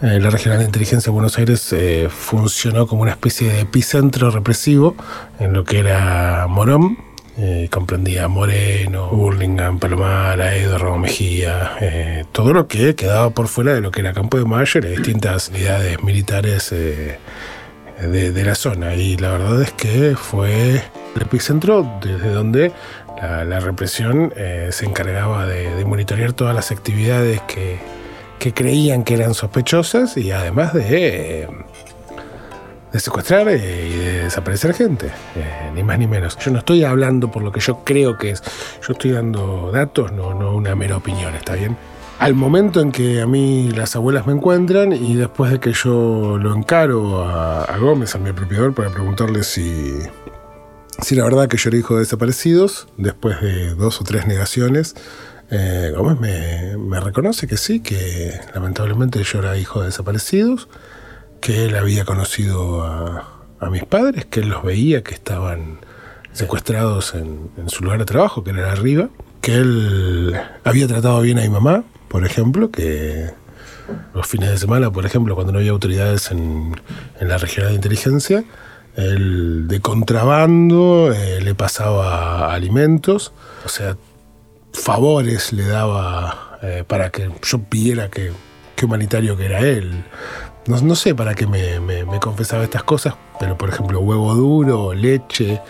Eh, 0.00 0.20
la 0.20 0.30
Regional 0.30 0.60
de 0.60 0.66
Inteligencia 0.66 1.10
de 1.10 1.14
Buenos 1.14 1.38
Aires 1.38 1.72
eh, 1.72 2.08
funcionó 2.08 2.86
como 2.86 3.02
una 3.02 3.12
especie 3.12 3.52
de 3.52 3.60
epicentro 3.60 4.30
represivo 4.30 4.94
en 5.40 5.52
lo 5.52 5.64
que 5.64 5.80
era 5.80 6.46
Morón. 6.48 6.98
Eh, 7.36 7.68
comprendía 7.70 8.26
Moreno, 8.26 9.10
Burlingame, 9.10 9.78
Palomar, 9.78 10.40
Aedo, 10.40 10.76
Ramos 10.76 11.00
Mejía, 11.00 12.26
todo 12.32 12.52
lo 12.52 12.66
que 12.66 12.96
quedaba 12.96 13.30
por 13.30 13.46
fuera 13.46 13.74
de 13.74 13.80
lo 13.80 13.92
que 13.92 14.00
era 14.00 14.12
Campo 14.12 14.38
de 14.38 14.44
Mayo 14.44 14.80
y 14.80 14.82
las 14.82 14.90
distintas 14.90 15.48
unidades 15.48 16.02
militares 16.02 16.74
de, 18.00 18.44
la 18.44 18.54
zona. 18.54 18.94
Y 18.94 19.16
la 19.16 19.30
verdad 19.32 19.62
es 19.62 19.72
que 19.72 20.14
fue 20.16 20.82
el 21.16 21.22
epicentro 21.22 21.98
desde 22.02 22.30
donde 22.30 22.72
la, 23.20 23.60
represión 23.60 24.32
eh, 24.36 24.68
se 24.70 24.86
encargaba 24.86 25.46
de, 25.46 25.84
monitorear 25.84 26.32
todas 26.32 26.54
las 26.54 26.70
actividades 26.70 27.40
que, 27.42 27.78
creían 28.54 29.04
que 29.04 29.14
eran 29.14 29.34
sospechosas 29.34 30.16
y 30.16 30.30
además 30.30 30.72
de, 30.72 31.48
de 32.92 33.00
secuestrar 33.00 33.48
eh, 33.48 33.88
y 33.92 33.96
de 33.98 34.24
desaparecer 34.24 34.74
gente, 34.74 35.08
eh, 35.36 35.70
ni 35.74 35.82
más 35.82 35.98
ni 35.98 36.06
menos. 36.06 36.38
Yo 36.38 36.50
no 36.50 36.60
estoy 36.60 36.84
hablando 36.84 37.30
por 37.30 37.42
lo 37.42 37.52
que 37.52 37.60
yo 37.60 37.84
creo 37.84 38.16
que 38.16 38.30
es, 38.30 38.42
yo 38.86 38.92
estoy 38.92 39.10
dando 39.10 39.70
datos, 39.72 40.12
no, 40.12 40.34
no 40.34 40.54
una 40.54 40.74
mera 40.74 40.96
opinión, 40.96 41.34
¿está 41.34 41.54
bien? 41.54 41.76
Al 42.18 42.34
momento 42.34 42.80
en 42.80 42.90
que 42.90 43.20
a 43.20 43.26
mí 43.26 43.70
las 43.70 43.94
abuelas 43.94 44.26
me 44.26 44.32
encuentran 44.32 44.92
y 44.92 45.14
después 45.14 45.52
de 45.52 45.60
que 45.60 45.72
yo 45.72 46.36
lo 46.38 46.54
encaro 46.54 47.22
a, 47.24 47.76
Gómez, 47.78 48.14
a 48.14 48.18
mi 48.18 48.30
apropiador, 48.30 48.74
para 48.74 48.90
preguntarle 48.90 49.44
si, 49.44 49.94
si 51.00 51.14
la 51.14 51.24
verdad 51.24 51.48
que 51.48 51.56
yo 51.56 51.70
era 51.70 51.78
hijo 51.78 51.94
de 51.94 52.00
desaparecidos, 52.00 52.88
después 52.96 53.40
de 53.40 53.74
dos 53.74 54.00
o 54.00 54.04
tres 54.04 54.26
negaciones, 54.26 54.96
eh, 55.50 55.92
Gómez 55.96 56.18
me, 56.76 57.00
reconoce 57.00 57.46
que 57.46 57.56
sí, 57.56 57.80
que 57.80 58.38
lamentablemente 58.52 59.22
yo 59.22 59.38
era 59.38 59.56
hijo 59.56 59.80
de 59.80 59.86
desaparecidos, 59.86 60.68
que 61.40 61.66
él 61.66 61.76
había 61.76 62.04
conocido 62.04 62.82
a, 62.82 63.34
mis 63.70 63.84
padres, 63.84 64.24
que 64.24 64.40
él 64.40 64.48
los 64.48 64.64
veía 64.64 65.02
que 65.02 65.14
estaban 65.14 65.78
secuestrados 66.32 67.14
en, 67.14 67.50
en 67.56 67.68
su 67.68 67.84
lugar 67.84 67.98
de 67.98 68.04
trabajo, 68.06 68.42
que 68.42 68.50
era 68.50 68.72
arriba, 68.72 69.08
que 69.40 69.54
él 69.54 70.36
había 70.64 70.86
tratado 70.86 71.20
bien 71.20 71.38
a 71.38 71.42
mi 71.42 71.48
mamá, 71.48 71.84
por 72.08 72.24
ejemplo, 72.24 72.70
que 72.70 73.30
los 74.14 74.26
fines 74.26 74.50
de 74.50 74.58
semana, 74.58 74.90
por 74.90 75.06
ejemplo, 75.06 75.34
cuando 75.34 75.52
no 75.52 75.58
había 75.58 75.70
autoridades 75.70 76.30
en, 76.30 76.74
la 77.20 77.38
región 77.38 77.68
de 77.68 77.74
inteligencia, 77.74 78.44
el 78.96 79.68
de 79.68 79.80
contrabando 79.80 81.12
eh, 81.12 81.40
le 81.40 81.54
pasaba 81.54 82.52
alimentos, 82.52 83.32
o 83.64 83.68
sea, 83.68 83.96
favores 84.72 85.52
le 85.52 85.66
daba 85.66 86.58
eh, 86.62 86.84
para 86.86 87.10
que 87.10 87.30
yo 87.42 87.58
pidiera 87.60 88.08
que, 88.10 88.32
humanitario 88.82 89.36
que 89.36 89.46
era 89.46 89.60
él. 89.60 90.04
No, 90.66 90.94
sé 90.94 91.14
para 91.14 91.34
qué 91.34 91.46
me, 91.46 91.80
me 91.80 92.20
confesaba 92.20 92.62
estas 92.62 92.82
cosas, 92.82 93.14
pero 93.40 93.56
por 93.56 93.70
ejemplo, 93.70 94.00
huevo 94.00 94.34
duro, 94.34 94.92
leche, 94.92 95.62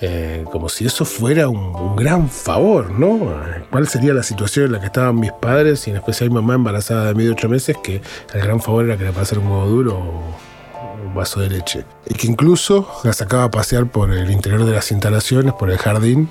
eh, 0.00 0.44
como 0.52 0.68
si 0.68 0.86
eso 0.86 1.04
fuera 1.04 1.48
un, 1.48 1.96
gran 1.96 2.28
favor, 2.28 2.90
¿no? 2.90 3.32
¿Cuál 3.70 3.88
sería 3.88 4.12
la 4.12 4.22
situación 4.22 4.66
en 4.66 4.72
la 4.72 4.80
que 4.80 4.86
estaban 4.86 5.18
mis 5.18 5.32
padres 5.32 5.86
y 5.86 5.90
en 5.90 5.96
especial 5.96 6.28
mi 6.30 6.36
mamá 6.36 6.54
embarazada 6.54 7.12
de 7.12 7.24
de 7.24 7.30
ocho 7.30 7.48
meses 7.48 7.76
que 7.82 8.02
el 8.34 8.40
gran 8.42 8.60
favor 8.60 8.84
era 8.84 8.98
que 8.98 9.04
le 9.04 9.12
pasara 9.12 9.40
un 9.40 9.46
huevo 9.46 9.66
duro 9.66 9.94
o 9.94 11.06
un 11.06 11.14
vaso 11.14 11.40
de 11.40 11.48
leche? 11.48 11.84
Y 12.06 12.14
que 12.14 12.26
incluso 12.26 12.86
la 13.04 13.14
sacaba 13.14 13.44
a 13.44 13.50
pasear 13.50 13.86
por 13.86 14.12
el 14.12 14.30
interior 14.30 14.64
de 14.64 14.72
las 14.72 14.90
instalaciones, 14.92 15.54
por 15.54 15.70
el 15.70 15.78
jardín, 15.78 16.28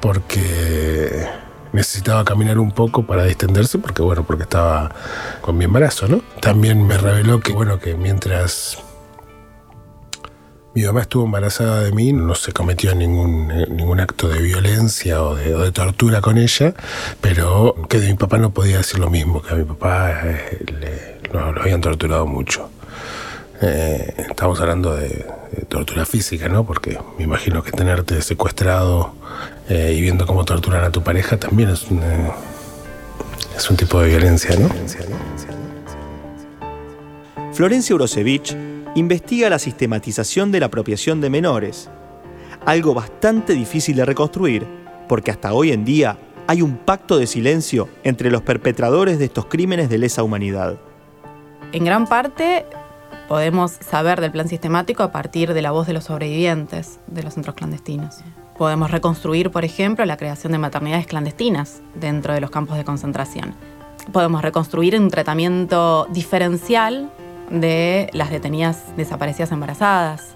porque 0.00 1.26
necesitaba 1.72 2.24
caminar 2.24 2.58
un 2.58 2.72
poco 2.72 3.06
para 3.06 3.24
distenderse 3.24 3.78
porque 3.78 4.02
bueno, 4.02 4.24
porque 4.24 4.42
estaba 4.42 4.94
con 5.40 5.56
mi 5.56 5.64
embarazo, 5.64 6.08
¿no? 6.08 6.22
También 6.40 6.86
me 6.86 6.98
reveló 6.98 7.40
que 7.40 7.52
bueno, 7.52 7.78
que 7.78 7.94
mientras 7.94 8.78
mi 10.78 10.84
mamá 10.84 11.00
estuvo 11.00 11.24
embarazada 11.24 11.82
de 11.82 11.90
mí, 11.90 12.12
no 12.12 12.36
se 12.36 12.52
cometió 12.52 12.94
ningún, 12.94 13.50
eh, 13.50 13.66
ningún 13.68 13.98
acto 13.98 14.28
de 14.28 14.40
violencia 14.40 15.20
o 15.22 15.34
de, 15.34 15.72
tortura 15.72 16.20
con 16.20 16.38
ella, 16.38 16.72
pero 17.20 17.74
que 17.88 17.98
de 17.98 18.06
mi 18.08 18.14
papá 18.14 18.38
no 18.38 18.50
podía 18.50 18.78
decir 18.78 19.00
lo 19.00 19.10
mismo, 19.10 19.42
que 19.42 19.54
a 19.54 19.56
mi 19.56 19.64
papá 19.64 20.20
eh, 20.24 21.20
lo, 21.32 21.40
habían 21.40 21.80
torturado 21.80 22.26
mucho. 22.26 22.70
Eh, 23.60 24.26
estamos 24.30 24.60
hablando 24.60 24.94
de, 24.94 25.26
tortura 25.68 26.06
física, 26.06 26.48
¿no? 26.48 26.64
Porque 26.64 26.98
me 27.18 27.24
imagino 27.24 27.62
que 27.64 27.72
tenerte 27.72 28.22
secuestrado 28.22 29.14
y 29.68 30.00
viendo 30.00 30.26
cómo 30.26 30.44
torturan 30.44 30.84
a 30.84 30.90
tu 30.90 31.02
pareja 31.02 31.38
también 31.38 31.70
es 31.70 31.90
un, 31.90 32.02
es 33.56 33.70
un 33.70 33.76
tipo 33.76 34.00
de 34.00 34.08
violencia, 34.08 34.56
¿no? 34.56 34.68
Florencia 37.52 37.94
Urosevich 37.96 38.54
investiga 38.98 39.48
la 39.48 39.58
sistematización 39.58 40.52
de 40.52 40.60
la 40.60 40.66
apropiación 40.66 41.20
de 41.20 41.30
menores, 41.30 41.90
algo 42.66 42.94
bastante 42.94 43.54
difícil 43.54 43.96
de 43.96 44.04
reconstruir 44.04 44.66
porque 45.08 45.30
hasta 45.30 45.52
hoy 45.54 45.72
en 45.72 45.84
día 45.84 46.18
hay 46.46 46.62
un 46.62 46.76
pacto 46.76 47.18
de 47.18 47.26
silencio 47.26 47.88
entre 48.04 48.30
los 48.30 48.42
perpetradores 48.42 49.18
de 49.18 49.26
estos 49.26 49.46
crímenes 49.46 49.88
de 49.88 49.98
lesa 49.98 50.22
humanidad. 50.22 50.78
En 51.72 51.84
gran 51.84 52.06
parte 52.06 52.64
podemos 53.28 53.72
saber 53.72 54.20
del 54.20 54.32
plan 54.32 54.48
sistemático 54.48 55.02
a 55.02 55.12
partir 55.12 55.52
de 55.52 55.62
la 55.62 55.70
voz 55.70 55.86
de 55.86 55.92
los 55.92 56.04
sobrevivientes 56.04 57.00
de 57.06 57.22
los 57.22 57.34
centros 57.34 57.54
clandestinos. 57.54 58.16
Podemos 58.56 58.90
reconstruir, 58.90 59.50
por 59.50 59.64
ejemplo, 59.64 60.04
la 60.04 60.16
creación 60.16 60.52
de 60.52 60.58
maternidades 60.58 61.06
clandestinas 61.06 61.80
dentro 61.94 62.34
de 62.34 62.40
los 62.40 62.50
campos 62.50 62.76
de 62.76 62.84
concentración. 62.84 63.54
Podemos 64.12 64.42
reconstruir 64.42 64.98
un 64.98 65.10
tratamiento 65.10 66.06
diferencial 66.10 67.10
de 67.50 68.10
las 68.12 68.30
detenidas 68.30 68.96
desaparecidas 68.96 69.52
embarazadas. 69.52 70.34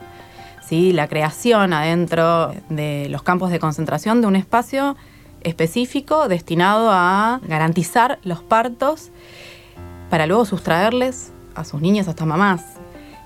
¿sí? 0.67 0.93
La 0.93 1.09
creación 1.09 1.73
adentro 1.73 2.53
de 2.69 3.09
los 3.11 3.23
campos 3.23 3.51
de 3.51 3.59
concentración 3.59 4.21
de 4.21 4.27
un 4.27 4.37
espacio 4.37 4.97
específico 5.43 6.29
destinado 6.29 6.91
a 6.91 7.41
garantizar 7.45 8.19
los 8.23 8.43
partos 8.43 9.11
para 10.11 10.27
luego 10.27 10.45
sustraerles 10.45 11.33
a 11.55 11.65
sus 11.65 11.81
niñas, 11.81 12.09
hasta 12.09 12.25
mamás, 12.25 12.63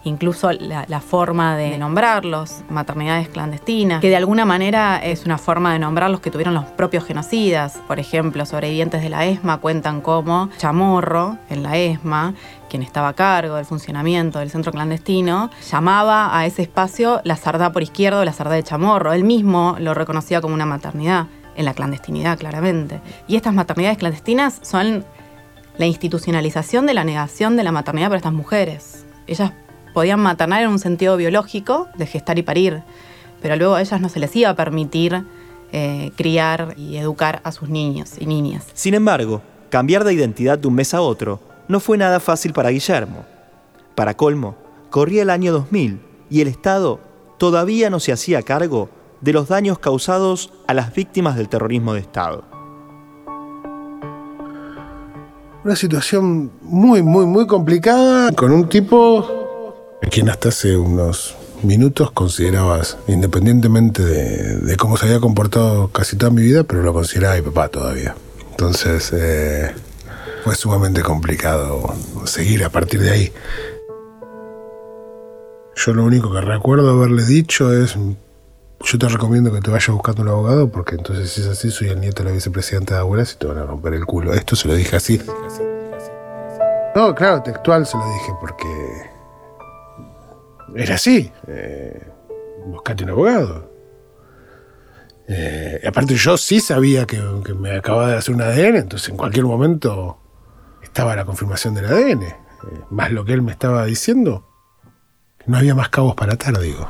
incluso 0.05 0.53
la, 0.53 1.01
forma 1.01 1.57
de 1.57 1.79
nombrarlos, 1.79 2.63
maternidades 2.69 3.29
clandestinas, 3.29 4.01
que 4.01 4.09
de 4.09 4.17
alguna 4.17 4.45
manera 4.45 4.99
es 4.99 5.27
una 5.27 5.39
forma 5.39 5.73
de 5.73 5.79
nombrarlos 5.79 6.21
que 6.21 6.31
tuvieron 6.31 6.55
los 6.55 6.65
propios 6.65 7.05
genocidas. 7.05 7.79
Por 7.89 7.99
ejemplo, 7.99 8.47
sobrevivientes 8.47 9.03
de 9.03 9.09
la 9.09 9.27
ESMA 9.27 9.59
cuentan 9.59 10.01
como 10.01 10.49
Chamorro 10.59 11.39
en 11.51 11.63
la 11.63 11.77
ESMA, 11.77 12.35
quien 12.69 12.83
estaba 12.83 13.09
a 13.09 13.13
cargo 13.15 13.57
del 13.57 13.65
funcionamiento 13.65 14.39
del 14.39 14.51
centro 14.51 14.73
clandestino, 14.73 15.51
llamaba 15.71 16.37
a 16.37 16.47
ese 16.47 16.63
espacio 16.63 17.21
la 17.25 17.37
Sardá 17.37 17.73
por 17.73 17.83
izquierdo, 17.83 18.25
la 18.25 18.33
Sardá 18.33 18.55
de 18.55 18.63
Chamorro. 18.63 19.13
Él 19.13 19.25
mismo 19.25 19.77
lo 19.79 19.95
reconocía 19.95 20.41
como 20.41 20.55
una 20.55 20.67
maternidad, 20.67 21.27
en 21.57 21.65
la 21.65 21.75
clandestinidad 21.75 22.39
claramente. 22.39 23.01
Y 23.27 23.37
estas 23.37 23.55
maternidades 23.55 23.99
clandestinas 23.99 24.59
son 24.63 25.05
la 25.79 25.87
institucionalización 25.87 26.87
de 26.87 26.95
la 26.95 27.05
negación 27.05 27.57
de 27.57 27.65
la 27.65 27.73
maternidad 27.73 28.09
para 28.09 28.19
estas 28.19 28.33
mujeres. 28.33 29.07
Ellas 29.27 29.53
podían 29.93 30.21
maternar 30.21 30.63
en 30.63 30.69
un 30.69 30.79
sentido 30.79 31.17
biológico, 31.17 31.89
de 31.97 32.07
gestar 32.07 32.39
y 32.39 32.43
parir, 32.43 32.83
pero 33.43 33.57
luego 33.57 33.75
a 33.75 33.81
ellas 33.81 34.01
no 34.01 34.09
se 34.09 34.21
les 34.21 34.35
iba 34.37 34.51
a 34.51 34.55
permitir 34.55 35.25
eh, 35.73 36.13
criar 36.17 36.75
y 36.77 36.97
educar 36.97 37.41
a 37.45 37.53
sus 37.53 37.69
niños 37.69 38.13
y 38.19 38.27
niñas. 38.27 38.67
Sin 38.75 38.95
embargo, 38.95 39.43
cambiar 39.71 40.05
de 40.05 40.15
identidad 40.15 40.59
de 40.59 40.69
un 40.69 40.75
mes 40.75 40.95
a 40.95 41.01
otro 41.01 41.41
no 41.69 41.81
fue 41.81 41.99
nada 41.99 42.21
fácil 42.21 42.53
para 42.53 42.71
Guillermo. 42.71 43.25
Para 43.95 44.17
colmo, 44.17 44.57
corría 44.91 45.23
el 45.23 45.31
año 45.31 45.53
2000 45.53 46.01
y 46.31 46.41
el 46.41 46.49
Estado 46.49 47.01
todavía 47.39 47.91
no 47.91 48.01
se 48.01 48.13
hacía 48.13 48.43
cargo 48.43 48.89
de 49.21 49.33
los 49.33 49.49
daños 49.49 49.79
causados 49.79 50.53
a 50.67 50.75
las 50.75 50.95
víctimas 50.95 51.37
del 51.37 51.49
terrorismo 51.49 51.95
de 51.95 52.01
Estado. 52.01 52.45
Una 55.65 55.75
situación 55.75 56.53
muy, 56.63 57.03
muy, 57.03 57.27
muy 57.27 57.47
complicada 57.47 58.31
con 58.33 58.53
un 58.53 58.69
tipo 58.69 59.47
quien 60.11 60.29
hasta 60.29 60.51
hace 60.51 60.77
unos 60.77 61.35
minutos 61.63 62.13
considerabas, 62.13 62.97
independientemente 63.09 64.05
de, 64.05 64.77
cómo 64.77 64.97
se 64.97 65.07
había 65.07 65.21
comportado 65.21 65.89
casi 65.89 66.17
toda 66.17 66.31
mi 66.31 66.43
vida, 66.43 66.63
pero 66.65 66.83
lo 66.83 66.93
consideraba 66.93 67.35
mi 67.37 67.43
papá 67.43 67.69
todavía. 67.69 68.15
Entonces 68.51 69.13
eh, 69.13 69.75
fue 70.47 70.55
sumamente 70.55 71.03
complicado 71.03 71.93
seguir 72.25 72.63
a 72.63 72.71
partir 72.71 73.01
de 73.01 73.11
ahí. 73.11 73.33
Yo 75.75 75.93
lo 75.93 76.05
único 76.05 76.33
que 76.33 76.41
recuerdo 76.41 76.89
haberle 76.91 77.25
dicho 77.25 77.73
es, 77.73 77.97
yo 78.81 78.97
te 78.97 79.09
recomiendo 79.09 79.53
que 79.53 79.61
te 79.61 79.73
vayas 79.73 79.89
buscando 79.89 80.23
un 80.23 80.29
abogado 80.29 80.71
porque 80.71 80.95
entonces 80.95 81.33
si 81.33 81.41
es 81.41 81.49
así 81.49 81.73
soy 81.73 81.89
el 81.89 82.01
nieto 82.01 82.23
de 82.23 82.29
la 82.29 82.35
vicepresidenta 82.37 82.95
de 82.95 83.01
Abuelas 83.01 83.33
y 83.33 83.39
te 83.39 83.49
van 83.49 83.59
a 83.59 83.65
romper 83.65 83.95
el 83.95 84.07
culo. 84.07 84.35
Esto 84.35 84.55
se 84.55 84.69
lo 84.69 84.75
dije 84.75 84.95
así. 84.95 85.21
No, 86.95 87.13
claro, 87.13 87.43
textual 87.43 87.85
se 87.85 87.97
lo 87.97 88.05
dije 88.05 88.33
porque 88.41 88.69
era 90.77 90.95
así. 90.95 91.33
Eh, 91.49 92.07
buscate 92.67 93.03
un 93.03 93.11
abogado. 93.11 93.69
Eh, 95.27 95.83
aparte 95.85 96.15
yo 96.15 96.39
sí 96.39 96.61
sabía 96.61 97.05
que, 97.05 97.21
que, 97.45 97.53
me 97.53 97.79
acababa 97.79 98.11
de 98.11 98.19
hacer 98.19 98.33
un 98.33 98.43
ADN, 98.43 98.77
entonces 98.77 99.09
en 99.09 99.17
cualquier 99.17 99.45
momento 99.45 100.21
estaba 100.87 101.15
la 101.15 101.25
confirmación 101.25 101.75
del 101.75 101.87
ADN. 101.87 102.23
Eh, 102.23 102.35
más 102.91 103.11
lo 103.13 103.25
que 103.25 103.33
él 103.33 103.43
me 103.43 103.53
estaba 103.53 103.85
diciendo, 103.85 104.49
no 105.47 105.59
había 105.59 105.75
más 105.75 105.91
cabos 105.91 106.15
para 106.15 106.35
atar, 106.35 106.59
digo. 106.59 106.87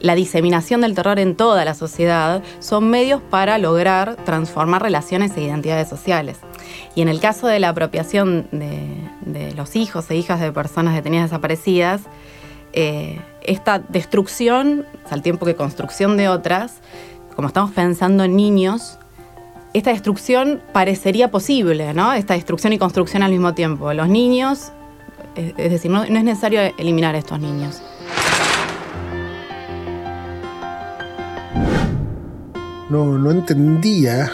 la 0.00 0.14
diseminación 0.14 0.80
del 0.80 0.94
terror 0.94 1.18
en 1.18 1.36
toda 1.36 1.64
la 1.64 1.74
sociedad 1.74 2.42
son 2.58 2.90
medios 2.90 3.20
para 3.20 3.58
lograr 3.58 4.16
transformar 4.24 4.82
relaciones 4.82 5.36
e 5.36 5.42
identidades 5.42 5.88
sociales. 5.88 6.38
Y 6.94 7.02
en 7.02 7.08
el 7.08 7.20
caso 7.20 7.46
de 7.46 7.60
la 7.60 7.68
apropiación 7.68 8.48
de, 8.50 9.52
los 9.54 9.76
hijos 9.76 10.10
e 10.10 10.16
hijas 10.16 10.40
de 10.40 10.52
personas 10.52 10.94
detenidas 10.94 11.30
desaparecidas, 11.30 12.02
eh, 12.72 13.20
esta 13.42 13.78
destrucción, 13.78 14.86
al 15.10 15.22
tiempo 15.22 15.44
que 15.44 15.54
construcción 15.54 16.16
de 16.16 16.28
otras, 16.28 16.80
como 17.40 17.48
estamos 17.48 17.70
pensando 17.70 18.22
en 18.22 18.36
niños, 18.36 18.98
esta 19.72 19.92
destrucción 19.92 20.60
parecería 20.74 21.30
posible, 21.30 21.94
¿no? 21.94 22.12
Esta 22.12 22.34
destrucción 22.34 22.74
y 22.74 22.78
construcción 22.78 23.22
al 23.22 23.30
mismo 23.30 23.54
tiempo. 23.54 23.94
Los 23.94 24.10
niños, 24.10 24.72
es 25.36 25.56
decir, 25.56 25.90
no, 25.90 26.02
es 26.04 26.10
necesario 26.10 26.60
eliminar 26.76 27.14
a 27.14 27.18
estos 27.18 27.40
niños. 27.40 27.80
no, 32.90 33.16
no 33.16 33.30
entendía. 33.30 34.30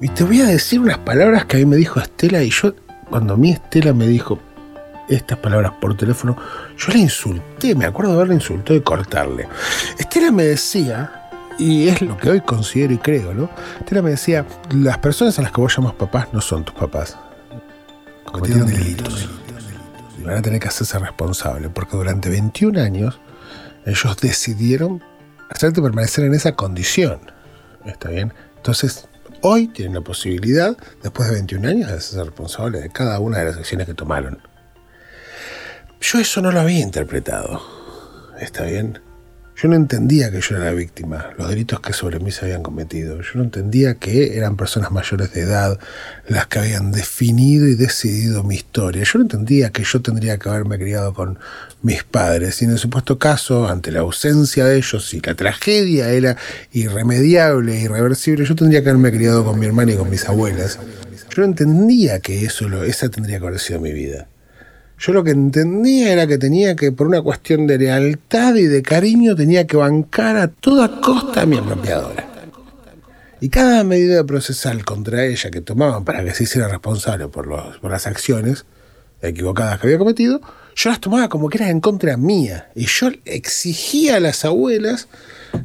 Y 0.00 0.08
te 0.08 0.24
voy 0.24 0.40
a 0.40 0.46
decir 0.46 0.80
unas 0.80 0.96
palabras 0.96 1.44
que 1.44 1.58
a 1.58 1.60
mí 1.60 1.66
me 1.66 1.76
dijo 1.76 2.00
Estela 2.00 2.42
y 2.42 2.48
yo, 2.48 2.74
cuando 3.10 3.34
a 3.34 3.36
mí 3.36 3.50
Estela 3.50 3.92
me 3.92 4.06
dijo 4.06 4.38
estas 5.10 5.36
palabras 5.36 5.72
por 5.78 5.94
teléfono, 5.94 6.38
yo 6.78 6.90
la 6.90 7.00
insulté, 7.00 7.74
me 7.74 7.84
acuerdo 7.84 8.12
de 8.12 8.16
haberla 8.16 8.34
insultado 8.34 8.76
y 8.76 8.80
cortarle. 8.80 9.46
Estela 9.98 10.32
me 10.32 10.44
decía, 10.44 11.21
y 11.62 11.88
es 11.88 12.02
lo 12.02 12.16
que 12.16 12.28
hoy 12.28 12.40
considero 12.40 12.92
y 12.92 12.98
creo, 12.98 13.32
¿no? 13.32 13.48
Estela 13.78 14.02
me 14.02 14.10
decía, 14.10 14.44
las 14.74 14.98
personas 14.98 15.38
a 15.38 15.42
las 15.42 15.52
que 15.52 15.60
vos 15.60 15.76
llamas 15.76 15.94
papás 15.94 16.28
no 16.32 16.40
son 16.40 16.64
tus 16.64 16.74
papás. 16.74 17.16
Cometieron 18.24 18.66
delitos. 18.66 19.28
Y 20.18 20.22
van 20.24 20.38
a 20.38 20.42
tener 20.42 20.58
que 20.58 20.68
hacerse 20.68 20.98
responsables, 20.98 21.70
porque 21.72 21.96
durante 21.96 22.28
21 22.30 22.80
años 22.80 23.20
ellos 23.86 24.16
decidieron 24.20 25.02
hacerte 25.50 25.80
permanecer 25.80 26.24
en 26.24 26.34
esa 26.34 26.56
condición. 26.56 27.20
¿Está 27.84 28.10
bien? 28.10 28.34
Entonces, 28.56 29.08
hoy 29.42 29.68
tienen 29.68 29.94
la 29.94 30.00
posibilidad, 30.00 30.76
después 31.02 31.28
de 31.28 31.34
21 31.34 31.68
años, 31.68 31.90
de 31.92 32.00
ser 32.00 32.24
responsables 32.24 32.82
de 32.82 32.90
cada 32.90 33.20
una 33.20 33.38
de 33.38 33.44
las 33.44 33.56
acciones 33.56 33.86
que 33.86 33.94
tomaron. 33.94 34.40
Yo 36.00 36.18
eso 36.18 36.42
no 36.42 36.50
lo 36.50 36.60
había 36.60 36.80
interpretado. 36.80 37.62
¿Está 38.40 38.64
bien? 38.64 39.00
Yo 39.62 39.68
no 39.68 39.76
entendía 39.76 40.32
que 40.32 40.40
yo 40.40 40.56
era 40.56 40.64
la 40.64 40.72
víctima, 40.72 41.30
los 41.38 41.48
delitos 41.48 41.78
que 41.78 41.92
sobre 41.92 42.18
mí 42.18 42.32
se 42.32 42.46
habían 42.46 42.64
cometido. 42.64 43.20
Yo 43.20 43.30
no 43.34 43.44
entendía 43.44 43.94
que 43.94 44.36
eran 44.36 44.56
personas 44.56 44.90
mayores 44.90 45.32
de 45.34 45.42
edad 45.42 45.78
las 46.26 46.48
que 46.48 46.58
habían 46.58 46.90
definido 46.90 47.68
y 47.68 47.76
decidido 47.76 48.42
mi 48.42 48.56
historia. 48.56 49.04
Yo 49.04 49.20
no 49.20 49.22
entendía 49.26 49.70
que 49.70 49.84
yo 49.84 50.02
tendría 50.02 50.36
que 50.36 50.48
haberme 50.48 50.78
criado 50.78 51.14
con 51.14 51.38
mis 51.80 52.02
padres. 52.02 52.60
Y 52.60 52.64
en 52.64 52.72
el 52.72 52.78
supuesto 52.78 53.20
caso, 53.20 53.68
ante 53.68 53.92
la 53.92 54.00
ausencia 54.00 54.64
de 54.64 54.78
ellos 54.78 55.14
y 55.14 55.20
la 55.20 55.36
tragedia 55.36 56.10
era 56.10 56.36
irremediable, 56.72 57.78
irreversible, 57.78 58.44
yo 58.44 58.56
tendría 58.56 58.82
que 58.82 58.90
haberme 58.90 59.12
criado 59.12 59.44
con 59.44 59.60
mi 59.60 59.66
hermana 59.66 59.92
y 59.92 59.96
con 59.96 60.10
mis 60.10 60.28
abuelas. 60.28 60.80
Yo 61.30 61.42
no 61.42 61.44
entendía 61.44 62.18
que 62.18 62.44
eso, 62.44 62.82
esa 62.82 63.10
tendría 63.10 63.38
que 63.38 63.46
haber 63.46 63.60
sido 63.60 63.78
mi 63.78 63.92
vida. 63.92 64.26
Yo 65.04 65.12
lo 65.12 65.24
que 65.24 65.32
entendía 65.32 66.12
era 66.12 66.28
que 66.28 66.38
tenía 66.38 66.76
que, 66.76 66.92
por 66.92 67.08
una 67.08 67.20
cuestión 67.20 67.66
de 67.66 67.76
lealtad 67.76 68.54
y 68.54 68.66
de 68.66 68.82
cariño, 68.82 69.34
tenía 69.34 69.66
que 69.66 69.76
bancar 69.76 70.36
a 70.36 70.46
toda 70.46 71.00
costa 71.00 71.42
a 71.42 71.46
mi 71.46 71.56
apropiadora. 71.56 72.24
Y 73.40 73.48
cada 73.48 73.82
medida 73.82 74.22
procesal 74.22 74.84
contra 74.84 75.24
ella 75.26 75.50
que 75.50 75.60
tomaban 75.60 76.04
para 76.04 76.22
que 76.22 76.32
se 76.32 76.44
hiciera 76.44 76.68
responsable 76.68 77.26
por, 77.26 77.48
los, 77.48 77.78
por 77.78 77.90
las 77.90 78.06
acciones 78.06 78.64
equivocadas 79.20 79.80
que 79.80 79.88
había 79.88 79.98
cometido, 79.98 80.40
yo 80.76 80.90
las 80.90 81.00
tomaba 81.00 81.28
como 81.28 81.48
que 81.48 81.58
eran 81.58 81.70
en 81.70 81.80
contra 81.80 82.16
mía. 82.16 82.70
Y 82.76 82.86
yo 82.86 83.10
exigía 83.24 84.18
a 84.18 84.20
las 84.20 84.44
abuelas 84.44 85.08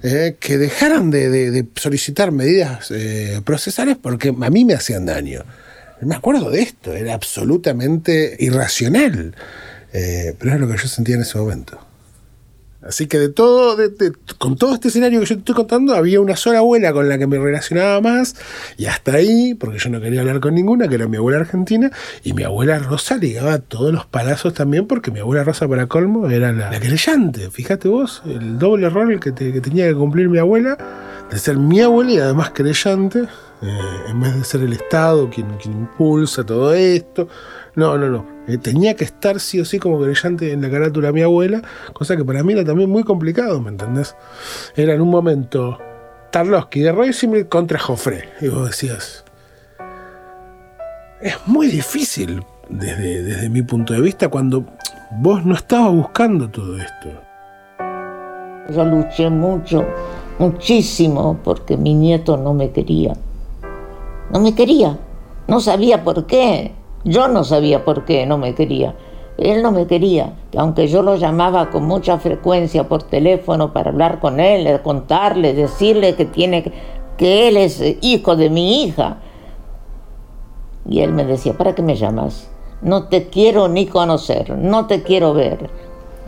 eh, 0.02 0.36
que 0.40 0.58
dejaran 0.58 1.12
de, 1.12 1.64
solicitar 1.76 2.32
medidas 2.32 2.90
eh, 2.90 3.40
procesales 3.46 3.98
porque 4.02 4.30
a 4.30 4.50
mí 4.50 4.66
me 4.66 4.74
hacían 4.74 5.06
daño 5.06 5.46
me 6.02 6.16
acuerdo 6.16 6.50
de 6.50 6.62
esto, 6.62 6.94
era 6.94 7.14
absolutamente 7.14 8.36
irracional, 8.40 9.36
eh, 9.94 10.36
pero 10.38 10.54
es 10.54 10.60
lo 10.60 10.68
que 10.68 10.78
yo 10.78 10.88
sentía 10.88 11.16
en 11.16 11.22
ese 11.22 11.38
momento. 11.38 11.80
Así 12.88 13.08
que 13.08 13.18
de 13.18 13.30
todo, 13.30 13.76
con 14.38 14.56
todo 14.56 14.76
este 14.76 14.88
escenario 14.88 15.20
que 15.20 15.26
yo 15.26 15.36
te 15.36 15.40
estoy 15.40 15.56
contando, 15.56 15.94
había 15.96 16.22
una 16.22 16.36
sola 16.36 16.60
abuela 16.60 16.94
con 16.94 17.10
la 17.10 17.18
que 17.18 17.28
me 17.28 17.38
relacionaba 17.38 18.00
más, 18.00 18.36
y 18.78 18.86
hasta 18.86 19.14
ahí, 19.14 19.56
porque 19.56 19.80
yo 19.80 19.90
no 19.90 20.00
quería 20.00 20.22
hablar 20.22 20.40
con 20.40 20.56
ninguna, 20.56 20.88
que 20.88 20.96
era 20.96 21.08
mi 21.08 21.18
abuela 21.18 21.40
argentina, 21.40 21.92
y 22.24 22.34
mi 22.34 22.44
abuela 22.44 22.78
Rosa 22.80 23.18
ligaba 23.18 23.58
todos 23.58 23.92
los 23.92 24.06
palazos 24.06 24.54
también, 24.54 24.88
porque 24.88 25.12
mi 25.12 25.20
abuela 25.20 25.44
Rosa, 25.44 25.68
para 25.68 25.88
colmo, 25.88 26.30
era 26.30 26.54
la, 26.54 26.70
la. 26.70 27.50
Fíjate 27.52 27.90
vos, 27.90 28.22
el 28.26 28.60
doble 28.60 28.90
rol 28.90 29.20
que 29.20 29.32
tenía 29.32 29.88
que 29.88 29.96
cumplir 29.96 30.30
mi 30.30 30.38
abuela, 30.38 30.78
de 31.30 31.38
ser 31.38 31.58
mi 31.58 31.82
abuela 31.82 32.12
y 32.12 32.18
además 32.20 32.52
querellante, 32.52 33.28
eh, 33.62 34.02
en 34.10 34.20
vez 34.20 34.36
de 34.36 34.44
ser 34.44 34.62
el 34.62 34.74
Estado 34.74 35.30
quien, 35.30 35.48
impulsa 35.66 36.46
todo 36.46 36.74
esto. 36.74 37.28
No, 37.76 37.98
no, 37.98 38.08
no. 38.08 38.26
Eh, 38.48 38.58
tenía 38.58 38.96
que 38.96 39.04
estar 39.04 39.40
sí 39.40 39.60
o 39.60 39.66
sí 39.66 39.80
como 39.80 40.00
querellante 40.00 40.52
en 40.52 40.62
la 40.62 40.70
carátula 40.70 41.08
de 41.08 41.14
mi 41.14 41.22
abuela, 41.22 41.62
cosa 41.94 42.16
que 42.16 42.24
para 42.24 42.44
mí 42.44 42.54
era 42.54 42.64
también 42.64 42.90
muy 42.90 43.04
complicado, 43.04 43.60
¿me 43.62 43.70
entendés? 43.70 44.16
Era 44.76 44.94
en 44.94 45.02
un 45.02 45.10
momento 45.10 45.78
Tarlovsky 46.32 46.82
de 46.82 46.92
Roy 46.92 47.12
contra 47.50 47.80
Joffre. 47.80 48.30
Y 48.42 48.48
vos 48.48 48.68
decías, 48.68 49.26
es 51.22 51.36
muy 51.46 51.68
difícil 51.68 52.44
desde, 52.70 53.24
desde 53.24 53.50
mi 53.50 53.62
punto 53.62 53.94
de 53.94 54.02
vista 54.02 54.28
cuando 54.30 54.66
vos 55.12 55.46
no 55.46 55.56
estabas 55.56 55.94
buscando 55.94 56.50
todo 56.50 56.78
esto. 56.78 57.10
Yo 58.70 58.84
luché 58.84 59.30
mucho, 59.30 59.86
muchísimo, 60.40 61.38
porque 61.44 61.78
mi 61.78 61.94
nieto 61.94 62.38
no 62.38 62.54
me 62.54 62.72
quería. 62.72 63.14
No 64.32 64.40
me 64.40 64.54
quería. 64.56 64.98
No 65.48 65.60
sabía 65.60 66.04
por 66.04 66.26
qué. 66.26 66.74
Yo 67.04 67.28
no 67.28 67.44
sabía 67.44 67.86
por 67.86 68.06
qué 68.06 68.26
no 68.26 68.38
me 68.38 68.54
quería. 68.54 68.96
Él 69.38 69.62
no 69.62 69.72
me 69.72 69.86
quería, 69.86 70.34
aunque 70.58 70.88
yo 70.88 71.04
lo 71.04 71.16
llamaba 71.16 71.70
con 71.70 71.86
mucha 71.86 72.18
frecuencia 72.18 72.88
por 72.88 73.04
teléfono 73.04 73.72
para 73.72 73.92
hablar 73.92 74.20
con 74.20 74.40
él, 74.40 74.82
contarle, 74.82 75.54
decirle 75.54 76.16
que 76.16 76.26
tiene 76.26 76.72
que 77.18 77.48
él 77.48 77.58
es 77.58 77.84
hijo 78.02 78.36
de 78.36 78.50
mi 78.50 78.84
hija. 78.84 79.18
Y 80.90 81.02
él 81.02 81.14
me 81.14 81.24
decía, 81.24 81.54
¿para 81.54 81.76
qué 81.76 81.84
me 81.84 81.96
llamas? 81.96 82.50
No 82.82 83.10
te 83.10 83.28
quiero 83.28 83.68
ni 83.68 83.86
conocer, 83.86 84.58
no 84.58 84.88
te 84.88 85.04
quiero 85.04 85.34
ver. 85.34 85.70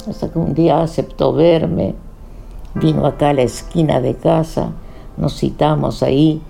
Hasta 0.07 0.31
que 0.31 0.37
un 0.37 0.53
día 0.53 0.81
aceptó 0.81 1.33
verme, 1.33 1.95
vino 2.75 3.05
acá 3.05 3.29
a 3.29 3.33
la 3.33 3.43
esquina 3.43 4.01
de 4.01 4.15
casa, 4.15 4.71
nos 5.17 5.37
citamos 5.39 6.03
ahí 6.03 6.41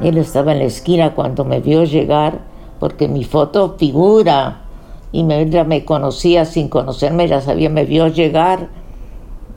él 0.00 0.18
estaba 0.18 0.52
en 0.52 0.58
la 0.58 0.64
esquina 0.64 1.14
cuando 1.14 1.44
me 1.44 1.60
vio 1.60 1.84
llegar, 1.84 2.40
porque 2.80 3.08
mi 3.08 3.24
foto 3.24 3.76
figura, 3.78 4.62
y 5.12 5.22
me, 5.22 5.46
me 5.64 5.84
conocía 5.84 6.44
sin 6.44 6.68
conocerme, 6.68 7.28
ya 7.28 7.40
sabía, 7.40 7.70
me 7.70 7.84
vio 7.84 8.08
llegar. 8.08 8.68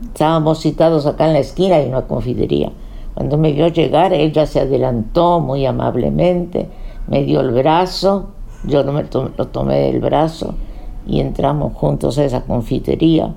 Estábamos 0.02 0.60
citados 0.60 1.06
acá 1.06 1.26
en 1.26 1.32
la 1.32 1.40
esquina 1.40 1.82
y 1.82 1.88
una 1.88 2.02
confitería. 2.02 2.70
Cuando 3.14 3.36
me 3.36 3.52
vio 3.52 3.66
llegar, 3.66 4.12
ella 4.12 4.46
se 4.46 4.60
adelantó 4.60 5.40
muy 5.40 5.66
amablemente, 5.66 6.68
me 7.08 7.24
dio 7.24 7.40
el 7.40 7.50
brazo, 7.50 8.28
yo 8.64 8.84
lo 8.84 9.48
tomé 9.48 9.80
del 9.80 10.00
brazo 10.00 10.54
y 11.06 11.18
entramos 11.18 11.72
juntos 11.74 12.16
a 12.18 12.24
esa 12.24 12.42
confitería. 12.42 13.34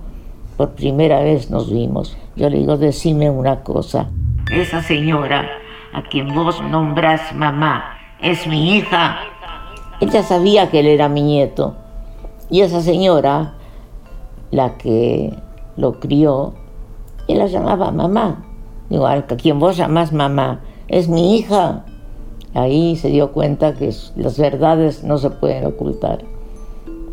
Por 0.62 0.76
primera 0.76 1.22
vez 1.22 1.49
nos 1.49 1.72
vimos. 1.72 2.16
Yo 2.36 2.47
le 2.47 2.59
digo, 2.59 2.78
decime 2.78 3.32
una 3.32 3.64
cosa. 3.64 4.12
Esa 4.51 4.84
señora 4.84 5.49
a 5.91 6.03
quien 6.03 6.36
vos 6.36 6.62
nombrás 6.62 7.34
mamá, 7.34 7.97
es 8.22 8.45
mi 8.45 8.76
hija. 8.76 9.22
Ella 10.01 10.22
sabía 10.22 10.70
que 10.70 10.82
él 10.82 10.86
era 10.86 11.09
mi 11.09 11.24
nieto. 11.24 11.74
Y 12.51 12.62
esa 12.62 12.82
señora, 12.82 13.55
la 14.51 14.78
que 14.78 15.36
lo 15.78 15.99
crió, 15.99 16.53
él 17.28 17.39
la 17.39 17.47
llamaba 17.47 17.89
mamá. 17.89 18.45
Digo, 18.88 19.07
a 19.07 19.20
quien 19.24 19.57
vos 19.57 19.78
llamás 19.78 20.14
mamá, 20.14 20.59
es 20.88 21.09
mi 21.09 21.38
hija. 21.38 21.86
Ahí 22.53 22.97
se 22.97 23.07
dio 23.07 23.32
cuenta 23.32 23.74
que 23.74 23.91
las 24.16 24.38
verdades 24.38 25.03
no 25.03 25.18
se 25.18 25.32
pueden 25.32 25.66
ocultar. 25.66 26.20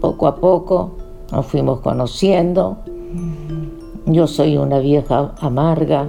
Poco 0.03 0.27
a 0.27 0.37
poco 0.37 0.99
nos 1.33 1.47
fuimos 1.47 1.81
conociendo. 1.81 2.85
Yo 4.07 4.27
soy 4.27 4.57
una 4.57 4.79
vieja 4.79 5.35
amarga, 5.41 6.09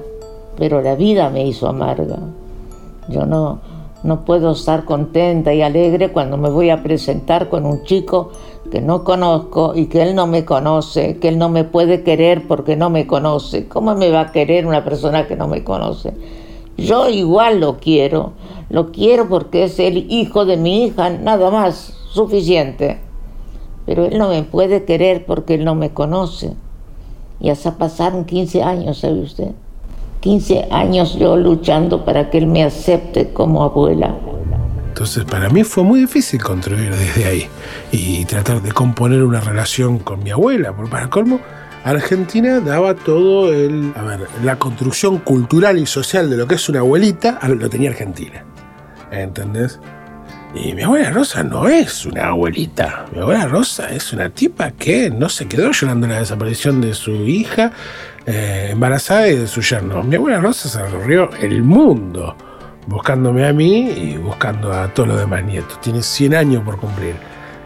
pero 0.57 0.81
la 0.81 0.95
vida 0.95 1.29
me 1.29 1.45
hizo 1.45 1.67
amarga. 1.67 2.19
Yo 3.09 3.25
no, 3.25 3.59
No 4.01 4.23
puedo 4.23 4.51
estar 4.51 4.85
contenta 4.85 5.53
y 5.53 5.61
alegre 5.61 6.13
cuando 6.13 6.37
me 6.37 6.49
voy 6.49 6.69
a 6.69 6.81
presentar 6.81 7.49
con 7.49 7.65
un 7.65 7.83
chico 7.83 8.31
que 8.71 8.79
no 8.79 9.03
conozco 9.03 9.73
y 9.75 9.87
que 9.87 10.01
él 10.01 10.15
no 10.15 10.25
me 10.25 10.45
conoce, 10.45 11.17
que 11.17 11.27
él 11.27 11.37
no 11.37 11.49
me 11.49 11.65
puede 11.65 12.03
querer 12.03 12.47
porque 12.47 12.77
no 12.77 12.89
me 12.89 13.07
conoce. 13.07 13.67
¿Cómo 13.67 13.95
me 13.95 14.09
va 14.09 14.21
a 14.21 14.31
querer 14.31 14.65
una 14.65 14.85
persona 14.85 15.27
que 15.27 15.35
no 15.35 15.49
me 15.49 15.65
conoce? 15.65 16.13
Yo 16.77 17.09
igual 17.09 17.59
lo 17.59 17.77
quiero, 17.77 18.31
lo 18.69 18.93
quiero 18.93 19.27
porque 19.27 19.65
es 19.65 19.79
el 19.79 20.09
hijo 20.09 20.45
de 20.45 20.55
mi 20.55 20.85
hija, 20.85 21.09
nada 21.09 21.51
más, 21.51 21.93
suficiente. 22.11 23.01
Pero 23.85 24.05
él 24.05 24.17
no 24.17 24.29
me 24.29 24.43
puede 24.43 24.85
querer 24.85 25.25
porque 25.25 25.55
él 25.55 25.65
no 25.65 25.75
me 25.75 25.89
conoce. 25.89 26.53
Y 27.39 27.49
hasta 27.49 27.77
pasaron 27.77 28.25
15 28.25 28.63
años, 28.63 28.99
¿sabe 28.99 29.21
usted? 29.21 29.51
15 30.21 30.67
años 30.71 31.17
yo 31.17 31.37
luchando 31.37 32.03
para 32.03 32.29
que 32.29 32.39
él 32.39 32.47
me 32.47 32.63
acepte 32.63 33.31
como 33.31 33.63
abuela. 33.63 34.15
Entonces 34.89 35.23
para 35.23 35.49
mí 35.49 35.63
fue 35.63 35.83
muy 35.83 36.01
difícil 36.01 36.43
construir 36.43 36.93
desde 36.93 37.25
ahí 37.25 37.47
y 37.91 38.25
tratar 38.25 38.61
de 38.61 38.71
componer 38.73 39.23
una 39.23 39.39
relación 39.39 39.99
con 39.99 40.21
mi 40.21 40.31
abuela, 40.31 40.75
porque 40.75 40.91
para 40.91 41.09
colmo 41.09 41.39
Argentina 41.85 42.59
daba 42.59 42.95
todo 42.95 43.53
el, 43.53 43.93
a 43.95 44.01
ver, 44.01 44.27
la 44.43 44.57
construcción 44.57 45.19
cultural 45.19 45.77
y 45.77 45.85
social 45.85 46.29
de 46.29 46.35
lo 46.35 46.47
que 46.47 46.55
es 46.55 46.67
una 46.67 46.79
abuelita, 46.79 47.39
lo 47.47 47.69
tenía 47.69 47.91
Argentina. 47.91 48.43
¿Entendés? 49.11 49.79
Y 50.53 50.73
mi 50.73 50.81
abuela 50.81 51.11
Rosa 51.11 51.43
no 51.43 51.67
es 51.67 52.05
una 52.05 52.29
abuelita. 52.29 53.05
Mi 53.13 53.21
abuela 53.21 53.45
Rosa 53.45 53.91
es 53.93 54.11
una 54.13 54.31
tipa 54.31 54.71
que 54.71 55.11
no 55.11 55.29
se 55.29 55.47
quedó 55.47 55.71
llorando 55.71 56.07
la 56.07 56.19
desaparición 56.19 56.81
de 56.81 56.95
su 56.95 57.11
hija 57.11 57.71
eh, 58.25 58.69
embarazada 58.71 59.27
y 59.27 59.35
de 59.35 59.47
su 59.47 59.61
yerno. 59.61 60.01
Mi 60.03 60.15
abuela 60.15 60.39
Rosa 60.39 60.67
se 60.67 60.81
recorrió 60.81 61.29
el 61.39 61.61
mundo 61.61 62.35
buscándome 62.87 63.47
a 63.47 63.53
mí 63.53 63.91
y 63.91 64.17
buscando 64.17 64.73
a 64.73 64.91
todos 64.91 65.09
los 65.09 65.19
demás 65.19 65.43
nietos. 65.43 65.79
Tiene 65.81 66.01
100 66.01 66.33
años 66.33 66.63
por 66.63 66.79
cumplir. 66.79 67.13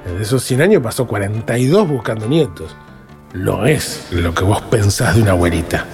De 0.06 0.22
esos 0.22 0.44
100 0.44 0.62
años 0.64 0.84
pasó 0.84 1.08
42 1.08 1.88
buscando 1.88 2.28
nietos. 2.28 2.76
No 3.34 3.66
es 3.66 4.10
lo 4.12 4.34
que 4.34 4.44
vos 4.44 4.62
pensás 4.64 5.16
de 5.16 5.22
una 5.22 5.32
abuelita. 5.32 5.86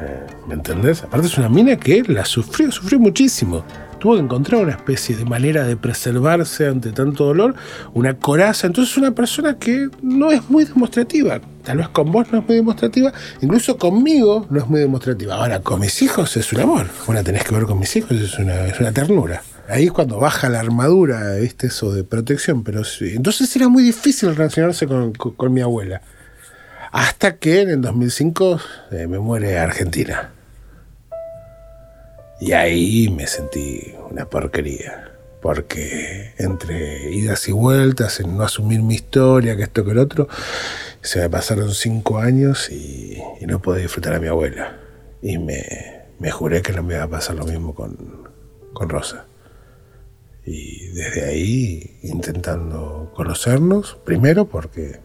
Eh, 0.00 0.26
¿Me 0.46 0.54
entendés? 0.54 1.02
Aparte 1.02 1.26
es 1.26 1.36
una 1.36 1.48
mina 1.48 1.74
que 1.76 2.04
la 2.06 2.24
sufrió, 2.24 2.70
sufrió 2.70 3.00
muchísimo 3.00 3.64
tuvo 4.04 4.16
que 4.16 4.20
encontrar 4.20 4.60
una 4.60 4.72
especie 4.72 5.16
de 5.16 5.24
manera 5.24 5.64
de 5.64 5.78
preservarse 5.78 6.66
ante 6.66 6.92
tanto 6.92 7.24
dolor, 7.24 7.54
una 7.94 8.12
coraza. 8.12 8.66
Entonces 8.66 8.92
es 8.92 8.98
una 8.98 9.12
persona 9.12 9.58
que 9.58 9.88
no 10.02 10.30
es 10.30 10.50
muy 10.50 10.66
demostrativa. 10.66 11.40
Tal 11.62 11.78
vez 11.78 11.88
con 11.88 12.12
vos 12.12 12.30
no 12.30 12.40
es 12.40 12.46
muy 12.46 12.56
demostrativa, 12.56 13.14
incluso 13.40 13.78
conmigo 13.78 14.46
no 14.50 14.60
es 14.60 14.66
muy 14.66 14.80
demostrativa. 14.80 15.36
Ahora, 15.36 15.60
con 15.60 15.80
mis 15.80 16.02
hijos 16.02 16.36
es 16.36 16.52
un 16.52 16.60
amor. 16.60 16.86
Bueno, 17.06 17.24
tenés 17.24 17.44
que 17.44 17.54
ver 17.54 17.64
con 17.64 17.78
mis 17.78 17.96
hijos, 17.96 18.12
es 18.12 18.38
una, 18.38 18.92
ternura. 18.92 19.42
Ahí 19.70 19.86
es 19.86 19.92
cuando 19.92 20.18
baja 20.18 20.50
la 20.50 20.60
armadura, 20.60 21.36
¿viste? 21.36 21.68
Eso 21.68 21.90
de 21.90 22.04
protección. 22.04 22.62
Pero. 22.62 22.82
Entonces 23.00 23.56
era 23.56 23.70
muy 23.70 23.82
difícil 23.82 24.36
relacionarse 24.36 24.86
con, 24.86 25.14
mi 25.54 25.62
abuela. 25.62 26.02
Hasta 26.92 27.36
que 27.36 27.62
en 27.62 27.70
el 27.70 27.80
2005 27.80 28.60
eh, 28.90 29.06
me 29.06 29.18
muere 29.18 29.58
Argentina. 29.58 30.34
Y 32.40 32.52
ahí 32.52 33.08
me 33.08 33.26
sentí 33.26 33.94
una 34.10 34.28
porquería. 34.28 35.10
Porque 35.40 36.32
entre 36.38 37.12
idas 37.12 37.48
y 37.48 37.52
vueltas, 37.52 38.18
en 38.20 38.36
no 38.36 38.44
asumir 38.44 38.82
mi 38.82 38.94
historia, 38.94 39.56
que 39.56 39.64
esto 39.64 39.84
que 39.84 39.90
el 39.90 39.98
otro, 39.98 40.26
se 41.02 41.20
me 41.20 41.28
pasaron 41.28 41.74
cinco 41.74 42.18
años 42.18 42.70
y, 42.70 43.22
no 43.46 43.60
pude 43.60 43.82
disfrutar 43.82 44.14
a 44.14 44.20
mi 44.20 44.26
abuela. 44.26 44.78
Y 45.20 45.36
me, 45.36 45.62
me, 46.18 46.30
juré 46.30 46.62
que 46.62 46.72
no 46.72 46.82
me 46.82 46.94
iba 46.94 47.04
a 47.04 47.10
pasar 47.10 47.36
lo 47.36 47.44
mismo 47.44 47.74
con, 47.74 48.30
con 48.72 48.88
Rosa. 48.88 49.26
Y 50.46 50.88
desde 50.88 51.26
ahí 51.26 51.98
intentando 52.02 53.12
conocernos, 53.14 53.98
primero 54.04 54.46
porque 54.46 55.00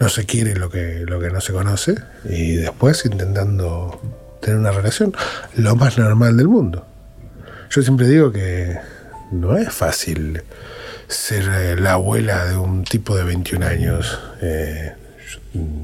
no 0.00 0.08
se 0.08 0.26
quiere 0.26 0.56
lo 0.56 0.70
que, 0.70 1.04
lo 1.06 1.20
que 1.20 1.30
no 1.30 1.40
se 1.40 1.52
conoce, 1.52 1.94
y 2.24 2.54
después 2.54 3.04
intentando 3.04 4.00
tener 4.40 4.58
una 4.58 4.70
relación 4.70 5.14
lo 5.56 5.76
más 5.76 5.98
normal 5.98 6.36
del 6.36 6.48
mundo. 6.48 6.86
Yo 7.70 7.82
siempre 7.82 8.08
digo 8.08 8.32
que 8.32 8.78
no 9.30 9.56
es 9.56 9.72
fácil 9.72 10.42
ser 11.06 11.44
eh, 11.48 11.76
la 11.76 11.92
abuela 11.92 12.44
de 12.46 12.56
un 12.56 12.84
tipo 12.84 13.16
de 13.16 13.24
21 13.24 13.66
años. 13.66 14.18
Eh, 14.40 14.94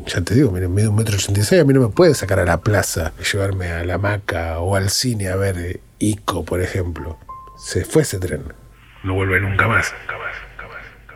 ya 0.06 0.20
te 0.20 0.34
digo, 0.34 0.50
miren, 0.50 0.72
mido 0.72 0.90
un 0.90 0.96
metro 0.96 1.16
ochenta 1.16 1.40
y 1.40 1.42
seis, 1.42 1.62
a 1.62 1.64
mí 1.64 1.74
no 1.74 1.80
me 1.80 1.88
puede 1.88 2.14
sacar 2.14 2.38
a 2.38 2.44
la 2.44 2.60
plaza, 2.60 3.12
llevarme 3.32 3.72
a 3.72 3.84
la 3.84 3.94
hamaca 3.94 4.58
o 4.60 4.76
al 4.76 4.90
cine 4.90 5.28
a 5.28 5.36
ver 5.36 5.58
eh, 5.58 5.80
Ico, 5.98 6.44
por 6.44 6.60
ejemplo. 6.60 7.18
Se 7.58 7.84
fue 7.84 8.02
ese 8.02 8.18
tren. 8.18 8.44
No 9.02 9.14
vuelve 9.14 9.40
nunca 9.40 9.66
más. 9.66 9.92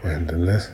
¿Entendés? 0.04 0.72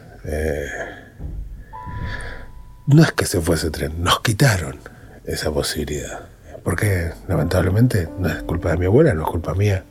no 2.87 3.03
es 3.03 3.13
que 3.13 3.27
se 3.27 3.41
fue 3.41 3.57
ese 3.57 3.71
tren, 3.71 4.03
nos 4.03 4.21
quitaron 4.21 4.79
esa 5.25 5.51
posibilidad. 5.51 6.29
Porque 6.65 7.11
lamentablemente 7.29 8.09
no 8.19 8.29
es 8.29 8.43
culpa 8.43 8.71
de 8.71 8.79
mi 8.79 8.87
abuela, 8.87 9.13
no 9.15 9.23
es 9.23 9.29
culpa 9.29 9.55
mía. 9.55 9.85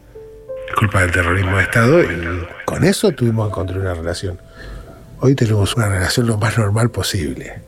Es 0.68 0.76
culpa 0.76 1.02
del 1.02 1.12
terrorismo 1.12 1.58
de 1.58 1.64
Estado 1.64 2.02
y 2.04 2.48
con 2.66 2.84
eso 2.84 3.12
tuvimos 3.12 3.48
que 3.50 3.54
construir 3.54 3.84
una 3.84 3.94
relación. 3.94 4.40
Hoy 5.20 5.36
tenemos 5.36 5.76
una 5.76 5.88
relación 5.88 6.28
lo 6.28 6.38
más 6.38 6.58
normal 6.58 6.90
posible. 6.90 7.62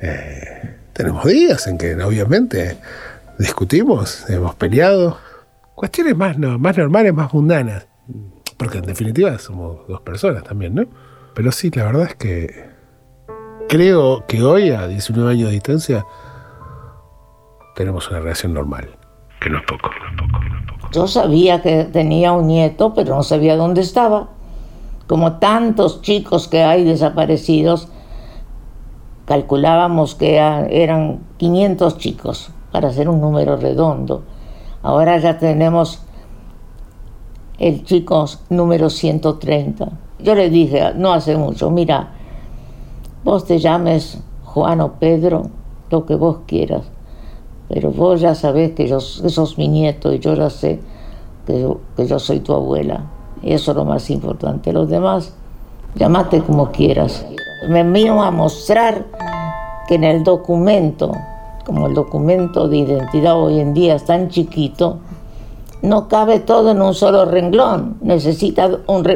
Eh, 0.00 0.76
tenemos 0.92 1.24
días 1.24 1.66
en 1.66 1.78
que 1.78 1.94
obviamente 1.96 2.76
discutimos, 3.38 4.28
hemos 4.28 4.54
peleado. 4.54 5.18
Cuestiones 5.74 6.16
más, 6.16 6.38
más 6.38 6.76
normales, 6.76 7.14
más 7.14 7.32
mundanas. 7.32 7.86
Porque 8.56 8.78
en 8.78 8.84
definitiva 8.84 9.38
somos 9.38 9.86
dos 9.88 10.02
personas 10.02 10.44
también, 10.44 10.74
¿no? 10.74 10.86
Pero 11.34 11.50
sí, 11.50 11.70
la 11.74 11.86
verdad 11.86 12.08
es 12.10 12.14
que 12.16 12.68
creo 13.68 14.26
que 14.26 14.42
hoy, 14.42 14.70
a 14.70 14.86
19 14.86 15.32
años 15.32 15.48
de 15.48 15.54
distancia, 15.54 16.04
tenemos 17.74 18.10
una 18.10 18.20
relación 18.20 18.54
normal, 18.54 18.88
que 19.40 19.50
no 19.50 19.58
es 19.58 19.64
poco, 19.64 19.88
no 19.88 20.24
es 20.24 20.32
poco, 20.32 20.44
no 20.44 20.58
es 20.58 20.66
poco. 20.66 20.88
Yo 20.92 21.06
sabía 21.06 21.62
que 21.62 21.84
tenía 21.84 22.32
un 22.32 22.46
nieto, 22.46 22.92
pero 22.94 23.16
no 23.16 23.22
sabía 23.22 23.56
dónde 23.56 23.80
estaba. 23.80 24.28
Como 25.06 25.38
tantos 25.38 26.02
chicos 26.02 26.48
que 26.48 26.62
hay 26.62 26.84
desaparecidos, 26.84 27.88
calculábamos 29.24 30.14
que 30.14 30.36
eran 30.36 31.20
500 31.38 31.98
chicos, 31.98 32.50
para 32.70 32.88
hacer 32.88 33.08
un 33.08 33.20
número 33.20 33.56
redondo. 33.56 34.22
Ahora 34.82 35.18
ya 35.18 35.38
tenemos 35.38 36.02
el 37.58 37.84
chico 37.84 38.26
número 38.50 38.90
130. 38.90 39.88
Yo 40.18 40.34
le 40.34 40.50
dije, 40.50 40.92
no 40.94 41.12
hace 41.12 41.36
mucho, 41.36 41.70
mira, 41.70 42.12
vos 43.24 43.44
te 43.44 43.58
llames 43.58 44.22
Juan 44.44 44.80
o 44.80 44.92
Pedro, 44.94 45.50
lo 45.90 46.06
que 46.06 46.14
vos 46.14 46.38
quieras 46.46 46.82
pero 47.72 47.90
vos 47.90 48.20
ya 48.20 48.34
sabés 48.34 48.72
que, 48.72 48.86
yo, 48.86 49.00
sos 49.00 49.56
mi 49.56 49.66
nieto 49.66 50.12
y 50.12 50.18
yo 50.18 50.34
ya 50.34 50.50
sé 50.50 50.78
que 51.46 51.58
yo, 51.58 51.80
que 51.96 52.06
soy 52.18 52.40
tu 52.40 52.52
abuela. 52.52 53.06
Eso 53.42 53.70
es 53.70 53.76
lo 53.78 53.86
más 53.86 54.10
importante. 54.10 54.74
Los 54.74 54.90
demás, 54.90 55.32
llámate 55.94 56.42
como 56.42 56.70
quieras. 56.70 57.24
Me 57.70 57.82
vino 57.82 58.22
a 58.22 58.30
mostrar 58.30 59.06
que 59.88 59.94
en 59.94 60.04
el 60.04 60.22
documento, 60.22 61.12
como 61.64 61.86
el 61.86 61.94
documento 61.94 62.68
de 62.68 62.76
identidad 62.76 63.40
hoy 63.40 63.60
en 63.60 63.72
día 63.72 63.94
es 63.94 64.04
tan 64.04 64.28
chiquito, 64.28 64.98
no 65.80 66.08
cabe 66.08 66.40
todo 66.40 66.72
en 66.72 66.82
un 66.82 66.92
solo 66.92 67.24
renglón. 67.24 67.96
Necesita 68.02 68.68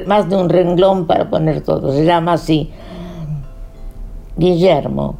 más 0.06 0.30
de 0.30 0.36
un 0.36 0.48
renglón 0.48 1.06
para 1.06 1.28
poner 1.28 1.60
todo. 1.60 1.92
Se 1.92 2.06
llama 2.06 2.32
así. 2.32 2.70
Guillermo, 4.38 5.16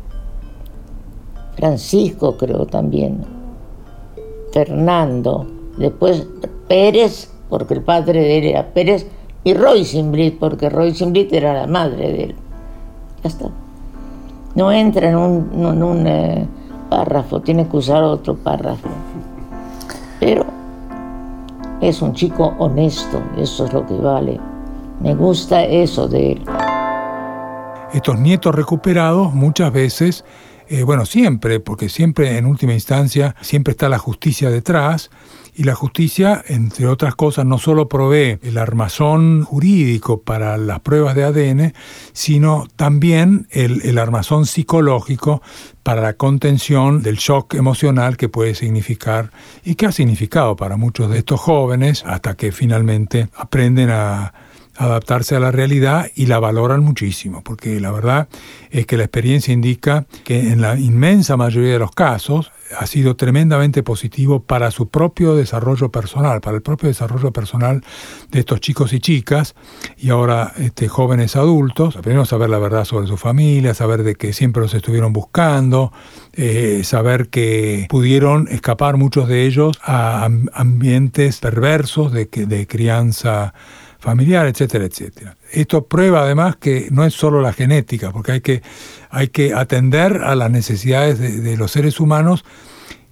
Francisco 1.57 2.37
creo 2.37 2.67
también, 2.67 3.25
Fernando, 4.53 5.47
después 5.79 6.27
Pérez, 6.69 7.31
porque 7.49 7.75
el 7.75 7.83
padre 7.83 8.21
de 8.21 8.39
él 8.39 8.45
era 8.45 8.67
Pérez, 8.67 9.07
y 9.45 9.55
Roy 9.55 9.85
Simbrit, 9.85 10.39
porque 10.39 10.69
Roy 10.69 10.95
Simbrit 10.95 11.33
era 11.33 11.55
la 11.55 11.67
madre 11.67 12.13
de 12.13 12.25
él. 12.25 12.35
Ya 13.23 13.29
está. 13.29 13.47
No 14.55 14.73
entra 14.73 15.09
en 15.09 15.17
un, 15.17 16.07
eh, 16.07 16.47
párrafo, 16.91 17.41
tiene 17.41 17.69
que 17.69 17.77
usar 17.77 18.03
otro 18.03 18.35
párrafo. 18.37 18.89
Pero 20.19 20.45
es 21.81 22.03
un 22.03 22.13
chico 22.13 22.55
honesto, 22.59 23.23
eso 23.37 23.67
es 23.67 23.73
lo 23.73 23.87
que 23.87 23.95
vale. 23.95 24.41
Me 25.01 25.15
gusta 25.15 25.63
eso 25.63 26.09
de 26.09 26.33
él. 26.33 26.43
Estos 27.93 28.19
nietos 28.19 28.55
recuperados 28.55 29.33
muchas 29.33 29.73
veces 29.73 30.25
eh, 30.69 30.83
bueno, 30.83 31.07
siempre, 31.07 31.61
porque 31.61 31.89
siempre 31.89 32.39
en 32.39 32.47
última 32.47 32.75
instancia 32.75 33.37
siempre 33.41 33.73
está 33.73 33.89
la 33.89 33.99
justicia 33.99 34.51
detrás 34.51 35.11
Y 35.55 35.65
la 35.65 35.75
justicia, 35.75 36.45
entre 36.49 36.87
otras 36.87 37.15
cosas, 37.15 37.47
no 37.47 37.57
solo 37.59 37.89
provee 37.89 38.39
el 38.43 38.59
armazón 38.59 39.43
jurídico 39.43 40.21
para 40.21 40.59
las 40.59 40.81
pruebas 40.81 41.15
de 41.15 41.25
ADN, 41.25 41.73
sino 42.13 42.67
también 42.77 43.49
el, 43.51 43.81
el 43.83 43.97
armazón 43.97 44.45
psicológico 44.45 45.41
para 45.83 46.03
la 46.03 46.13
contención 46.13 47.01
del 47.01 47.17
shock 47.17 47.55
emocional 47.55 48.19
que 48.19 48.29
puede 48.29 48.55
significar 48.55 49.31
y 49.65 49.77
que 49.77 49.87
ha 49.87 49.93
significado 49.93 50.57
para 50.57 50.77
muchos 50.77 51.11
de 51.11 51.19
estos 51.19 51.41
jóvenes 51.41 52.05
hasta 52.05 52.35
que 52.35 52.53
finalmente 52.53 53.29
aprenden 53.35 53.89
a 53.91 54.35
adaptarse 54.79 55.37
a 55.37 55.41
la 55.41 55.51
realidad 55.51 56.11
y 56.15 56.27
la 56.27 56.39
valoran 56.39 56.83
muchísimo, 56.83 57.43
porque 57.43 57.81
la 57.81 57.91
verdad 57.91 58.29
es 58.71 58.87
que 58.87 58.97
la 58.97 59.05
experiencia 59.05 59.53
indica 59.53 60.07
que 60.25 60.53
en 60.53 60.61
la 60.61 60.79
inmensa 60.79 61.37
mayoría 61.37 61.73
de 61.73 61.79
los 61.79 61.93
casos 61.93 62.53
ha 62.79 62.87
sido 62.87 63.17
tremendamente 63.17 63.83
positivo 63.83 64.43
para 64.43 64.71
su 64.71 64.89
propio 64.89 65.35
desarrollo 65.35 65.91
personal, 65.91 66.41
para 66.41 66.57
el 66.57 66.63
propio 66.63 66.89
desarrollo 66.89 67.33
personal 67.33 67.85
de 68.31 68.41
estos 68.41 68.61
chicos 68.61 68.93
y 68.93 69.01
chicas, 69.01 69.55
y 69.97 70.11
ahora 70.11 70.53
este, 70.59 70.89
jóvenes 70.89 71.37
adultos, 71.37 71.97
primero 71.97 72.25
saber 72.25 72.51
la 72.51 72.59
verdad 72.59 72.85
sobre 72.85 73.07
su 73.07 73.17
familia, 73.17 73.75
saber 73.75 74.03
de 74.03 74.15
que 74.15 74.33
siempre 74.33 74.63
los 74.63 74.75
estuvieron 74.75 75.13
buscando, 75.13 75.93
eh, 76.33 76.83
saber 76.85 77.29
que 77.29 77.87
pudieron 77.89 78.49
escapar 78.49 78.97
muchos 78.97 79.29
de 79.29 79.47
ellos 79.47 79.79
a 79.83 80.29
ambientes 80.53 81.39
perversos 81.39 82.13
de, 82.13 82.27
de 82.27 82.67
crianza 82.67 83.55
familiar, 83.99 84.47
etcétera, 84.47 84.85
etcétera. 84.85 85.37
Esto 85.53 85.87
prueba 85.87 86.23
además 86.23 86.57
que 86.57 86.89
no 86.91 87.05
es 87.05 87.15
solo 87.15 87.41
la 87.41 87.53
genética, 87.53 88.13
porque 88.13 88.33
hay 88.33 88.41
que, 88.41 88.63
hay 89.11 89.29
que 89.29 89.55
atender 89.55 90.23
a 90.23 90.35
las 90.35 90.51
necesidades 90.51 91.19
de, 91.19 91.57
los 91.57 91.73
seres 91.73 92.01
humanos 92.01 92.45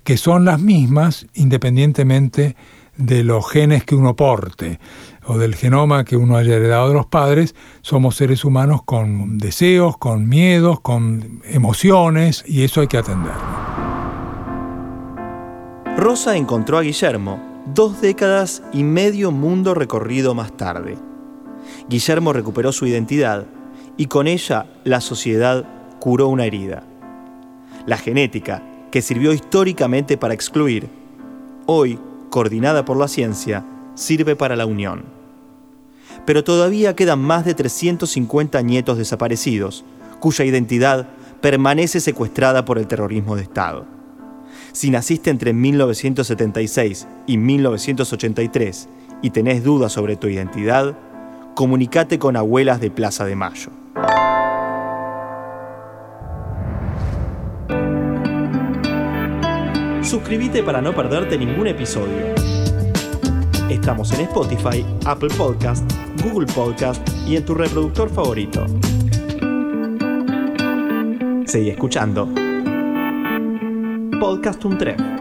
que 0.02 0.16
son 0.16 0.44
las 0.44 0.60
mismas 0.60 1.26
independientemente 1.34 2.56
de 2.96 3.24
los 3.24 3.50
genes 3.50 3.84
que 3.84 3.94
uno 3.94 4.14
porte 4.14 4.78
o 5.26 5.38
del 5.38 5.54
genoma 5.54 6.04
que 6.04 6.16
uno 6.16 6.36
haya 6.36 6.54
heredado 6.54 6.88
de 6.88 6.94
los 6.94 7.06
padres, 7.06 7.54
somos 7.80 8.14
seres 8.14 8.44
humanos 8.44 8.82
con 8.84 9.38
deseos, 9.38 9.96
con 9.96 10.28
miedos, 10.28 10.80
con 10.80 11.40
emociones 11.44 12.44
y 12.46 12.62
eso 12.62 12.82
hay 12.82 12.88
que 12.88 12.98
atenderlo. 12.98 13.64
Rosa 15.96 16.36
encontró 16.36 16.76
a 16.78 16.82
Guillermo 16.82 17.53
dos 17.66 18.00
décadas 18.00 18.62
y 18.72 18.84
medio 18.84 19.30
mundo 19.30 19.74
recorrido 19.74 20.34
más 20.34 20.56
tarde. 20.56 20.98
Guillermo 21.88 22.32
recuperó 22.32 22.72
su 22.72 22.86
identidad 22.86 23.46
y 23.96 24.06
con 24.06 24.26
ella 24.26 24.66
la 24.84 25.00
sociedad 25.00 25.64
curó 25.98 26.28
una 26.28 26.44
herida. 26.44 26.82
La 27.86 27.96
genética, 27.96 28.62
que 28.90 29.02
sirvió 29.02 29.32
históricamente 29.32 30.16
para 30.16 30.34
excluir, 30.34 30.88
hoy, 31.66 31.98
coordinada 32.30 32.84
por 32.84 32.96
la 32.96 33.08
ciencia, 33.08 33.64
sirve 33.94 34.36
para 34.36 34.56
la 34.56 34.66
unión. 34.66 35.04
Pero 36.26 36.44
todavía 36.44 36.94
quedan 36.94 37.20
más 37.20 37.44
de 37.44 37.54
350 37.54 38.60
nietos 38.62 38.98
desaparecidos, 38.98 39.84
cuya 40.20 40.44
identidad 40.44 41.08
permanece 41.40 42.00
secuestrada 42.00 42.64
por 42.64 42.78
el 42.78 42.86
terrorismo 42.86 43.36
de 43.36 43.42
Estado. 43.42 43.93
Si 44.74 44.90
naciste 44.90 45.30
entre 45.30 45.52
1976 45.52 47.06
y 47.28 47.38
1983 47.38 48.88
y 49.22 49.30
tenés 49.30 49.62
dudas 49.62 49.92
sobre 49.92 50.16
tu 50.16 50.26
identidad, 50.26 50.98
comunicate 51.54 52.18
con 52.18 52.36
abuelas 52.36 52.80
de 52.80 52.90
Plaza 52.90 53.24
de 53.24 53.36
Mayo. 53.36 53.70
Suscríbete 60.02 60.64
para 60.64 60.82
no 60.82 60.92
perderte 60.92 61.38
ningún 61.38 61.68
episodio. 61.68 62.34
Estamos 63.70 64.12
en 64.12 64.22
Spotify, 64.22 64.84
Apple 65.06 65.30
Podcast, 65.38 65.88
Google 66.24 66.52
Podcast 66.52 67.08
y 67.28 67.36
en 67.36 67.44
tu 67.44 67.54
reproductor 67.54 68.10
favorito. 68.10 68.66
Seguí 71.46 71.70
escuchando. 71.70 72.28
Podcast 74.18 74.64
Un 74.64 74.78
Tren. 74.78 75.13